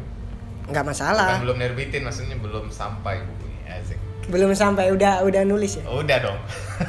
[0.65, 1.37] nggak masalah.
[1.37, 5.83] Bukan belum nerbitin maksudnya belum sampai bukunya asik Belum sampai udah udah nulis ya.
[5.85, 6.37] Oh, udah dong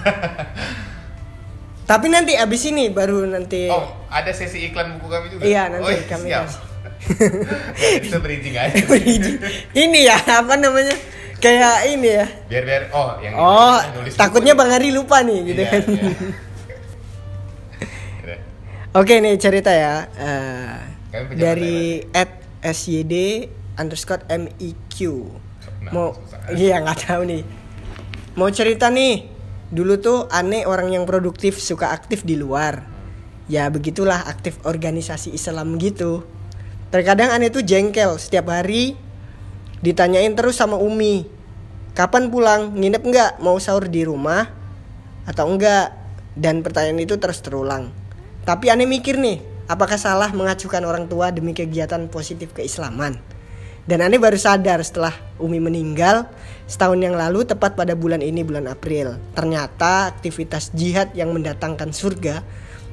[1.91, 3.67] Tapi nanti abis ini baru nanti.
[3.67, 6.47] oh ada sesi iklan buku kami juga Iya, nanti oh, kami siap.
[7.81, 8.77] Ya, itu bridging aja
[9.83, 10.93] ini ya apa namanya?
[11.37, 12.27] Kayak ini ya.
[12.47, 13.81] biar biar oh yang Oh,
[14.13, 15.83] takutnya Bang Ari lupa nih gitu Iya, kan.
[15.89, 16.11] iya.
[18.91, 20.11] Oke nih cerita ya.
[21.15, 23.47] Pejabat dari at SYD
[23.79, 24.99] underscore MEQ.
[25.87, 26.59] Nah, Mau susah.
[26.59, 27.43] iya nggak tahu nih.
[28.35, 29.31] Mau cerita nih.
[29.71, 32.83] Dulu tuh aneh orang yang produktif suka aktif di luar.
[33.47, 36.27] Ya begitulah aktif organisasi Islam gitu.
[36.91, 38.99] Terkadang aneh tuh jengkel setiap hari
[39.87, 41.31] ditanyain terus sama Umi.
[41.95, 42.75] Kapan pulang?
[42.75, 43.33] Nginep nggak?
[43.39, 44.51] Mau sahur di rumah?
[45.31, 45.95] Atau enggak?
[46.35, 48.00] Dan pertanyaan itu terus terulang.
[48.51, 49.39] Tapi aneh mikir nih,
[49.71, 53.15] apakah salah mengacuhkan orang tua demi kegiatan positif keislaman?
[53.87, 56.27] Dan aneh baru sadar setelah Umi meninggal
[56.67, 59.23] setahun yang lalu tepat pada bulan ini bulan April.
[59.39, 62.43] Ternyata aktivitas jihad yang mendatangkan surga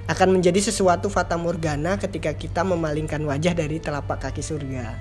[0.06, 4.94] akan menjadi sesuatu fata morgana ketika kita memalingkan wajah dari telapak kaki surga.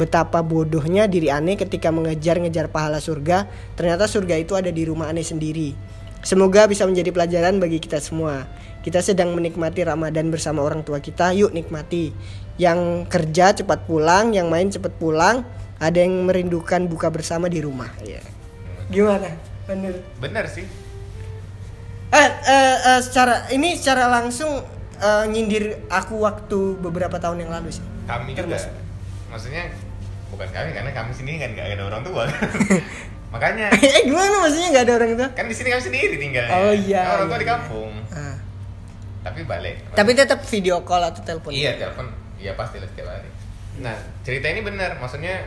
[0.00, 3.44] Betapa bodohnya diri aneh ketika mengejar-ngejar pahala surga,
[3.76, 5.76] ternyata surga itu ada di rumah aneh sendiri.
[6.26, 8.50] Semoga bisa menjadi pelajaran bagi kita semua.
[8.82, 12.10] Kita sedang menikmati Ramadan bersama orang tua kita, yuk nikmati.
[12.58, 15.46] Yang kerja cepat pulang, yang main cepat pulang,
[15.78, 17.94] ada yang merindukan buka bersama di rumah.
[18.02, 18.18] Iya.
[18.90, 19.30] Gimana?
[19.66, 19.98] Bener.
[20.18, 20.62] bener sih
[22.06, 24.62] Eh, eh, eh, secara ini secara langsung
[24.96, 27.82] eh, nyindir aku waktu beberapa tahun yang lalu sih.
[28.06, 28.72] kami juga Termasuk.
[29.26, 29.62] maksudnya
[30.30, 32.30] bukan kami karena kami sini kan nggak ada orang tua
[33.36, 35.26] makanya eh gimana maksudnya nggak ada orang itu?
[35.30, 38.36] kan di sini kami sendiri tinggalnya Oh, iya, Kan orang tua iya, di kampung Ah.
[39.22, 41.50] tapi balik Tapi tetap video call atau telepon.
[41.50, 42.06] iya telepon
[42.36, 43.28] iya pasti lah setiap hari
[43.76, 45.44] nah cerita ini benar maksudnya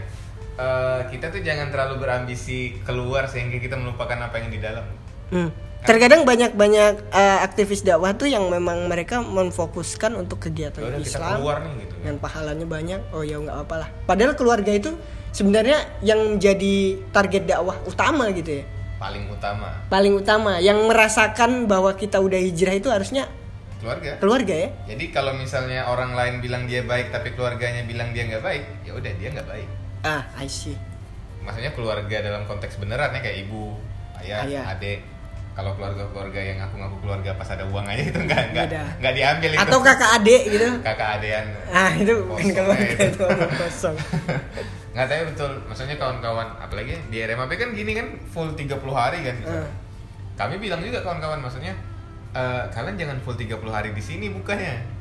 [0.56, 4.86] eh, kita tuh jangan terlalu berambisi keluar sehingga kita melupakan apa yang di dalam
[5.30, 5.54] Hmm.
[5.80, 11.08] Terkadang banyak-banyak eh, aktivis dakwah tuh yang memang mereka memfokuskan untuk kegiatan Ya udah, kita
[11.16, 13.00] Islam keluar nih gitu dan pahalanya banyak.
[13.10, 13.90] Oh ya nggak apa-apa lah.
[14.04, 14.92] Padahal keluarga itu
[15.32, 16.76] sebenarnya yang menjadi
[17.10, 18.64] target dakwah utama gitu ya.
[18.96, 23.32] paling utama Paling utama yang merasakan bahwa kita udah hijrah itu harusnya
[23.80, 24.70] keluarga keluarga ya.
[24.86, 28.92] jadi kalau misalnya orang lain bilang dia baik tapi keluarganya bilang dia nggak baik ya
[28.92, 29.70] udah dia nggak baik
[30.00, 30.76] Ah, I see.
[31.40, 33.76] maksudnya keluarga dalam konteks beneran ya kayak ibu
[34.20, 34.64] ayah, Ayah.
[34.70, 35.00] adik
[35.50, 38.68] kalau keluarga-keluarga yang ngaku-ngaku keluarga pas ada uang aja itu nggak nggak
[39.00, 40.68] nggak diambil itu Atau kakak adik gitu.
[40.80, 43.96] kakak adean Ah, itu bukan keluarga itu omong kosong.
[44.90, 49.36] nggak tahu betul maksudnya kawan-kawan apalagi di RMAP kan gini kan full 30 hari kan
[49.46, 49.70] Ah.
[50.36, 51.74] kami bilang juga kawan-kawan maksudnya
[52.32, 54.98] eh, kalian jangan full 30 hari di sini bukannya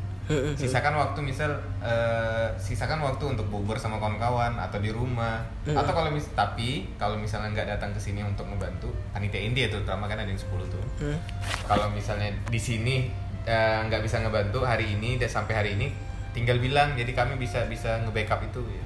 [0.54, 1.48] sisakan waktu misal
[1.80, 5.72] eh, sisakan waktu untuk bubur sama kawan-kawan atau di rumah Mm.
[5.74, 10.04] atau kalau mis tapi kalau misalnya nggak datang ke sini untuk membantu panitia India terutama
[10.04, 11.16] kan ada yang 10 tuh Hmm.
[11.64, 13.08] kalau misalnya di sini
[13.44, 15.88] eh, nggak bisa ngebantu hari ini dan sampai hari ini
[16.30, 18.84] tinggal bilang jadi kami bisa bisa nge-backup itu ya.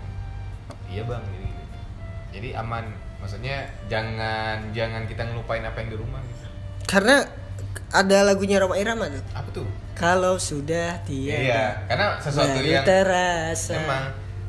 [0.92, 1.48] Iya bang jadi
[2.32, 2.84] jadi aman
[3.18, 6.46] maksudnya jangan jangan kita ngelupain apa yang di rumah gitu.
[6.84, 7.22] Karena
[7.90, 9.22] ada lagunya Roma Irama tuh.
[9.32, 11.38] apa tuh Kalau sudah tiada.
[11.38, 13.76] iya karena sesuatu yang terasa.
[13.76, 14.04] memang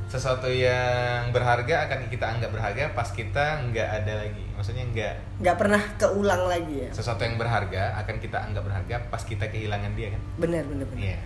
[0.07, 5.57] sesuatu yang berharga akan kita anggap berharga pas kita nggak ada lagi maksudnya nggak nggak
[5.57, 6.89] pernah keulang lagi ya.
[6.93, 11.01] sesuatu yang berharga akan kita anggap berharga pas kita kehilangan dia kan Benar benar benar.
[11.01, 11.17] iya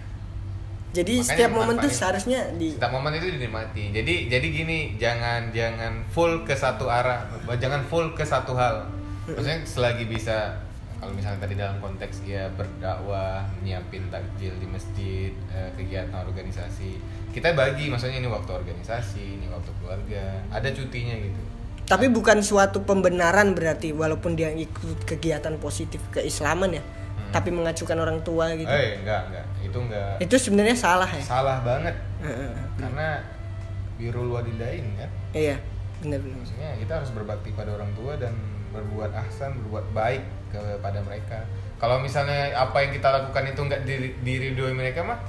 [0.98, 1.98] Jadi Makanya setiap momen tuh manfaatin.
[2.02, 3.84] seharusnya di setiap momen itu dinikmati.
[3.94, 7.30] Jadi jadi gini jangan jangan full ke satu arah.
[7.62, 8.90] Jangan full ke satu hal.
[9.30, 10.58] Maksudnya selagi bisa
[10.98, 16.98] kalau misalnya tadi dalam konteks dia berdakwah nyiapin takjil di masjid eh, kegiatan organisasi
[17.30, 17.94] kita bagi.
[17.94, 20.42] Maksudnya ini waktu organisasi ini waktu keluarga.
[20.50, 21.42] Ada cutinya gitu.
[21.88, 26.84] Tapi bukan suatu pembenaran berarti walaupun dia ikut kegiatan positif keislaman ya,
[27.32, 28.68] tapi mengacukan orang tua gitu.
[28.68, 31.22] eh enggak enggak itu enggak Itu sebenarnya salah ya.
[31.22, 32.52] salah banget Heeh.
[32.76, 33.22] karena
[33.96, 35.58] birul walidain kan Iya,
[36.00, 36.38] benar-benar.
[36.40, 38.34] maksudnya kita harus berbakti pada orang tua dan
[38.68, 41.44] berbuat ahsan berbuat baik kepada mereka
[41.76, 45.20] kalau misalnya apa yang kita lakukan itu enggak diri, diridhoi mereka mah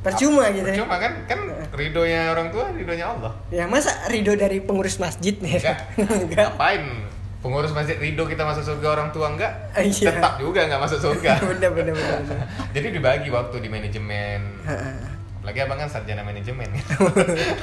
[0.00, 0.80] Percuma gitu ya.
[0.80, 1.40] percuma kan kan
[1.70, 5.60] ridhonya orang tua ridhonya Allah Ya masa ridho dari pengurus masjid nih?
[5.60, 5.76] enggak
[6.56, 7.04] ngapain
[7.40, 10.12] pengurus masjid ridho kita masuk surga orang tua enggak Iya.
[10.12, 12.18] tetap juga enggak masuk surga bener bener bener.
[12.22, 12.38] bener.
[12.76, 14.40] jadi dibagi waktu di manajemen
[15.40, 16.68] lagi abang kan sarjana manajemen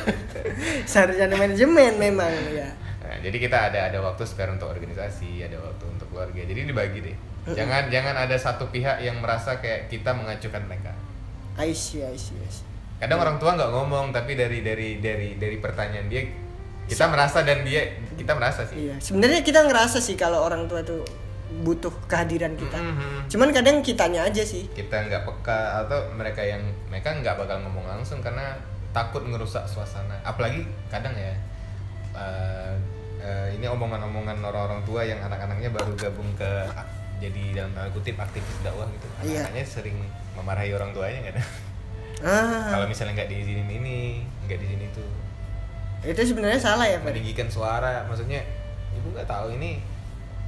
[0.90, 2.74] Sarjana manajemen memang ya.
[3.04, 6.42] Nah, jadi kita ada ada waktu spare untuk organisasi, ada waktu untuk keluarga.
[6.42, 7.16] Jadi dibagi deh.
[7.48, 10.92] Jangan jangan ada satu pihak yang merasa kayak kita mengacukan mereka.
[11.56, 12.66] I see, I see, I see.
[12.98, 16.28] Kadang orang tua nggak ngomong, tapi dari dari dari dari pertanyaan dia
[16.88, 18.90] kita merasa dan dia kita merasa sih.
[18.90, 21.04] Iya, sebenarnya kita ngerasa sih kalau orang tua tuh
[21.64, 22.76] butuh kehadiran kita.
[22.76, 23.32] Mhm.
[23.32, 24.68] Cuman kadang kitanya aja sih.
[24.72, 28.56] Kita nggak peka atau mereka yang mereka nggak bakal ngomong langsung karena
[28.92, 30.20] takut ngerusak suasana.
[30.24, 31.32] Apalagi kadang ya
[32.18, 32.74] eh,
[33.22, 36.52] eh, ini omongan-omongan orang-orang tua yang anak-anaknya baru gabung ke
[37.18, 39.08] jadi dalam tanda kutip aktivis dakwah gitu.
[39.26, 39.48] Iya.
[39.48, 39.98] Anak-anaknya sering
[40.38, 41.36] memarahi orang tuanya kan.
[42.18, 45.06] Ah, Kalau misalnya nggak diizinin ini, nggak di sini tuh.
[46.00, 47.10] Itu sebenarnya salah ya, Pak.
[47.10, 48.42] meninggikan suara maksudnya
[48.94, 49.82] ibu nggak tahu ini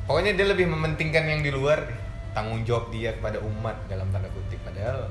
[0.04, 1.86] pokoknya dia lebih mementingkan yang di luar
[2.32, 5.10] tanggung jawab dia kepada umat dalam tanda kutip padahal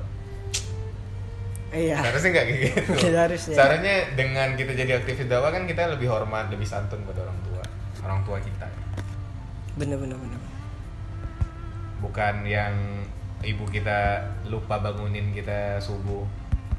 [1.69, 2.01] Iya.
[2.01, 2.65] seharusnya nggak gitu
[3.05, 3.53] Seharusnya.
[3.53, 7.61] seharusnya dengan kita jadi aktivis dakwah kan kita lebih hormat lebih santun pada orang tua
[8.01, 8.65] orang tua kita
[9.77, 10.41] Bener bener bener.
[11.99, 12.73] bukan yang
[13.39, 16.25] ibu kita lupa bangunin kita subuh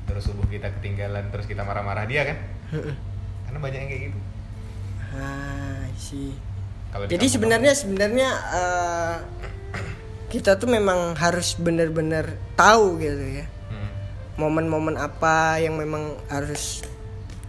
[0.05, 2.39] terus subuh kita ketinggalan terus kita marah-marah dia kan.
[3.51, 4.21] Karena banyak yang kayak gitu
[5.11, 6.31] Ah, sih.
[6.93, 9.17] Jadi sebenarnya sebenarnya eh,
[10.29, 13.47] kita tuh memang harus bener-bener tahu gitu ya.
[13.69, 13.91] Hmm.
[14.37, 16.87] Momen-momen apa yang memang harus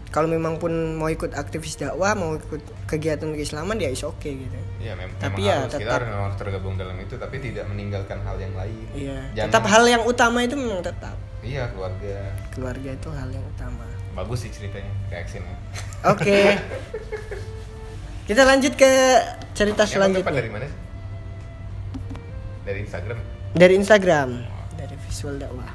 [0.10, 4.58] kalau memang pun mau ikut aktivis dakwah, mau ikut kegiatan keislaman ya is oke gitu.
[4.78, 7.36] Iya, mem Tapi memang ya harus kita tetap- harus memang harus tergabung dalam itu tapi
[7.39, 8.86] tidak meninggalkan hal yang lain.
[8.91, 9.18] Iya.
[9.34, 11.14] Jangan- Tetap hal yang utama itu memang tetap.
[11.41, 12.18] Iya, keluarga.
[12.52, 13.86] Keluarga itu hal yang utama.
[14.12, 15.55] Bagus sih ceritanya, reaksinya.
[16.12, 16.59] Oke.
[18.28, 18.91] Kita lanjut ke
[19.55, 20.32] cerita Yang selanjutnya.
[20.36, 20.78] dari mana sih?
[22.62, 23.18] Dari Instagram.
[23.51, 24.30] Dari Instagram,
[24.78, 25.72] dari visual dakwah.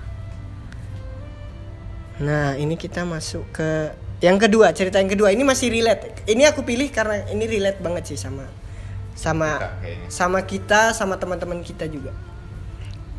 [2.17, 3.93] Nah, ini kita masuk ke
[4.25, 5.29] yang kedua, cerita yang kedua.
[5.29, 6.25] Ini masih relate.
[6.25, 8.49] Ini aku pilih karena ini relate banget sih sama
[9.13, 10.09] sama Kita kayaknya.
[10.09, 12.17] sama kita, sama teman-teman kita juga.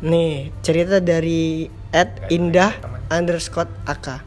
[0.02, 2.72] Nih, cerita dari at Dari indah
[3.10, 4.26] underscore aka.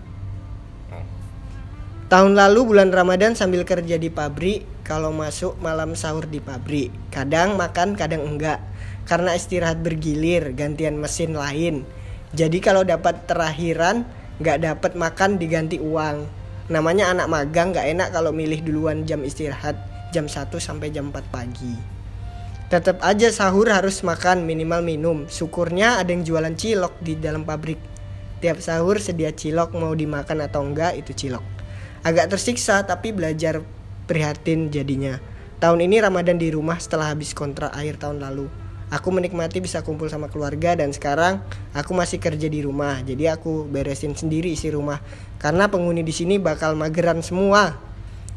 [2.11, 6.91] Tahun lalu bulan Ramadan sambil kerja di pabrik, kalau masuk malam sahur di pabrik.
[7.07, 8.59] Kadang makan, kadang enggak.
[9.07, 11.87] Karena istirahat bergilir, gantian mesin lain.
[12.35, 14.03] Jadi kalau dapat terakhiran,
[14.43, 16.27] nggak dapat makan diganti uang.
[16.67, 19.79] Namanya anak magang nggak enak kalau milih duluan jam istirahat
[20.11, 21.79] jam 1 sampai jam 4 pagi.
[22.67, 25.31] Tetap aja sahur harus makan minimal minum.
[25.31, 27.79] Syukurnya ada yang jualan cilok di dalam pabrik.
[28.43, 31.60] Tiap sahur sedia cilok mau dimakan atau enggak itu cilok.
[32.01, 33.61] Agak tersiksa tapi belajar
[34.09, 35.21] prihatin jadinya.
[35.61, 38.49] Tahun ini Ramadan di rumah setelah habis kontrak akhir tahun lalu.
[38.91, 41.39] Aku menikmati bisa kumpul sama keluarga dan sekarang
[41.71, 42.99] aku masih kerja di rumah.
[43.05, 44.99] Jadi aku beresin sendiri isi rumah
[45.37, 47.77] karena penghuni di sini bakal mageran semua.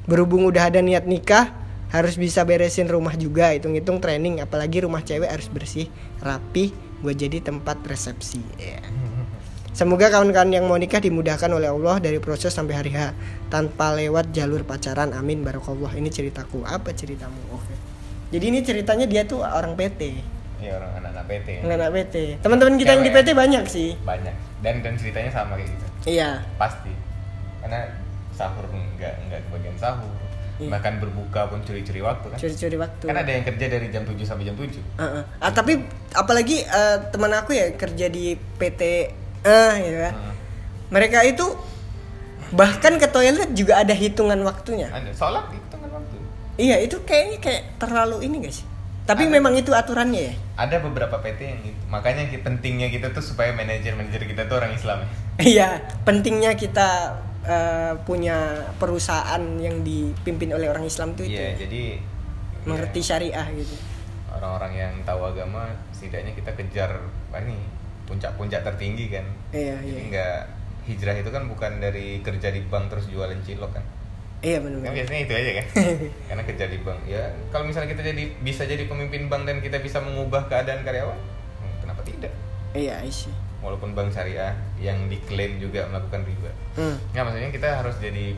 [0.05, 1.57] Berhubung udah ada niat nikah,
[1.89, 3.57] harus bisa beresin rumah juga.
[3.57, 5.89] Hitung-hitung training, apalagi rumah cewek harus bersih,
[6.21, 8.45] rapi buat jadi tempat resepsi.
[8.61, 8.85] Iya.
[9.75, 13.11] Semoga kawan-kawan yang mau nikah dimudahkan oleh Allah dari proses sampai hari H
[13.51, 15.11] tanpa lewat jalur pacaran.
[15.11, 15.91] Amin barokallah.
[15.99, 16.63] Ini ceritaku.
[16.63, 17.35] Apa ceritamu?
[17.51, 17.75] Oke.
[18.31, 20.15] Jadi ini ceritanya dia tuh orang PT.
[20.63, 21.49] Iya, orang anak-anak PT.
[21.67, 22.15] Anak PT.
[22.39, 23.11] Teman-teman kita yang di.
[23.11, 23.99] PT banyak sih.
[24.07, 24.35] Banyak.
[24.63, 25.87] Dan dan ceritanya sama kayak gitu.
[26.07, 26.47] Iya.
[26.55, 26.95] Pasti.
[27.59, 27.91] Karena
[28.31, 30.15] sahur enggak enggak kebagian sahur.
[30.63, 30.71] Iya.
[30.71, 32.39] Bahkan berbuka pun curi-curi waktu kan.
[32.39, 33.05] Curi-curi waktu.
[33.11, 34.71] Kan ada yang kerja dari jam 7 sampai jam 7.
[35.03, 35.23] Heeh.
[35.43, 35.83] Ah, tapi
[36.15, 38.83] apalagi eh, teman aku ya kerja di PT
[39.45, 40.15] eh gitu kan.
[40.17, 40.35] Hmm.
[40.91, 41.47] Mereka itu
[42.53, 44.89] bahkan ke toilet juga ada hitungan waktunya.
[44.89, 46.17] Ada sholat itu kan waktu.
[46.55, 48.65] Iya, itu kayaknya kayak terlalu ini sih?
[49.05, 49.33] Tapi Ada.
[49.37, 50.35] memang itu aturannya ya.
[50.57, 51.77] Ada beberapa PT yang gitu.
[51.93, 55.09] Makanya pentingnya kita tuh supaya manajer-manajer kita tuh orang Islam ya.
[55.53, 55.69] Iya,
[56.07, 56.89] pentingnya kita
[57.45, 61.83] eh, punya perusahaan yang dipimpin oleh orang Islam tuh itu Iya, jadi
[62.65, 63.77] mengerti ya, syariah gitu.
[64.33, 67.61] orang-orang yang tahu agama setidaknya kita kejar apa ini
[68.05, 69.27] puncak-puncak tertinggi kan.
[69.53, 70.11] Iya, jadi iya.
[70.13, 70.39] nggak
[70.85, 73.85] hijrah itu kan bukan dari kerja di bank terus jualan cilok kan?
[74.45, 75.67] Iya kan benar biasanya itu aja kan?
[76.29, 77.01] Karena kerja di bank.
[77.09, 81.17] Ya kalau misalnya kita jadi bisa jadi pemimpin bank dan kita bisa mengubah keadaan karyawan
[81.17, 82.33] hmm, kenapa tidak?
[82.77, 83.33] Iya sih
[83.65, 87.17] walaupun bank syariah yang diklaim juga melakukan riba hmm.
[87.17, 88.37] nggak maksudnya kita harus jadi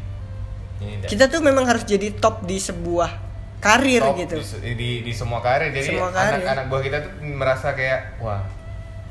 [0.78, 3.10] ini kita tuh memang harus jadi top di sebuah
[3.58, 4.36] karir top gitu.
[4.60, 5.72] di, di, di semua karir.
[5.72, 8.44] Jadi anak-anak buah kita tuh merasa kayak wah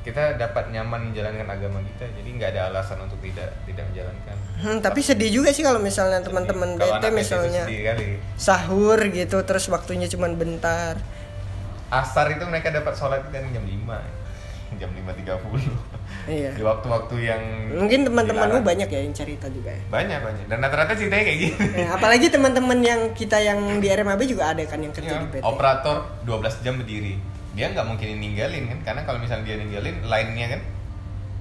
[0.05, 4.35] kita dapat nyaman menjalankan agama kita jadi nggak ada alasan untuk tidak tidak menjalankan.
[4.61, 8.21] Hmm, tapi sedih juga sih kalau misalnya teman-teman bete itu misalnya kali.
[8.37, 11.01] sahur gitu terus waktunya cuman bentar.
[11.89, 13.65] Asar itu mereka dapat sholat kan jam 5
[14.81, 16.51] jam 5.30 iya.
[16.53, 17.41] Di waktu-waktu yang
[17.73, 19.81] mungkin teman-temanmu banyak ya yang cerita juga ya?
[19.89, 20.45] Banyak banyak.
[20.51, 24.61] Dan rata-rata ceritanya kayak gini Ya, apalagi teman-teman yang kita yang di RMAB juga ada
[24.69, 25.97] kan yang kerja Iya, di PT operator
[26.29, 27.15] 12 jam berdiri
[27.55, 28.79] dia nggak mungkin ninggalin kan?
[28.83, 30.61] Karena kalau misalnya dia ninggalin line-nya kan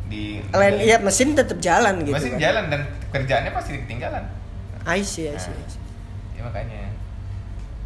[0.05, 2.39] di lain iya mesin tetap jalan gitu masih kan.
[2.39, 4.25] jalan dan kerjaannya pasti ketinggalan.
[4.85, 5.81] I see, I see, I see.
[6.39, 6.93] ya makanya.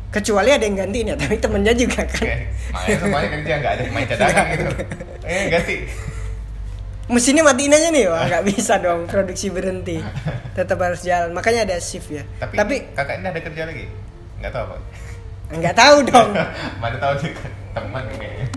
[0.09, 2.27] Kecuali ada yang gantiin ya tapi temennya juga kan.
[2.27, 2.37] Oke,
[2.75, 4.67] makanya semuanya kerja nggak ada main cadangan gitu.
[5.29, 5.77] Eh ganti.
[7.09, 10.01] Mesinnya matiin aja nih wah nggak bisa dong produksi berhenti.
[10.59, 11.33] Tetap harus jalan.
[11.33, 12.25] Makanya ada shift ya.
[12.41, 13.85] Tapi, tapi kakak ini ada kerja lagi?
[14.43, 14.77] Nggak tahu apa
[15.49, 16.31] nggak tahu dong.
[16.83, 17.49] Mana tahu juga
[17.87, 18.49] teman kayaknya.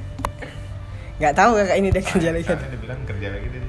[1.21, 2.45] Nggak tahu kakak ini udah kerja lagi.
[2.49, 3.61] Dia bilang kerja lagi dia.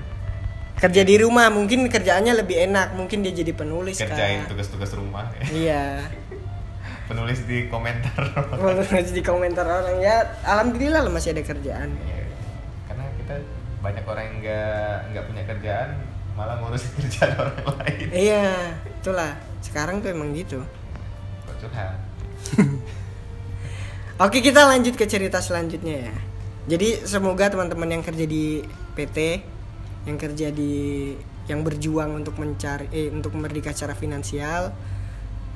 [0.83, 6.03] Kerja di rumah mungkin kerjaannya lebih enak mungkin dia jadi penulis kerjain tugas-tugas rumah iya.
[7.13, 8.19] Penulis di komentar.
[8.57, 10.27] Penulis di komentar orang ya.
[10.43, 11.93] Alhamdulillah lah masih ada kerjaan.
[11.93, 12.25] Iya.
[12.89, 13.35] karena kita
[13.85, 15.89] banyak orang yang nggak nggak punya kerjaan
[16.33, 18.07] malah ngurusin kerjaan orang lain.
[18.11, 18.49] Iya
[19.05, 19.33] itulah.
[19.61, 20.65] Sekarang tuh emang gitu.
[21.47, 21.95] Kok curhat
[24.23, 26.15] Oke kita lanjut ke cerita selanjutnya ya.
[26.69, 28.63] Jadi semoga teman-teman yang kerja di
[28.95, 29.43] PT,
[30.07, 31.11] yang kerja di
[31.51, 34.71] yang berjuang untuk mencari eh untuk merdeka secara finansial,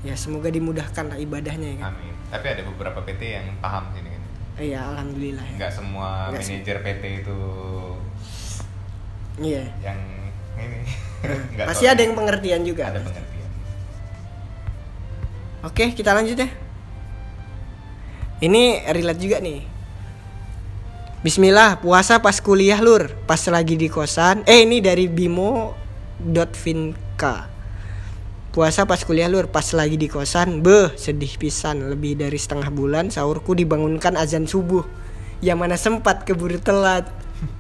[0.03, 1.95] ya semoga dimudahkan lah ibadahnya ya kan.
[1.95, 4.23] amin tapi ada beberapa PT yang paham sini kan
[4.57, 5.71] Iya alhamdulillah ya.
[5.71, 6.59] semua Nggak sih.
[6.59, 7.39] manajer PT itu
[9.37, 9.65] Iya.
[9.81, 10.01] yang
[10.57, 10.79] ini
[11.55, 11.93] nggak Pasti tahu.
[11.95, 12.91] ada yang pengertian juga.
[12.91, 13.47] ada pengertian
[15.63, 16.51] Oke kita lanjut ya.
[18.37, 19.65] Ini relate juga nih.
[21.25, 24.45] Bismillah, puasa pas kuliah lur, pas lagi di kosan.
[24.45, 25.77] Eh ini dari bimo.finka.
[28.53, 30.61] Puasa pas kuliah lur, pas lagi di kosan.
[30.61, 31.89] Beh, sedih pisan.
[31.89, 34.85] Lebih dari setengah bulan sahurku dibangunkan azan subuh.
[35.41, 37.09] Yang mana sempat keburu telat.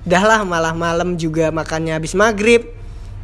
[0.04, 2.68] Dah lah malah malam juga makannya habis maghrib.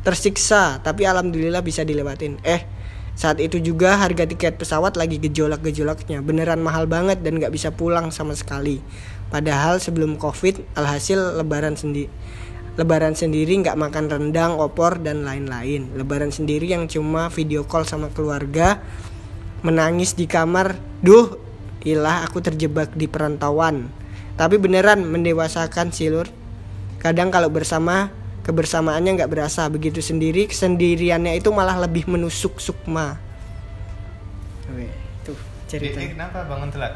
[0.02, 2.40] Tersiksa, tapi alhamdulillah bisa dilewatin.
[2.42, 2.64] Eh,
[3.12, 6.24] saat itu juga harga tiket pesawat lagi gejolak-gejolaknya.
[6.24, 8.80] Beneran mahal banget dan gak bisa pulang sama sekali.
[9.32, 12.12] Padahal sebelum covid, alhasil lebaran sendiri.
[12.72, 15.92] Lebaran sendiri nggak makan rendang, opor dan lain-lain.
[15.92, 18.80] Lebaran sendiri yang cuma video call sama keluarga,
[19.60, 20.80] menangis di kamar.
[21.04, 21.36] Duh,
[21.84, 23.92] ilah aku terjebak di perantauan.
[24.40, 26.28] Tapi beneran mendewasakan sih lur.
[26.96, 28.08] Kadang kalau bersama
[28.42, 33.18] kebersamaannya nggak berasa begitu sendiri kesendiriannya itu malah lebih menusuk sukma.
[34.70, 34.90] Oke,
[35.26, 35.38] tuh
[35.70, 35.98] cerita.
[35.98, 36.94] dia kenapa bangun telat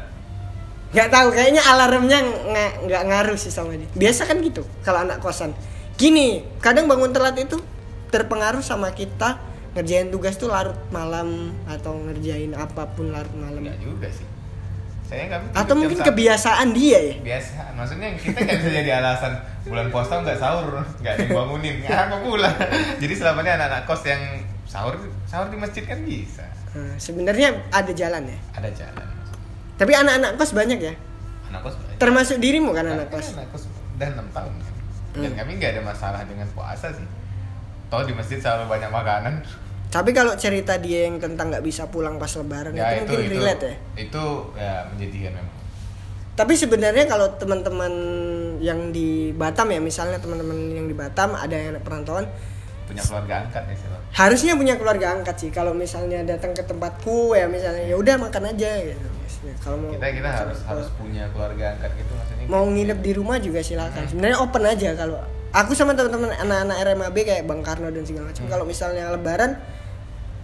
[0.87, 3.91] Nggak tahu kayaknya alarmnya nggak nggak ngaruh sih sama dia.
[3.91, 5.51] Biasa kan gitu kalau anak kosan.
[5.99, 7.59] Gini, kadang bangun telat itu
[8.07, 9.41] terpengaruh sama kita
[9.75, 13.67] ngerjain tugas tuh larut malam atau ngerjain apa pun larut malam.
[13.67, 14.36] Enggak juga sih
[15.07, 17.15] saya nggak Atau mungkin kebiasaan dia ya.
[17.17, 19.33] biasa maksudnya kita nggak bisa jadi alasan
[19.63, 22.51] bulan puasa nggak sahur nggak ada yang bangunin apa pula
[22.97, 24.21] jadi selama ini anak-anak kos yang
[24.63, 24.93] sahur
[25.23, 28.37] sahur di masjid kan bisa Nah, sebenarnya ada jalan ya.
[28.53, 29.07] ada jalan
[29.75, 30.93] Tapi anak-anak kos banyak ya.
[31.47, 31.97] anak kos banyak.
[31.97, 33.33] Termasuk dirimu kan Karena anak kos.
[33.33, 33.63] anak kos
[33.95, 34.73] udah enam tahun kan
[35.15, 35.37] dan Hmm.
[35.39, 37.07] kami nggak ada masalah dengan puasa sih
[37.87, 39.41] toh di masjid selalu banyak makanan
[39.87, 43.75] Tapi kalau cerita dia yang tentang nggak bisa pulang pas lebaran itu, mungkin relate ya.
[43.95, 44.25] itu
[44.59, 45.55] ya menjadikan memang
[46.37, 47.93] Tapi sebenarnya kalau teman-teman
[48.61, 52.29] yang di Batam ya, misalnya teman-teman yang di Batam ada yang anak perantauan,
[52.85, 55.49] punya keluarga angkat ya sih harusnya punya keluarga angkat sih.
[55.51, 59.07] Kalau misalnya datang ke tempatku ya misalnya ya udah makan aja gitu.
[59.07, 63.11] Maksudnya, Kalau mau kita kita harus harus punya keluarga angkat gitu maksudnya mau nginep di
[63.13, 64.03] rumah juga silakan.
[64.07, 65.19] Sebenarnya open aja kalau
[65.49, 68.43] aku sama teman-teman anak-anak RMAB kayak Bang Karno dan segala macam.
[68.45, 69.51] Kalau misalnya lebaran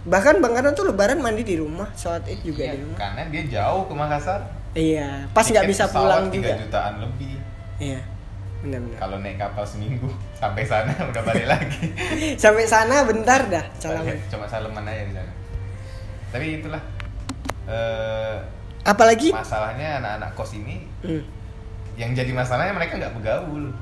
[0.04, 2.98] bahkan Bang Karno tuh lebaran mandi di rumah, sholat id juga Iya, di rumah.
[2.98, 4.40] karena dia jauh ke Makassar
[4.74, 6.52] Iya, pas nggak bisa pulang 3 juga.
[6.60, 7.38] jutaan lebih
[7.76, 8.00] Iya,
[8.60, 8.98] benar-benar.
[8.98, 11.88] kalau naik kapal seminggu sampai sana udah balik lagi
[12.42, 14.18] Sampai sana bentar dah, salaman.
[14.26, 15.32] cuma salaman aja di sana
[16.28, 16.82] tapi itulah
[17.64, 18.36] eh,
[18.84, 21.22] Apalagi, masalahnya anak-anak kos ini hmm,
[21.96, 23.72] yang jadi masalahnya mereka nggak bergaul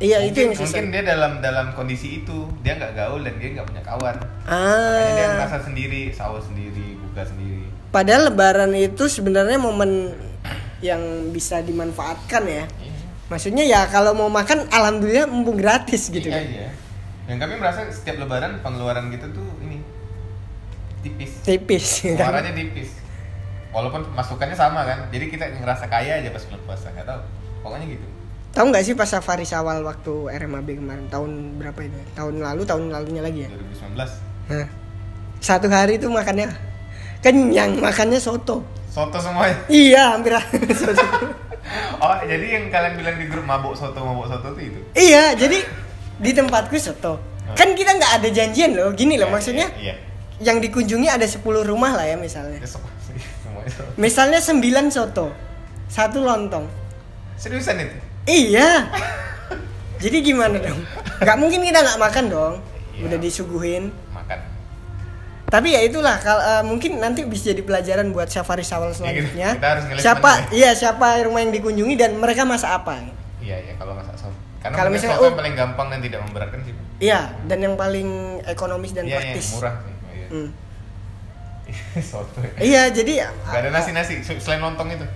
[0.00, 0.64] iya mungkin, itu yang susah.
[0.64, 4.16] mungkin dia dalam dalam kondisi itu dia nggak gaul dan dia nggak punya kawan.
[4.48, 7.68] Ah makanya dia merasa sendiri sahur sendiri buka sendiri.
[7.92, 10.16] Padahal lebaran itu sebenarnya momen
[10.80, 12.64] yang bisa dimanfaatkan ya.
[12.64, 13.00] Iya.
[13.28, 16.44] Maksudnya ya kalau mau makan alhamdulillah mumpung gratis gitu iya, kan.
[16.48, 16.70] iya.
[17.30, 19.78] dan kami merasa setiap lebaran pengeluaran kita tuh ini
[21.06, 21.32] tipis.
[21.44, 21.86] Tipis.
[22.16, 22.90] Pengeluarannya tipis.
[23.70, 27.22] Walaupun masukannya sama kan jadi kita ngerasa kaya aja pas bulan puasa nggak tahu.
[27.60, 28.19] Pokoknya gitu
[28.50, 31.06] tahu nggak sih pas safari sawal waktu RMAB kemarin?
[31.06, 33.50] Tahun berapa itu tahun lalu tahun lalunya lagi ya?
[33.50, 34.66] 2019 Nah,
[35.38, 36.50] satu hari itu makannya
[37.22, 38.66] kenyang makannya soto.
[38.90, 40.34] Soto semuanya iya hampir
[40.82, 41.04] soto.
[42.02, 44.80] Oh jadi yang kalian bilang di grup mabuk soto mabuk soto tuh itu?
[44.92, 45.62] Iya jadi
[46.18, 47.22] di tempatku soto.
[47.54, 49.66] Kan kita nggak ada janjian loh gini loh Iya, maksudnya.
[49.78, 49.94] iya, iya.
[50.40, 52.58] yang dikunjungi ada 10 rumah lah ya misalnya.
[52.58, 52.90] Ya, soto.
[54.02, 54.58] misalnya 9
[54.90, 55.30] soto
[55.86, 56.66] satu lontong.
[57.38, 57.94] Seriusan itu
[58.26, 58.88] iya.
[60.00, 60.80] Jadi gimana dong?
[61.20, 62.54] Nggak mungkin kita nggak makan dong.
[62.96, 63.08] Iya.
[63.08, 63.84] udah disuguhin.
[64.12, 64.38] Makan.
[65.50, 69.58] Tapi ya itulah kalau eh, mungkin nanti bisa jadi pelajaran buat safari sawal selanjutnya Iya,
[69.58, 73.02] kita harus siapa mana iya siapa rumah yang dikunjungi dan mereka masak apa?
[73.42, 75.26] Iya iya kalau masak soto karena Kalau misalnya, oh.
[75.26, 78.08] yang paling gampang dan tidak memberatkan sih iya dan yang paling
[78.44, 79.46] ekonomis dan iya iya praktis.
[79.56, 80.26] murah sih Oh, iya.
[80.28, 80.48] Hmm.
[82.12, 82.52] soto ya.
[82.60, 85.06] iya jadi Gak ada nasi nasi selain lontong itu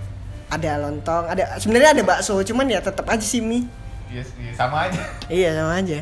[0.55, 3.67] ada lontong ada sebenarnya ada bakso cuman ya tetap aja sih mie
[4.07, 5.01] iya iya, sama aja.
[5.27, 5.99] Iya sama aja.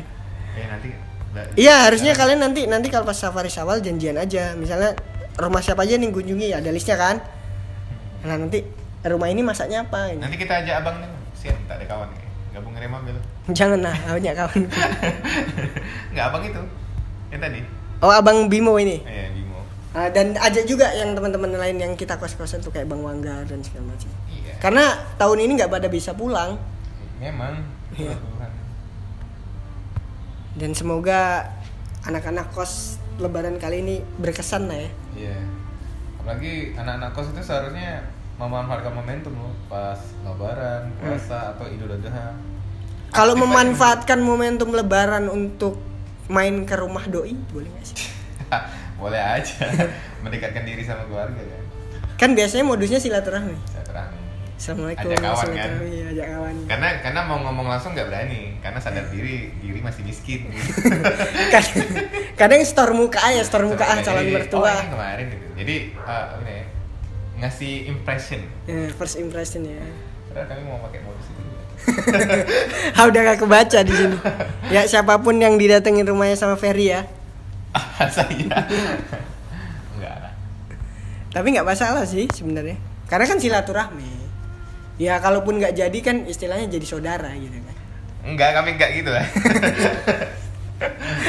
[0.54, 0.88] Ya nanti
[1.58, 4.54] iya harusnya kalian nanti nanti kalau pas safari sawal janjian aja.
[4.54, 4.94] Misalnya
[5.34, 7.18] rumah siapa aja nih kunjungi ada listnya kan?
[8.22, 8.62] Nah nanti
[9.02, 10.22] rumah ini masaknya apa ini?
[10.22, 12.22] Nanti kita ajak abang nih siap tak ada kawan nih.
[12.54, 13.16] Gabung ngerem ambil
[13.50, 14.60] jangan lah banyak kawan.
[16.14, 16.62] Nggak abang itu.
[17.32, 17.60] Yang tadi?
[18.04, 19.00] Oh abang Bimo ini.
[19.02, 19.58] Iya Bimo.
[19.96, 23.62] Ah, dan ajak juga yang teman-teman lain yang kita kos-kosan tuh kayak Bang Wangga dan
[23.64, 24.10] segala macam.
[24.26, 26.56] iya Karena tahun ini nggak pada bisa pulang
[27.20, 27.60] memang.
[27.92, 28.50] Tuhan.
[30.56, 31.52] dan semoga
[32.08, 34.90] anak-anak kos Lebaran kali ini berkesan lah ya.
[35.14, 35.38] Iya.
[36.18, 38.08] Apalagi anak-anak kos itu seharusnya
[38.40, 42.34] memanfaatkan momentum loh pas lebaran, puasa atau Idul Adha.
[43.14, 45.78] Kalau memanfaatkan momentum Lebaran untuk
[46.26, 48.10] main ke rumah doi, boleh nggak sih?
[49.04, 49.68] Boleh aja
[50.24, 51.62] mendekatkan diri sama keluarga kan.
[52.16, 53.54] Kan biasanya modusnya silaturahmi.
[53.84, 54.23] Terang.
[54.64, 55.12] Assalamualaikum.
[55.12, 55.52] Ajak kawan, kan?
[55.76, 56.54] silaturahmi, ajak kawan.
[56.64, 60.48] Karena karena mau ngomong langsung nggak berani, karena sadar diri diri masih miskin.
[61.52, 61.84] Kadang,
[62.32, 64.64] kadang store muka ya, store muka ah calon mertua.
[64.64, 65.46] Oh, ini kemarin gitu.
[65.60, 66.64] Jadi eh, apa ya?
[67.44, 68.40] Ngasih impression.
[68.64, 69.84] Ya, first impression ya.
[70.32, 71.42] Padahal kami mau pakai modus itu.
[72.96, 74.16] Ah udah gak kebaca di sini.
[74.72, 77.04] Ya siapa pun yang didatengin rumahnya sama Ferry ya.
[78.00, 78.64] Saya.
[79.92, 80.32] Enggak lah.
[81.36, 82.80] Tapi nggak masalah sih sebenarnya.
[83.12, 84.23] Karena kan silaturahmi.
[84.94, 87.76] Ya kalaupun nggak jadi kan istilahnya jadi saudara gitu kan.
[88.24, 89.26] Enggak, kami enggak gitu lah.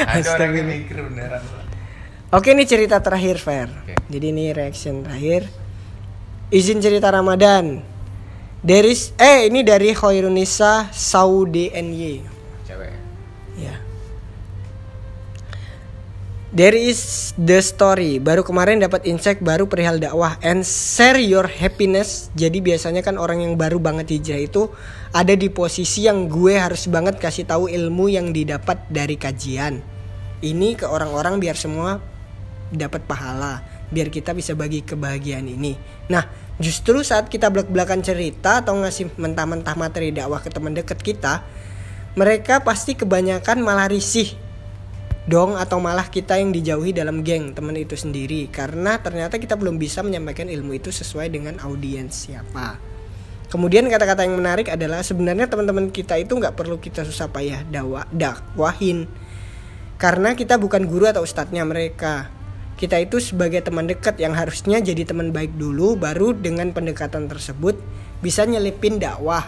[0.06, 0.72] Ada orang yang Astaga.
[0.76, 1.42] mikir beneran.
[2.34, 3.68] Oke ini cerita terakhir Fer.
[3.70, 3.94] Oke.
[4.10, 5.46] Jadi ini reaction terakhir.
[6.50, 7.82] Izin cerita Ramadan.
[8.62, 12.35] Dari eh ini dari Khairunisa Saudi NY.
[16.56, 18.16] There is the story.
[18.16, 22.32] Baru kemarin dapat insight baru perihal dakwah and share your happiness.
[22.32, 24.72] Jadi biasanya kan orang yang baru banget hijrah itu
[25.12, 29.84] ada di posisi yang gue harus banget kasih tahu ilmu yang didapat dari kajian.
[30.40, 32.00] Ini ke orang-orang biar semua
[32.72, 33.60] dapat pahala,
[33.92, 35.76] biar kita bisa bagi kebahagiaan ini.
[36.08, 36.24] Nah,
[36.56, 41.44] justru saat kita belak-belakan cerita atau ngasih mentah-mentah materi dakwah ke teman dekat kita,
[42.16, 44.45] mereka pasti kebanyakan malah risih
[45.26, 49.74] dong atau malah kita yang dijauhi dalam geng teman itu sendiri karena ternyata kita belum
[49.74, 52.78] bisa menyampaikan ilmu itu sesuai dengan audiens siapa.
[53.50, 58.06] Kemudian kata-kata yang menarik adalah sebenarnya teman-teman kita itu nggak perlu kita susah payah dakwah
[58.14, 59.10] dakwahin
[59.98, 62.30] karena kita bukan guru atau ustadznya mereka.
[62.76, 67.80] Kita itu sebagai teman dekat yang harusnya jadi teman baik dulu baru dengan pendekatan tersebut
[68.20, 69.42] bisa nyelipin dakwah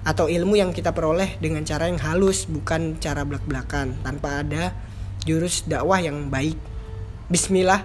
[0.00, 4.72] atau ilmu yang kita peroleh dengan cara yang halus bukan cara belak-belakan tanpa ada
[5.24, 6.56] jurus dakwah yang baik.
[7.28, 7.82] Bismillah,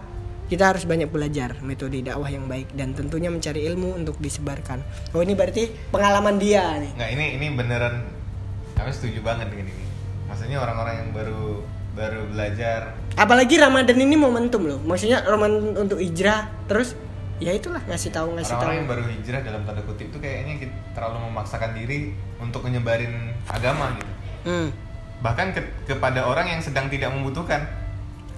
[0.51, 4.83] kita harus banyak belajar metode dakwah yang baik dan tentunya mencari ilmu untuk disebarkan.
[5.15, 6.91] Oh ini berarti pengalaman dia nih.
[6.99, 7.95] Enggak, ini ini beneran
[8.75, 9.85] kami setuju banget dengan ini.
[10.27, 11.43] Maksudnya orang-orang yang baru
[11.89, 14.79] baru belajar Apalagi Ramadan ini momentum loh.
[14.79, 16.95] Maksudnya Ramadan untuk hijrah terus
[17.39, 18.59] ya itulah ngasih tahu ngasih tahu.
[18.63, 23.35] orang-orang yang baru hijrah dalam tanda kutip itu kayaknya kita terlalu memaksakan diri untuk menyebarin
[23.47, 24.13] agama gitu.
[24.47, 24.69] Hmm.
[25.19, 27.67] Bahkan ke- kepada orang yang sedang tidak membutuhkan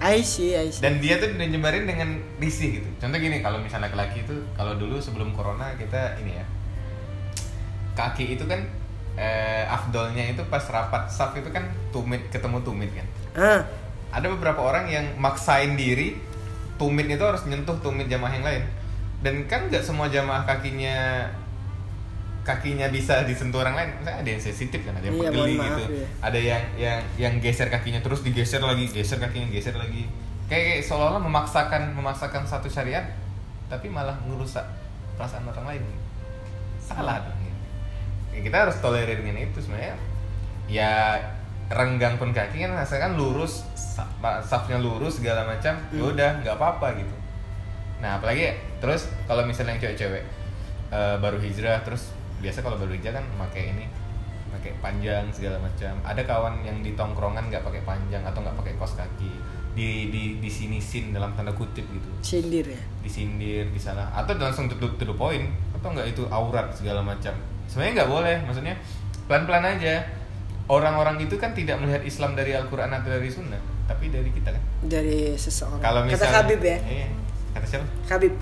[0.02, 0.82] I see, I see.
[0.82, 2.88] dan dia tuh udah nyebarin dengan risih gitu.
[2.98, 6.46] Contoh gini, kalau misalnya laki-laki itu kalau dulu sebelum corona kita ini ya
[7.92, 8.64] kaki itu kan
[9.14, 13.06] eh, afdolnya itu pas rapat saf itu kan tumit ketemu tumit kan
[13.36, 13.60] ah
[14.12, 16.16] ada beberapa orang yang maksain diri
[16.80, 18.64] tumit itu harus nyentuh tumit jamaah yang lain
[19.20, 21.28] dan kan nggak semua jamaah kakinya
[22.42, 25.62] kakinya bisa disentuh orang lain misalnya ada yang sensitif kan ada yang Iya, pegeli mohon
[25.62, 26.06] maaf, gitu ya.
[26.20, 30.10] ada yang yang yang geser kakinya terus digeser lagi geser kakinya geser lagi
[30.46, 33.06] kayak, kayak seolah-olah memaksakan memaksakan satu syariat
[33.66, 34.66] tapi malah merusak
[35.14, 35.82] perasaan orang lain
[36.78, 37.54] salah dong ya.
[38.32, 39.94] Ya, kita harus tolerir dengan itu sebenarnya
[40.66, 40.92] ya
[41.68, 44.08] renggang pun kaki kan asalkan lurus sa-
[44.42, 46.10] safnya lurus segala macam ya Hmm.
[46.10, 47.14] udah nggak apa-apa gitu
[47.98, 50.24] nah apalagi terus kalau misalnya yang cewek-cewek
[50.90, 52.10] eh, baru hijrah terus
[52.42, 53.86] biasa kalau baru hijrah kan pakai ini
[54.52, 55.94] pakai panjang segala macam.
[56.04, 59.32] Ada kawan yang di tongkrongan nggak pakai panjang atau nggak pakai kos kaki.
[59.72, 62.10] Di di di sini sin dalam tanda kutip gitu.
[62.20, 62.82] Sindir ya?
[63.00, 64.12] Disindir disalah.
[64.12, 65.48] Atau langsung to, to the point.
[65.72, 67.32] Atau nggak itu aurat segala macam.
[67.64, 68.36] Sebenarnya nggak boleh.
[68.44, 68.74] Maksudnya
[69.24, 70.04] pelan pelan aja.
[70.68, 74.62] Orang-orang itu kan tidak melihat Islam dari Al-Quran atau dari Sunnah tapi dari kita kan.
[74.86, 75.82] Dari seseorang.
[75.82, 76.78] Kalau kata misalnya Habib ya?
[76.80, 77.08] Iya.
[77.52, 77.86] kata siapa?
[78.08, 78.34] Habib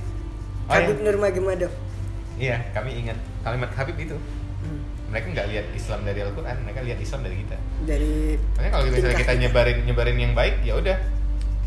[0.70, 1.04] Oh, Habib iya.
[1.10, 1.72] Nurmagomedov.
[2.38, 4.16] Iya kami ingat kalimat Habib itu.
[4.60, 4.84] Hmm.
[5.08, 7.56] mereka nggak lihat Islam dari Al-Quran mereka lihat Islam dari kita.
[7.88, 9.34] Dari Makanya kalau misalnya kita.
[9.40, 10.96] nyebarin nyebarin yang baik ya udah.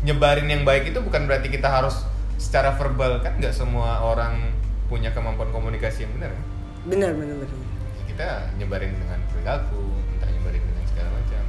[0.06, 2.06] Nyebarin yang baik itu bukan berarti kita harus
[2.38, 4.54] secara verbal kan nggak semua orang
[4.86, 6.44] punya kemampuan komunikasi yang benar kan?
[6.86, 7.60] benar benar benar.
[8.08, 8.28] Kita
[8.62, 9.82] nyebarin dengan perilaku
[10.14, 11.42] entah nyebarin dengan segala macam.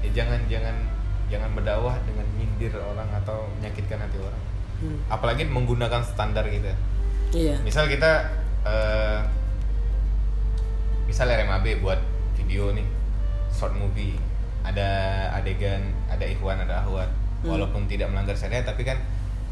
[0.00, 0.76] Ya jangan jangan
[1.28, 4.42] jangan berdakwah dengan nyindir orang atau menyakitkan hati orang.
[4.78, 4.98] Hmm.
[5.10, 6.70] apalagi menggunakan standar kita.
[7.34, 7.58] Iya.
[7.66, 8.30] Misal kita
[8.62, 9.20] eh,
[11.08, 11.98] misal RMAB buat
[12.36, 12.84] video nih
[13.48, 14.14] short movie.
[14.62, 14.86] Ada
[15.34, 17.08] adegan ada ikhwan ada ahwat.
[17.38, 17.54] Hmm.
[17.54, 18.98] walaupun tidak melanggar syariat tapi kan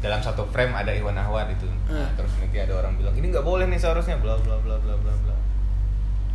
[0.03, 1.63] dalam satu frame ada ikhwan ahwat itu.
[1.87, 2.19] Nah, Hmm.
[2.19, 5.13] terus nanti ada orang bilang ini nggak boleh nih seharusnya bla bla bla bla bla
[5.23, 5.35] bla.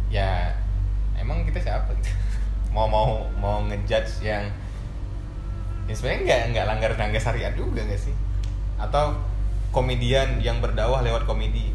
[0.09, 0.57] Ya
[1.15, 1.93] emang kita siapa?
[1.95, 2.09] Gitu
[2.75, 4.49] mau mau mau ngejudge yang
[5.85, 8.17] ya sebenarnya nggak nggak langgar langgar syariat juga nggak sih?
[8.81, 9.21] Atau
[9.77, 11.69] komedian yang berdakwah lewat komedi.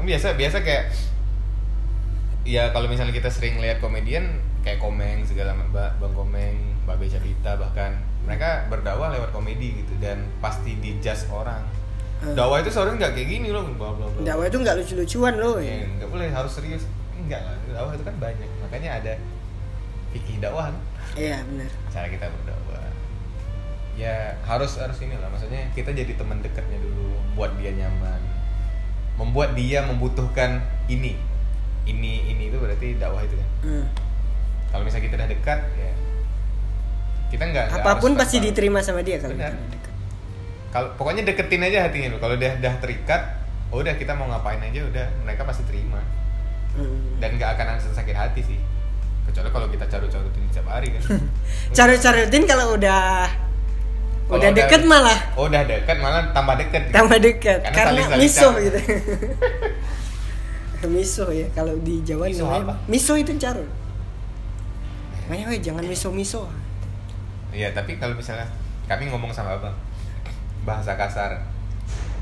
[0.00, 0.88] Biasa biasa kayak
[2.48, 6.56] ya kalau misalnya kita sering lihat komedian kayak komeng segala mbak bang komeng
[6.88, 11.60] mbak Beca Bita bahkan mereka berdakwah lewat komedi gitu dan pasti dijudge orang.
[12.18, 12.34] Hmm.
[12.34, 14.20] dakwah itu seharusnya nggak kayak gini loh bla bla bla.
[14.24, 15.84] Dakwah itu nggak lucu-lucuan loh ya.
[15.84, 16.88] Ya nggak boleh harus serius.
[17.20, 19.12] Enggak lah dakwah itu kan banyak makanya ada
[20.16, 20.76] fikih dakwah kan?
[21.20, 21.70] Iya benar.
[21.92, 22.80] Cara kita berdakwah.
[23.94, 28.24] Ya harus harus ini lah maksudnya kita jadi teman dekatnya dulu buat dia nyaman.
[29.20, 31.27] Membuat dia membutuhkan ini
[31.88, 33.84] ini ini itu berarti dakwah itu kan Hmm.
[34.68, 35.92] kalau misalnya kita udah dekat ya
[37.28, 39.50] kita nggak apa pun harus pasti diterima sama dia kalau Benar.
[39.50, 39.92] kita dekat
[40.68, 43.22] kalau pokoknya deketin aja hatinya lo kalau udah udah terikat
[43.68, 46.00] oh udah kita mau ngapain aja udah mereka pasti terima
[46.70, 47.18] Hmm.
[47.18, 48.58] dan nggak akan ada sakit hati sih
[49.26, 51.02] kecuali kalau kita carut-carutin setiap hari kan
[51.76, 53.26] Carut-carutin kalau udah
[54.24, 56.94] Kalau udah deket malah oh udah dekat malah tambah deket gitu.
[56.94, 58.62] tambah deket Karena karena carut.
[58.62, 58.78] gitu
[60.84, 62.74] miso ya kalau di Jawa Miso namanya apa?
[62.86, 63.66] miso itu carut
[65.26, 66.46] makanya weh jangan miso miso
[67.48, 68.44] Iya, tapi kalau misalnya
[68.84, 69.72] kami ngomong sama abang
[70.62, 71.40] bahasa kasar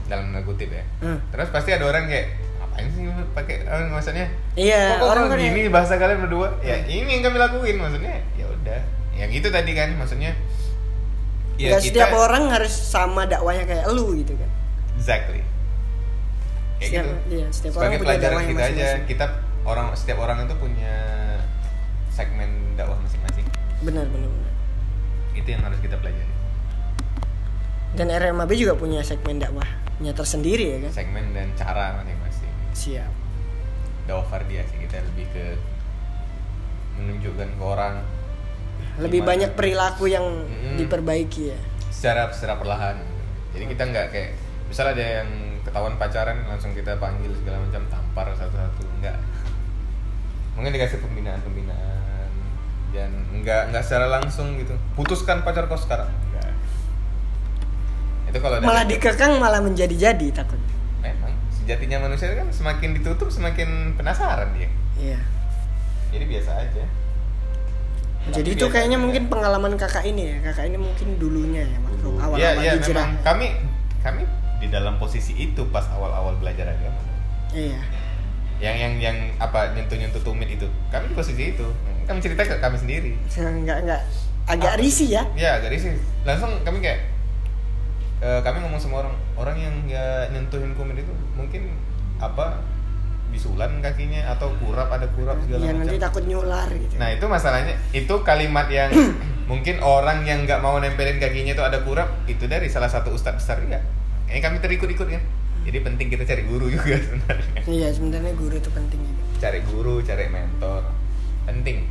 [0.06, 0.86] dalam kutip ya.
[1.02, 1.18] Hmm.
[1.34, 3.02] Terus pasti ada orang kayak ngapain sih
[3.34, 4.26] pakai eh, maksudnya?
[4.54, 6.54] Iya, Kok, kok orang kan gini ya- bahasa kalian berdua?
[6.62, 6.86] Ya Hmm.
[6.86, 8.22] ini yang kami lakuin maksudnya.
[8.38, 8.80] Ya udah.
[9.18, 10.30] Yang itu tadi kan maksudnya.
[11.58, 14.50] Ya, Nggak setiap orang harus sama dakwanya kayak lu gitu kan
[14.94, 15.42] Exactly.
[16.76, 17.14] Kayak Setiap- gitu.
[17.32, 19.04] iya, setiap orang Sebagai punya pelajaran kita aja, masing-masing.
[19.06, 19.26] kita
[19.64, 20.94] orang setiap orang itu punya
[22.08, 23.46] segmen dakwah masing-masing.
[23.78, 24.52] benar benar benar
[25.34, 26.32] Itu yang harus kita pelajari.
[27.92, 32.52] dan RMAB juga punya segmen dakwahnya tersendiri ya kan Segmen dan cara masing-masing.
[32.72, 33.08] siap
[34.04, 35.44] dakwah fardiyah sih kita lebih ke
[36.94, 37.94] menunjukkan ke orang
[38.98, 40.76] lebih gimana banyak perilaku yang Mm-mm.
[40.76, 41.58] diperbaiki ya
[41.90, 42.96] secara secara perlahan
[43.52, 44.30] jadi kita nggak kayak
[44.66, 45.28] misal ada yang
[45.66, 49.18] ketahuan pacaran langsung kita panggil segala macam tampar satu-satu enggak.
[50.54, 52.30] Mungkin dikasih pembinaan pembinaan
[52.90, 54.72] dan nggak nggak secara langsung gitu.
[54.94, 56.54] Putuskan pacar kau sekarang enggak.
[58.26, 60.58] Itu kalau malah dikekang malah menjadi-jadi takut
[60.98, 64.70] memang sejatinya manusia kan semakin ditutup semakin penasaran dia.
[64.96, 65.18] Iya.
[66.08, 66.84] Jadi biasa aja.
[68.26, 69.04] Jadi Tapi itu kayaknya aja.
[69.06, 73.06] mungkin pengalaman kakak ini ya kakak ini mungkin dulunya ya waktu awal-awal Iya, iya, hijrah.
[73.06, 73.22] memang.
[73.22, 73.46] Kami
[74.02, 74.22] kami
[74.56, 77.00] di dalam posisi itu pas awal-awal belajar agama.
[77.52, 77.80] iya
[78.56, 80.64] Yang yang yang apa nyentuh-nyentuh tumit itu.
[80.88, 81.66] Kami di posisi itu.
[82.08, 83.12] Kami cerita ke kami sendiri.
[83.36, 84.00] nggak nggak
[84.46, 84.80] agak Apa?
[84.80, 85.98] risih ya Ya, agak risih.
[86.24, 87.04] Langsung kami kayak
[88.24, 91.68] eh, kami ngomong sama orang, orang yang ya nyentuhin kumit itu mungkin
[92.16, 92.64] apa
[93.28, 97.26] bisulan kakinya atau kurap ada kurap segala ya macam nanti takut nyular gitu nah itu
[97.26, 98.88] masalahnya itu kalimat yang
[99.50, 103.36] mungkin orang yang nggak mau nempelin kakinya itu ada kurap itu dari salah satu ustadz
[103.42, 103.82] besar ya
[104.26, 105.22] ini kami terikut-ikut kan
[105.66, 107.50] jadi penting kita cari guru juga sebenarnya.
[107.66, 109.22] Iya sebenarnya guru itu penting juga.
[109.42, 110.82] Cari guru cari mentor.
[111.42, 111.90] Penting.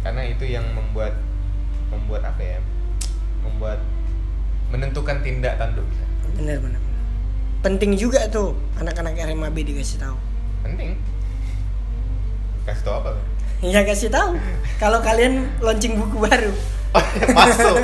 [0.00, 1.20] Karena itu yang membuat
[1.92, 2.58] membuat apa ya?
[3.44, 3.84] Membuat
[4.72, 6.06] menentukan tindak tanduk kita.
[6.40, 6.80] Bener bener
[7.62, 8.56] penting juga tuh.
[8.80, 10.16] Anak-anak RMAB dikasih tahu.
[10.64, 10.96] Penting.
[12.64, 13.10] Kasih tau apa
[13.62, 14.40] ya kasih tahu.
[14.80, 16.50] Kalau kalian launching buku baru.
[17.36, 17.76] Masuk.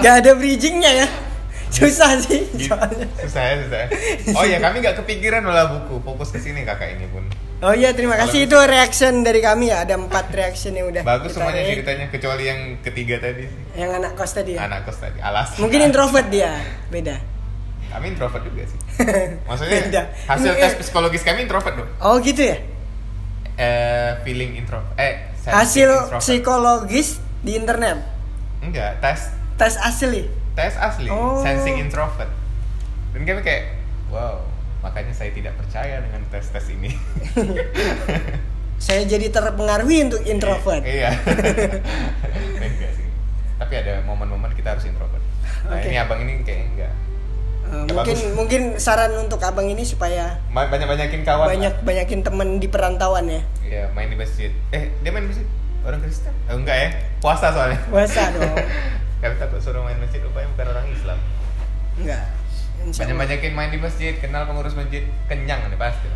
[0.00, 1.27] Gak ada bridgingnya ya
[1.68, 3.06] susah sih soalnya.
[3.20, 3.88] susah ya susah ya.
[4.34, 6.00] oh ya kami nggak kepikiran malah buku.
[6.00, 7.24] Fokus ke sini kakak ini pun.
[7.58, 8.46] Oh iya terima kasih.
[8.46, 9.82] itu reaction dari kami ya.
[9.84, 13.44] Ada empat reaction yang udah bagus kita semuanya ceritanya kecuali yang ketiga tadi.
[13.74, 14.58] Yang anak kos tadi ya?
[14.64, 16.52] Anak kos tadi alasan mungkin introvert dia.
[16.88, 17.16] Beda.
[17.88, 18.78] Kami introvert juga sih.
[19.48, 20.02] Maksudnya Beda.
[20.28, 22.58] hasil tes psikologis kami introvert dong oh gitu ya?
[23.58, 26.22] Eh feeling intro eh hasil introvert.
[26.22, 27.98] psikologis di internet?
[28.62, 29.34] Enggak tes.
[29.58, 31.38] Tes asli tes asli Oh.
[31.38, 32.26] sensing introvert.
[33.14, 33.78] Dan kami kayak
[34.10, 34.42] wow
[34.78, 36.90] makanya saya tidak percaya dengan tes tes ini.
[38.78, 40.86] Saya jadi terpengaruhi untuk introvert.
[40.86, 41.10] iya.
[42.62, 43.06] Enggak sih.
[43.58, 45.18] Tapi ada momen-momen kita harus introvert.
[45.66, 45.90] Nah Oke.
[45.90, 46.92] ini abang ini kayaknya enggak.
[47.68, 48.22] Ya, mungkin bagus.
[48.32, 53.42] mungkin saran untuk abang ini supaya banyak banyakin kawan banyak banyakin temen di perantauan ya.
[53.60, 54.54] Iya main di masjid.
[54.70, 55.46] Eh dia main di masjid?
[55.82, 56.30] Orang Kristen?
[56.46, 56.88] Oh, enggak ya?
[57.18, 57.82] Puasa soalnya.
[57.90, 58.54] Puasa dong
[59.18, 61.18] kami takut suruh main masjid rupanya bukan orang Islam.
[61.98, 62.24] Enggak.
[62.78, 63.22] Insya banyak Allah.
[63.26, 66.08] banyakin main di masjid kenal pengurus masjid kenyang nih pasti.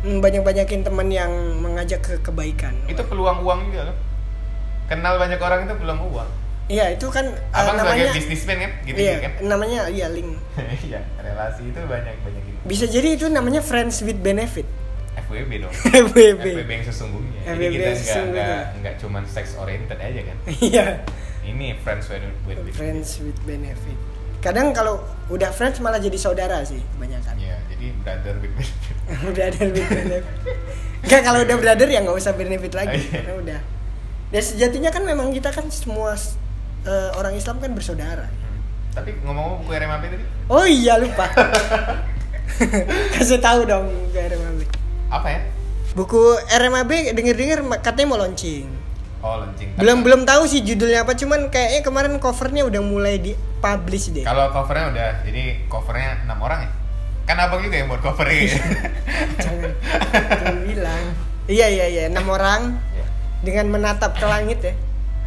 [0.00, 2.72] Hmm, banyak banyakin teman yang mengajak ke kebaikan.
[2.88, 3.96] Itu peluang uang juga loh.
[4.88, 6.28] Kenal banyak orang itu peluang uang.
[6.70, 8.72] Iya itu kan eh, abang sebagai namanya bisnismen kan?
[8.86, 9.32] Gitu iya kan?
[9.42, 10.38] namanya iya link.
[10.88, 14.68] Iya relasi itu banyak banyakin bisa jadi itu namanya friends with benefit.
[15.16, 15.72] FWB dong.
[16.14, 17.40] FWB FWB yang sesungguhnya.
[17.42, 20.36] Jadi FWB kita yang nggak nggak nggak cuman sex oriented aja kan?
[20.70, 20.86] Iya
[21.44, 23.98] ini friends with with, with friends with benefit.
[24.40, 27.36] Kadang kalau udah friends malah jadi saudara sih kebanyakan.
[27.36, 28.96] Ya jadi brother with benefit.
[29.36, 30.24] Brother with benefit.
[31.00, 33.00] Enggak kalau udah brother ya nggak usah benefit lagi.
[33.00, 33.12] Oh, iya.
[33.20, 33.60] karena udah.
[34.30, 36.14] Dan sejatinya kan memang kita kan semua
[36.84, 38.28] eh, orang Islam kan bersaudara.
[38.28, 38.60] Hmm.
[38.90, 40.24] tapi ngomong-ngomong buku RMAP tadi?
[40.50, 41.26] Oh iya lupa.
[43.16, 44.60] Kasih tahu dong ke RMAB
[45.10, 45.40] apa ya?
[45.94, 48.79] Buku RMAB denger-denger katanya mau launching
[49.20, 53.32] oh launching belum belum tahu sih judulnya apa cuman kayaknya kemarin covernya udah mulai di
[53.60, 54.24] publish deh.
[54.24, 56.70] Kalau covernya udah jadi covernya enam orang ya?
[57.24, 58.56] Kan abang juga yang buat covernya
[59.36, 59.70] jangan
[60.10, 61.04] jangan bilang
[61.52, 63.04] iya iya iya enam orang Ya.
[63.40, 64.72] dengan menatap ke langit ya.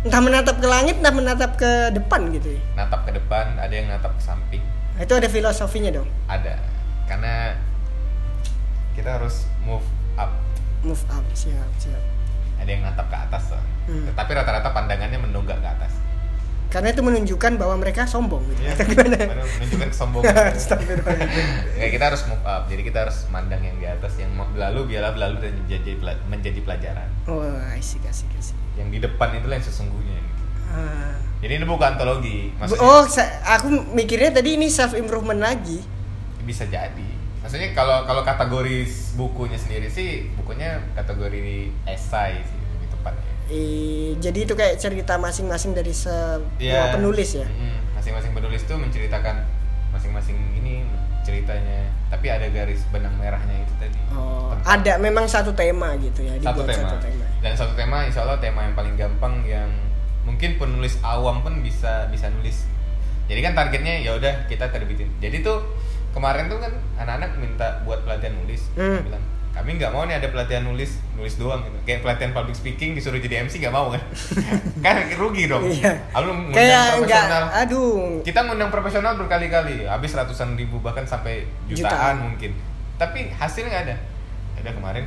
[0.04, 2.62] Entah menatap ke langit entah menatap ke depan gitu ya.
[2.76, 4.60] Natap ke depan ada yang natap ke samping.
[4.94, 6.10] Nah, itu ada filosofinya dong.
[6.28, 6.60] Ada.
[7.06, 7.56] Karena
[8.94, 9.86] kita harus move
[10.16, 10.34] up.
[10.82, 12.04] Move up siap siap
[12.64, 13.72] ada yang natap ke atas soalnya.
[13.84, 14.08] Hmm.
[14.08, 15.92] tetapi rata-rata pandangannya menunggak ke atas.
[16.72, 18.64] Karena itu menunjukkan bahwa mereka sombong gitu.
[19.30, 20.34] Baru menunjukkan kesombongan.
[21.78, 22.66] Ya kita harus move up.
[22.66, 25.92] Jadi kita harus mandang yang di atas yang berlalu biarlah berlalu dan menjadi
[26.26, 27.08] menjadi pelajaran.
[27.30, 27.46] Oh
[27.78, 30.44] asik asik asik yang di depan itulah yang sesungguhnya gitu.
[30.74, 31.14] Ah.
[31.38, 33.06] jadi ini bukan antologi maksudnya oh
[33.46, 35.78] aku mikirnya tadi ini self improvement lagi.
[36.42, 37.13] Bisa jadi
[37.44, 41.40] maksudnya kalau kalau kategori bukunya sendiri sih bukunya kategori
[41.86, 43.32] esai sih lebih tepatnya.
[43.46, 46.96] Eh, jadi itu kayak cerita masing-masing dari semua Iya.
[46.96, 47.44] penulis ya?
[47.44, 47.94] Mm-mm.
[47.94, 49.44] masing-masing penulis tuh menceritakan
[49.92, 50.88] masing-masing ini
[51.22, 51.88] ceritanya.
[52.08, 53.98] Tapi ada garis benang merahnya itu tadi.
[54.12, 56.80] Oh Tentang ada memang satu tema gitu ya satu tema.
[56.86, 57.26] satu tema.
[57.42, 59.68] Dan satu tema insya Allah tema yang paling gampang yang
[60.24, 62.64] mungkin penulis awam pun bisa bisa nulis.
[63.26, 65.12] Jadi kan targetnya ya udah kita terbitin.
[65.20, 65.60] Jadi tuh
[66.14, 68.70] kemarin tuh kan anak-anak minta buat pelatihan nulis.
[68.78, 69.02] Hmm.
[69.04, 71.78] bilang kami nggak mau nih ada pelatihan nulis nulis doang gitu.
[71.86, 74.02] Kayak pelatihan public speaking disuruh jadi MC nggak mau kan?
[74.86, 75.70] Kan rugi dong.
[75.70, 76.10] Iya.
[76.18, 77.44] Lalu ngundang kayak enggak profesional.
[77.54, 77.98] aduh.
[78.26, 82.16] Kita ngundang profesional berkali-kali habis ratusan ribu bahkan sampai jutaan, Jutaan.
[82.26, 82.52] mungkin.
[82.98, 83.96] Tapi hasilnya nggak ada.
[84.62, 85.06] Ada kemarin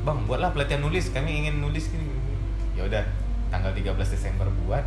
[0.00, 2.06] bang buatlah pelatihan nulis kami ingin nulis gini."
[2.78, 3.02] ya udah
[3.50, 4.86] tanggal 13 Desember buat.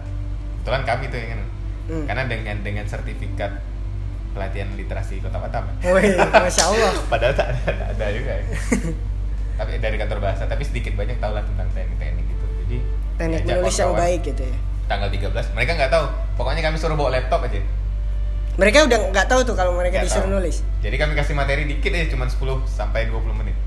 [0.64, 1.42] Kebetulan kami tuh ingin.
[1.84, 2.08] Hmm.
[2.08, 3.60] karena dengan dengan sertifikat
[4.34, 8.46] pelatihan literasi kota Batam Woi, masya Allah padahal tak ada, ada juga ya
[9.62, 12.78] tapi dari kantor bahasa tapi sedikit banyak tahu lah tentang teknik-teknik gitu jadi
[13.22, 14.58] teknik diajak menulis yang baik gitu ya
[14.90, 16.06] tanggal 13 mereka nggak tahu
[16.36, 17.62] pokoknya kami suruh bawa laptop aja
[18.54, 20.36] mereka udah nggak tahu tuh kalau mereka Nggak disuruh tahu.
[20.38, 22.38] nulis Jadi kami kasih materi dikit aja cuma 10
[22.70, 23.58] sampai 20 menit.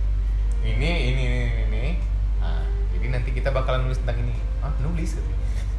[0.63, 1.59] Ini ini ini ini.
[1.75, 1.93] ini.
[2.39, 2.63] Nah,
[2.95, 4.35] jadi nanti kita bakalan nulis tentang ini.
[4.63, 5.31] Ah, nulis gitu.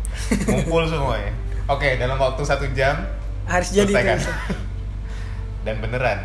[0.52, 1.32] Ngumpul semuanya.
[1.72, 3.08] Oke, dalam waktu satu jam
[3.48, 3.96] harus jadi.
[5.62, 6.20] Dan beneran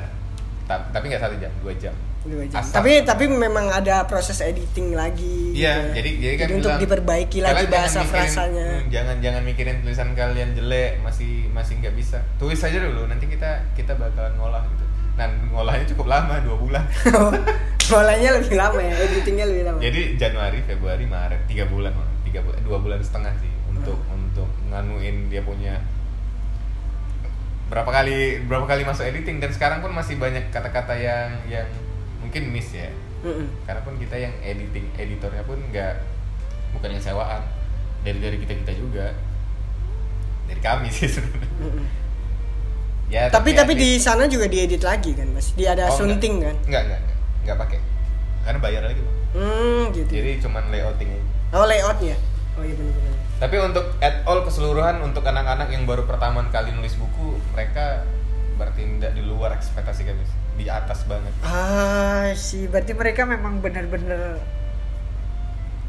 [0.62, 2.55] Ta- tapi nggak satu jam dua jam Dua jam.
[2.57, 2.70] Asal.
[2.72, 5.51] Tapi tapi memang ada proses editing lagi.
[5.53, 5.93] Iya, gitu ya.
[5.93, 8.66] jadi jadi kan untuk bilang, diperbaiki kalian lagi bahasa mikirin- frasanya.
[8.70, 12.22] hmm, Jangan jangan mikirin tulisan kalian jelek, masih masih nggak bisa.
[12.39, 14.85] Tulis aja dulu, nanti kita kita bakalan ngolah gitu.
[15.12, 16.85] Nah, ngolahnya cukup lama, dua bulan.
[17.91, 19.78] Mulainya lebih lama ya, editingnya lebih lama.
[19.78, 21.91] Jadi Januari, Februari, Maret, tiga bulan,
[22.22, 24.14] tiga bulan, dua bulan setengah sih untuk Hmm.
[24.22, 25.74] untuk nganuin dia punya
[27.72, 31.64] berapa kali berapa kali masuk editing dan sekarang pun masih banyak kata-kata yang yang
[32.20, 32.92] mungkin miss ya
[33.24, 33.48] Mm-mm.
[33.64, 36.04] karena pun kita yang editing editornya pun nggak
[36.76, 37.40] bukan yang sewaan
[38.04, 39.16] dari dari kita kita juga
[40.44, 41.86] dari kami sih sebenarnya Mm-mm.
[43.08, 45.56] ya tapi tapi at di sana juga diedit lagi kan, Mas.
[45.56, 46.52] Dia ada Oh, sunting enggak.
[46.52, 46.56] kan.
[46.68, 47.78] nggak nggak nggak nggak pakai
[48.42, 49.16] karena bayar lagi Bang.
[49.32, 50.10] Hmm, gitu.
[50.12, 51.08] jadi cuman layouting
[51.56, 52.16] oh, layoutnya.
[52.52, 53.16] Oh iya benar-benar.
[53.43, 58.07] Tapi untuk at all keseluruhan untuk anak-anak yang baru pertama kali nulis buku mereka
[58.55, 60.22] bertindak di luar ekspektasi kami
[60.55, 61.34] di atas banget.
[61.43, 64.38] Ah, sih berarti mereka memang benar-benar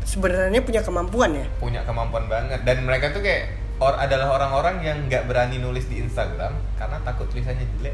[0.02, 1.46] sebenarnya punya kemampuan ya.
[1.62, 2.66] punya kemampuan banget.
[2.66, 7.30] Dan mereka tuh kayak or adalah orang-orang yang nggak berani nulis di Instagram karena takut
[7.30, 7.94] tulisannya jelek.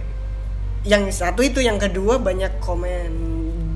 [0.87, 3.11] Yang satu itu, yang kedua banyak komen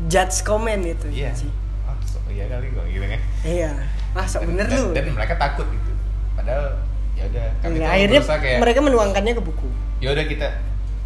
[0.08, 1.12] judge komen itu.
[1.12, 1.36] Iya.
[1.36, 1.52] Sih.
[1.84, 3.72] oh, so, iya kali kok gitu kan Iya.
[4.14, 4.90] Ah, sok bener dan, lu.
[4.92, 5.92] dan mereka takut gitu
[6.34, 6.78] padahal
[7.14, 9.68] ya udah kami Nah, akhirnya kayak mereka menuangkannya ke buku.
[9.98, 10.48] ya udah kita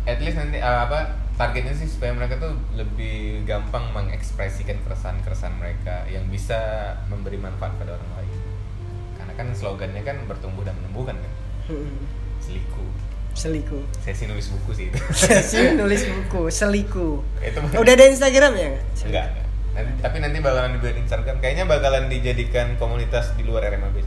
[0.04, 1.00] at least nanti uh, apa
[1.34, 6.58] targetnya sih supaya mereka tuh lebih gampang mengekspresikan keresahan-keresahan mereka yang bisa
[7.06, 8.34] memberi manfaat pada orang lain
[9.14, 11.32] karena kan slogannya kan bertumbuh dan menumbuhkan kan
[11.68, 12.00] Hmm,
[12.40, 12.84] seliku
[13.34, 13.78] Seliku.
[14.00, 17.22] sesi nulis buku sih itu Sesi nulis buku, seliku.
[17.38, 18.72] itu Udah ada Instagram ya?
[18.74, 19.06] nggak?
[19.06, 19.47] enggak enggak
[19.78, 24.02] Nanti, tapi nanti bakalan dibuat Instagram kayaknya bakalan dijadikan komunitas di luar RMAB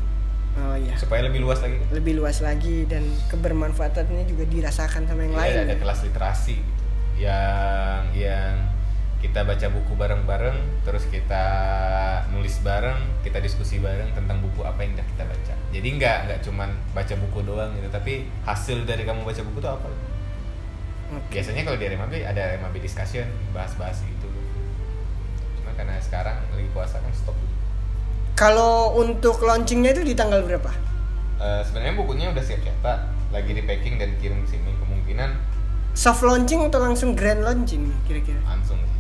[0.59, 0.99] Oh iya.
[0.99, 5.57] supaya lebih luas lagi Lebih luas lagi dan kebermanfaatannya juga dirasakan sama yang Iya, lain.
[5.64, 6.83] ada, kelas literasi gitu.
[7.21, 8.55] yang yang
[9.21, 11.45] kita baca buku bareng-bareng terus kita
[12.29, 16.41] nulis bareng kita diskusi bareng tentang buku apa yang udah kita baca jadi nggak nggak
[16.41, 18.12] cuman baca buku doang gitu tapi
[18.43, 19.89] hasil dari kamu baca buku itu apa
[21.12, 21.31] Oke.
[21.31, 24.20] biasanya kalau di RMAB ada RMAB discussion bahas-bahas gitu
[25.81, 27.57] karena sekarang lagi puasa kan stop dulu
[28.35, 30.68] Kalau untuk launchingnya itu di tanggal berapa?
[31.37, 32.99] Eh, sebenarnya bukunya udah siap cetak
[33.31, 35.31] lagi di packing dan kirim ke sini kemungkinan
[35.91, 38.41] Soft launching atau langsung grand launching nih kira-kira?
[38.43, 38.99] langsung sih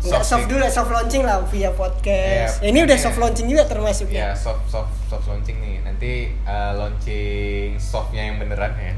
[0.00, 0.48] Enggak soft sih.
[0.48, 2.62] dulu ya, soft launching lah via podcast.
[2.62, 3.02] Iya, ini udah iya.
[3.02, 4.28] soft launching juga termasuk ya ya.
[4.32, 6.12] soft soft soft launching nih nanti
[6.44, 8.94] uh, launching softnya yang beneran ya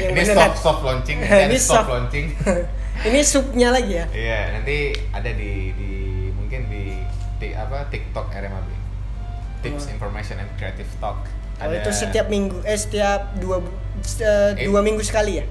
[0.00, 0.36] Yang ini beneran.
[0.40, 1.88] soft soft launching Ini soft, soft.
[1.88, 2.26] launching
[3.08, 4.06] ini supnya lagi ya.
[4.10, 4.76] iya nanti
[5.10, 5.90] ada di di
[6.50, 6.98] mungkin di,
[7.38, 8.66] di apa TikTok RMAB
[9.62, 9.94] tips Oh.
[9.94, 11.22] information and creative talk
[11.62, 13.62] Oh, itu setiap minggu eh setiap dua
[14.02, 14.26] se-
[14.58, 14.66] Eh.
[14.66, 15.46] dua minggu sekali ya.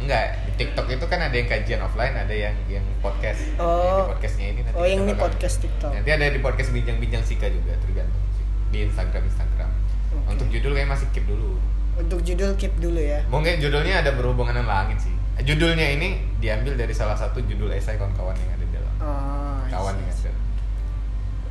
[0.00, 3.70] enggak di TikTok itu kan ada yang kajian offline ada yang yang podcast Oh.
[3.78, 5.90] Yang di podcastnya ini nanti Oh, yang ini podcast TikTok.
[5.94, 8.24] nanti ada di podcast bincang-bincang Sika juga tergantung
[8.68, 10.26] di Instagram Instagram Oke.
[10.26, 11.54] untuk judul kayak masih keep dulu
[11.94, 13.22] Untuk judul keep dulu ya.
[13.28, 15.12] Mungkin judulnya ada berhubungan dengan langit sih.
[15.38, 18.59] Judulnya ini diambil dari salah satu judul esai kawan-kawan yang dalam.
[19.00, 19.60] Oh.
[19.66, 20.30] Kawan yang ada.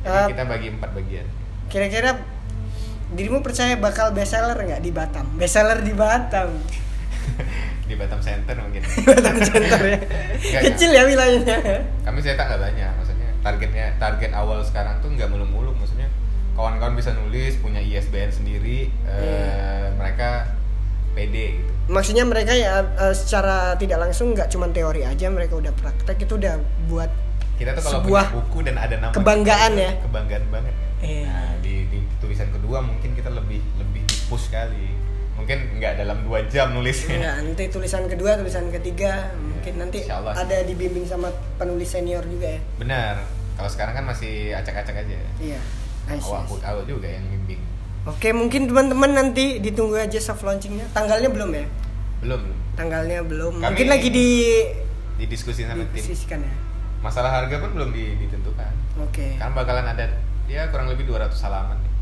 [0.00, 1.26] Jadi Eh, kita bagi empat bagian.
[1.68, 2.10] Kira-kira
[3.10, 5.26] dirimu percaya bakal bestseller nggak di Batam?
[5.36, 6.48] Bestseller di Batam.
[7.90, 8.80] di Batam Center mungkin.
[9.08, 9.98] Batam Center ya.
[10.38, 11.56] Nggak, Kecil ya wilayahnya.
[12.00, 16.08] Kami cetak nggak banyak, maksudnya targetnya target awal sekarang tuh nggak muluk-muluk, maksudnya
[16.54, 19.96] kawan-kawan bisa nulis, punya ISBN sendiri, eh, Hmm.
[19.96, 20.54] mereka
[21.12, 21.72] pede gitu.
[21.90, 26.38] Maksudnya mereka ya eh, secara tidak langsung nggak cuma teori aja, mereka udah praktek itu
[26.38, 26.56] udah
[26.86, 27.10] buat
[27.60, 29.92] Kita tuh kalau punya buku dan ada nama kebanggaan kita, ya.
[30.00, 30.72] Kebanggaan banget.
[30.72, 30.88] kan.
[31.00, 31.24] Iya.
[31.28, 34.96] Nah, di, di tulisan kedua mungkin kita lebih lebih push kali.
[35.36, 37.16] Mungkin nggak dalam dua jam nulisnya.
[37.16, 42.60] Enggak, nanti tulisan kedua, tulisan ketiga mungkin nanti ada dibimbing sama penulis senior juga ya.
[42.76, 43.14] Benar.
[43.56, 45.16] Kalau sekarang kan masih acak-acak aja.
[45.36, 45.60] Iya.
[46.08, 46.64] Awak see.
[46.64, 47.60] awak juga yang bimbing.
[48.02, 50.88] Oke, mungkin teman-teman nanti ditunggu aja soft launchingnya.
[50.96, 51.64] Tanggalnya belum ya?
[52.24, 52.56] Belum, belum.
[52.72, 53.60] Tanggalnya belum.
[53.60, 54.28] Kami- Mungkin lagi di
[55.20, 56.00] Didiskusi sama tim.
[56.00, 56.52] ya.
[57.00, 58.72] Masalah harga pun belum di- ditentukan.
[59.00, 59.36] Oke.
[59.36, 60.04] Kan bakalan ada
[60.44, 61.92] ya kurang lebih 200 halaman nih.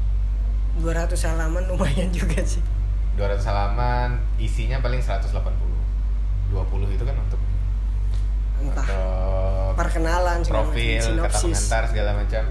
[0.79, 2.63] 200 halaman lumayan juga sih.
[3.15, 5.31] 200 halaman, isinya paling 180.
[6.49, 6.59] 20
[6.89, 7.41] itu kan untuk
[8.59, 8.83] Entah.
[8.83, 12.45] untuk Perkenalan segala macam, profil, kata pengantar segala macam.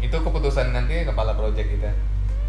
[0.00, 1.90] Itu keputusan nanti kepala project kita.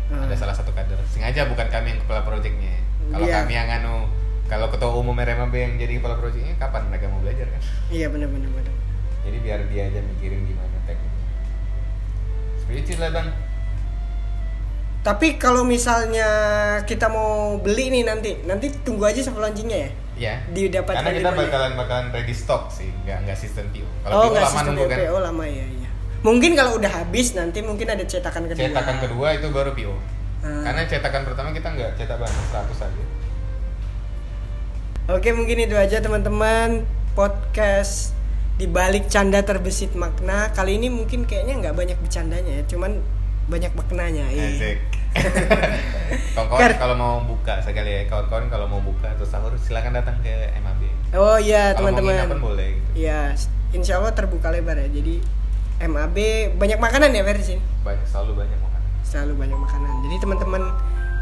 [0.09, 0.25] Hmm.
[0.25, 0.97] Ada salah satu kader.
[1.05, 2.81] Sengaja bukan kami yang kepala projectnya.
[3.07, 3.43] Kalau Iya.
[3.43, 4.07] kami yang anu,
[4.51, 7.61] kalau ketua umum RMAB yang jadi kepala projectnya, kapan mereka mau belajar kan?
[7.87, 8.75] Iya benar-benar benar.
[9.23, 11.25] Jadi biar dia aja mikirin gimana tekniknya.
[12.59, 13.27] Seperti itu lah bang.
[15.01, 16.29] Tapi kalau misalnya
[16.83, 19.91] kita mau beli nih nanti, nanti tunggu aja soft launchingnya ya.
[20.19, 20.35] Ya.
[20.51, 21.39] Didapatkan Karena di kita mana?
[21.47, 23.87] bakalan bakalan ready stock sih, nggak nggak sistem PO.
[24.03, 24.97] Kalau oh PO lama sistem nunggu kan.
[24.99, 25.89] PO lama ya iya
[26.21, 29.95] mungkin kalau udah habis nanti mungkin ada cetakan kedua Cetakan kedua itu baru PO.
[30.41, 30.61] Ah.
[30.65, 33.03] Karena cetakan pertama kita nggak cetak banyak 100 aja.
[35.09, 36.85] Oke mungkin itu aja teman-teman
[37.17, 38.13] podcast
[38.61, 43.01] di balik canda terbesit makna kali ini mungkin kayaknya nggak banyak bercandanya ya cuman
[43.49, 44.29] banyak maknanya.
[44.29, 44.77] Asik.
[46.37, 50.31] kawan-kawan kalau mau buka sekali ya, kawan-kawan kalau mau buka atau sahur silakan datang ke
[50.61, 50.81] MAB.
[51.19, 52.89] oh iya teman-teman boleh gitu.
[53.03, 53.35] Iya,
[53.75, 54.87] insya Allah terbuka lebar ya.
[54.87, 55.19] Jadi
[55.83, 56.17] MAB
[56.55, 57.63] banyak makanan ya versi sini.
[57.83, 58.89] Banyak selalu banyak makanan.
[59.03, 59.93] Selalu banyak makanan.
[60.07, 60.63] Jadi teman-teman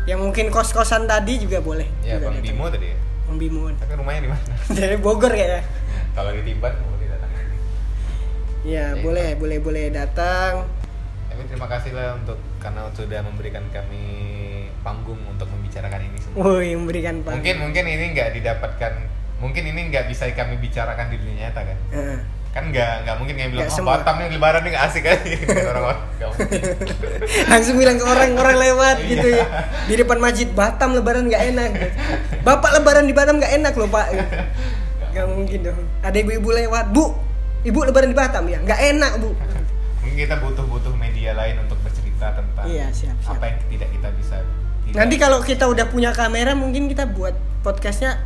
[0.06, 1.88] yang mungkin kos-kosan tadi juga boleh.
[2.06, 2.46] Ya, juga Bang datang.
[2.46, 2.98] Bimo tadi ya.
[3.38, 3.70] Bimo.
[3.76, 4.44] Tapi rumahnya di mana?
[4.78, 5.62] Dari Bogor kayaknya.
[6.18, 7.30] kalau di Timban boleh datang.
[8.66, 10.66] Iya, boleh, boleh, boleh datang.
[11.30, 14.04] Tapi terima kasih lah untuk karena sudah memberikan kami
[14.82, 16.40] panggung untuk membicarakan ini semua.
[16.44, 17.40] Woi, memberikan panggung.
[17.40, 18.94] Mungkin mungkin ini nggak didapatkan,
[19.40, 21.78] mungkin ini nggak bisa kami bicarakan di dunia nyata kan?
[21.96, 22.20] Heeh.
[22.50, 25.04] Kan nggak nggak mungkin kayak bilang Nggak oh, semua." Batam nih lebaran nih nggak asik
[25.06, 25.20] aja
[25.66, 26.00] orang-orang.
[26.20, 26.62] Nggak mungkin.
[27.46, 29.08] Langsung bilang ke orang-orang lewat Iya.
[29.08, 29.46] gitu ya.
[29.86, 31.70] Di depan masjid Batam lebaran nggak enak.
[32.42, 34.08] Bapak lebaran di Batam nggak enak loh, Pak.
[35.10, 35.80] Gak mungkin dong.
[36.00, 37.18] Ada ibu-ibu lewat, "Bu,
[37.60, 38.58] Ibu lebaran di Batam ya?
[38.60, 39.30] Nggak enak, Bu."
[40.00, 43.36] Mungkin kita butuh-butuh media lain untuk bercerita tentang Iya, siap, siap.
[43.36, 44.36] apa yang tidak kita bisa.
[44.86, 48.22] tidak- Nanti kalau kita udah punya kamera mungkin kita buat podcastnya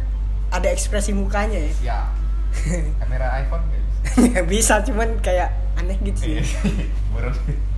[0.48, 1.74] ada ekspresi mukanya ya.
[1.74, 2.08] Siap.
[3.02, 3.73] Kamera iPhone nggak
[4.04, 4.36] bisa.
[4.36, 6.32] Ya bisa cuman kayak aneh gitu sih.
[6.40, 6.44] Iya.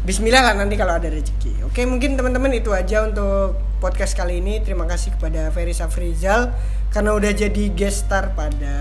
[0.00, 1.60] Bismillah lah nanti kalau ada rezeki.
[1.68, 4.64] Oke mungkin teman-teman itu aja untuk podcast kali ini.
[4.64, 6.56] Terima kasih kepada Ferry Safrizal
[6.88, 8.74] karena udah jadi guest star pada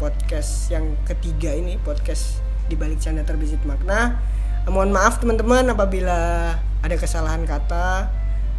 [0.00, 4.16] podcast yang ketiga ini podcast di balik canda terbesit makna.
[4.64, 6.18] Mohon maaf teman-teman apabila
[6.56, 8.08] ada kesalahan kata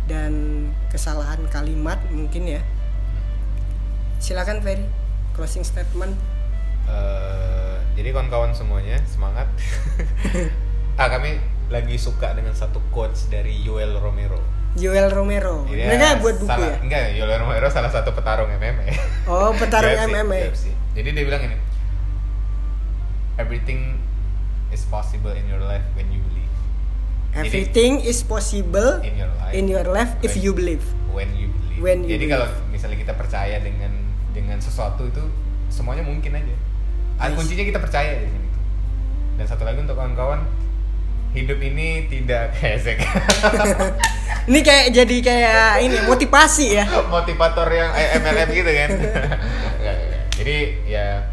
[0.05, 0.33] dan
[0.93, 2.61] kesalahan kalimat mungkin ya.
[4.21, 4.85] Silakan Ferry
[5.33, 6.13] closing statement.
[6.84, 9.47] Eh, jadi kawan-kawan semuanya semangat.
[11.01, 14.38] ah kami lagi suka dengan satu quotes dari Yoel Romero.
[14.73, 15.65] Joel Romero.
[15.69, 16.77] Dia Mereka buat buku salah, ya.
[16.81, 18.89] Enggak, Yoel Romero salah satu petarung MMA.
[19.30, 20.39] Oh petarung UFC, MMA.
[20.49, 20.65] UFC.
[20.93, 21.57] Jadi dia bilang ini,
[23.38, 23.97] everything
[24.69, 26.51] is possible in your life when you believe.
[27.34, 29.53] Jadi- Everything is possible in your life.
[29.53, 30.85] in your life if you believe.
[31.10, 31.81] When you believe.
[31.81, 32.34] When you Jadi believe.
[32.34, 33.89] kalau misalnya kita percaya dengan
[34.34, 35.22] dengan sesuatu itu
[35.69, 36.55] semuanya mungkin aja.
[37.15, 37.35] Ah, Nice.
[37.35, 38.48] Kuncinya kita percaya di sini.
[39.34, 40.45] Dan satu lagi untuk kawan-kawan,
[41.31, 43.02] hidup ini tidak hesek.
[44.44, 46.84] Ini kayak jadi kayak ini motivasi ya.
[47.15, 48.90] Motivator yang eh, MLM gitu kan.
[50.35, 51.23] Jadi ya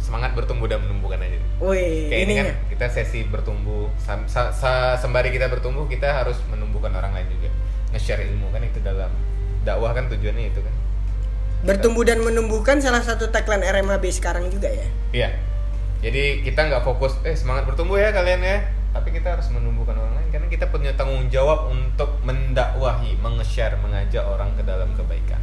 [0.00, 1.36] semangat bertumbuh dan menumbuhkan aja.
[1.60, 2.68] Wih, Kayak ini kan ininya.
[2.72, 3.92] kita sesi bertumbuh
[4.96, 7.52] sembari kita bertumbuh kita harus menumbuhkan orang lain juga
[7.92, 9.12] nge-share ilmu kan itu dalam
[9.60, 10.72] dakwah kan tujuannya itu kan
[11.60, 14.88] Bertumbuh dan menumbuhkan salah satu tagline RMAB sekarang juga ya.
[15.12, 15.30] iya
[16.00, 18.58] jadi kita nggak fokus eh semangat bertumbuh ya kalian ya
[18.90, 24.24] tapi kita harus menumbuhkan orang lain karena kita punya tanggung jawab untuk mendakwahi menge-share mengajak
[24.24, 25.38] orang ke dalam kebaikan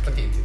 [0.00, 0.42] seperti itu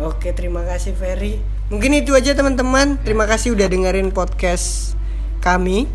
[0.00, 1.44] Oke, terima kasih Ferry.
[1.68, 2.96] Mungkin itu aja teman-teman.
[3.04, 4.96] Terima kasih udah dengerin podcast
[5.44, 5.92] kami.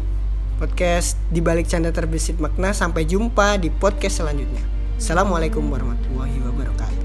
[0.61, 2.69] Podcast di balik canda terbesit makna.
[2.69, 4.61] Sampai jumpa di podcast selanjutnya.
[5.01, 7.04] Assalamualaikum warahmatullahi wabarakatuh.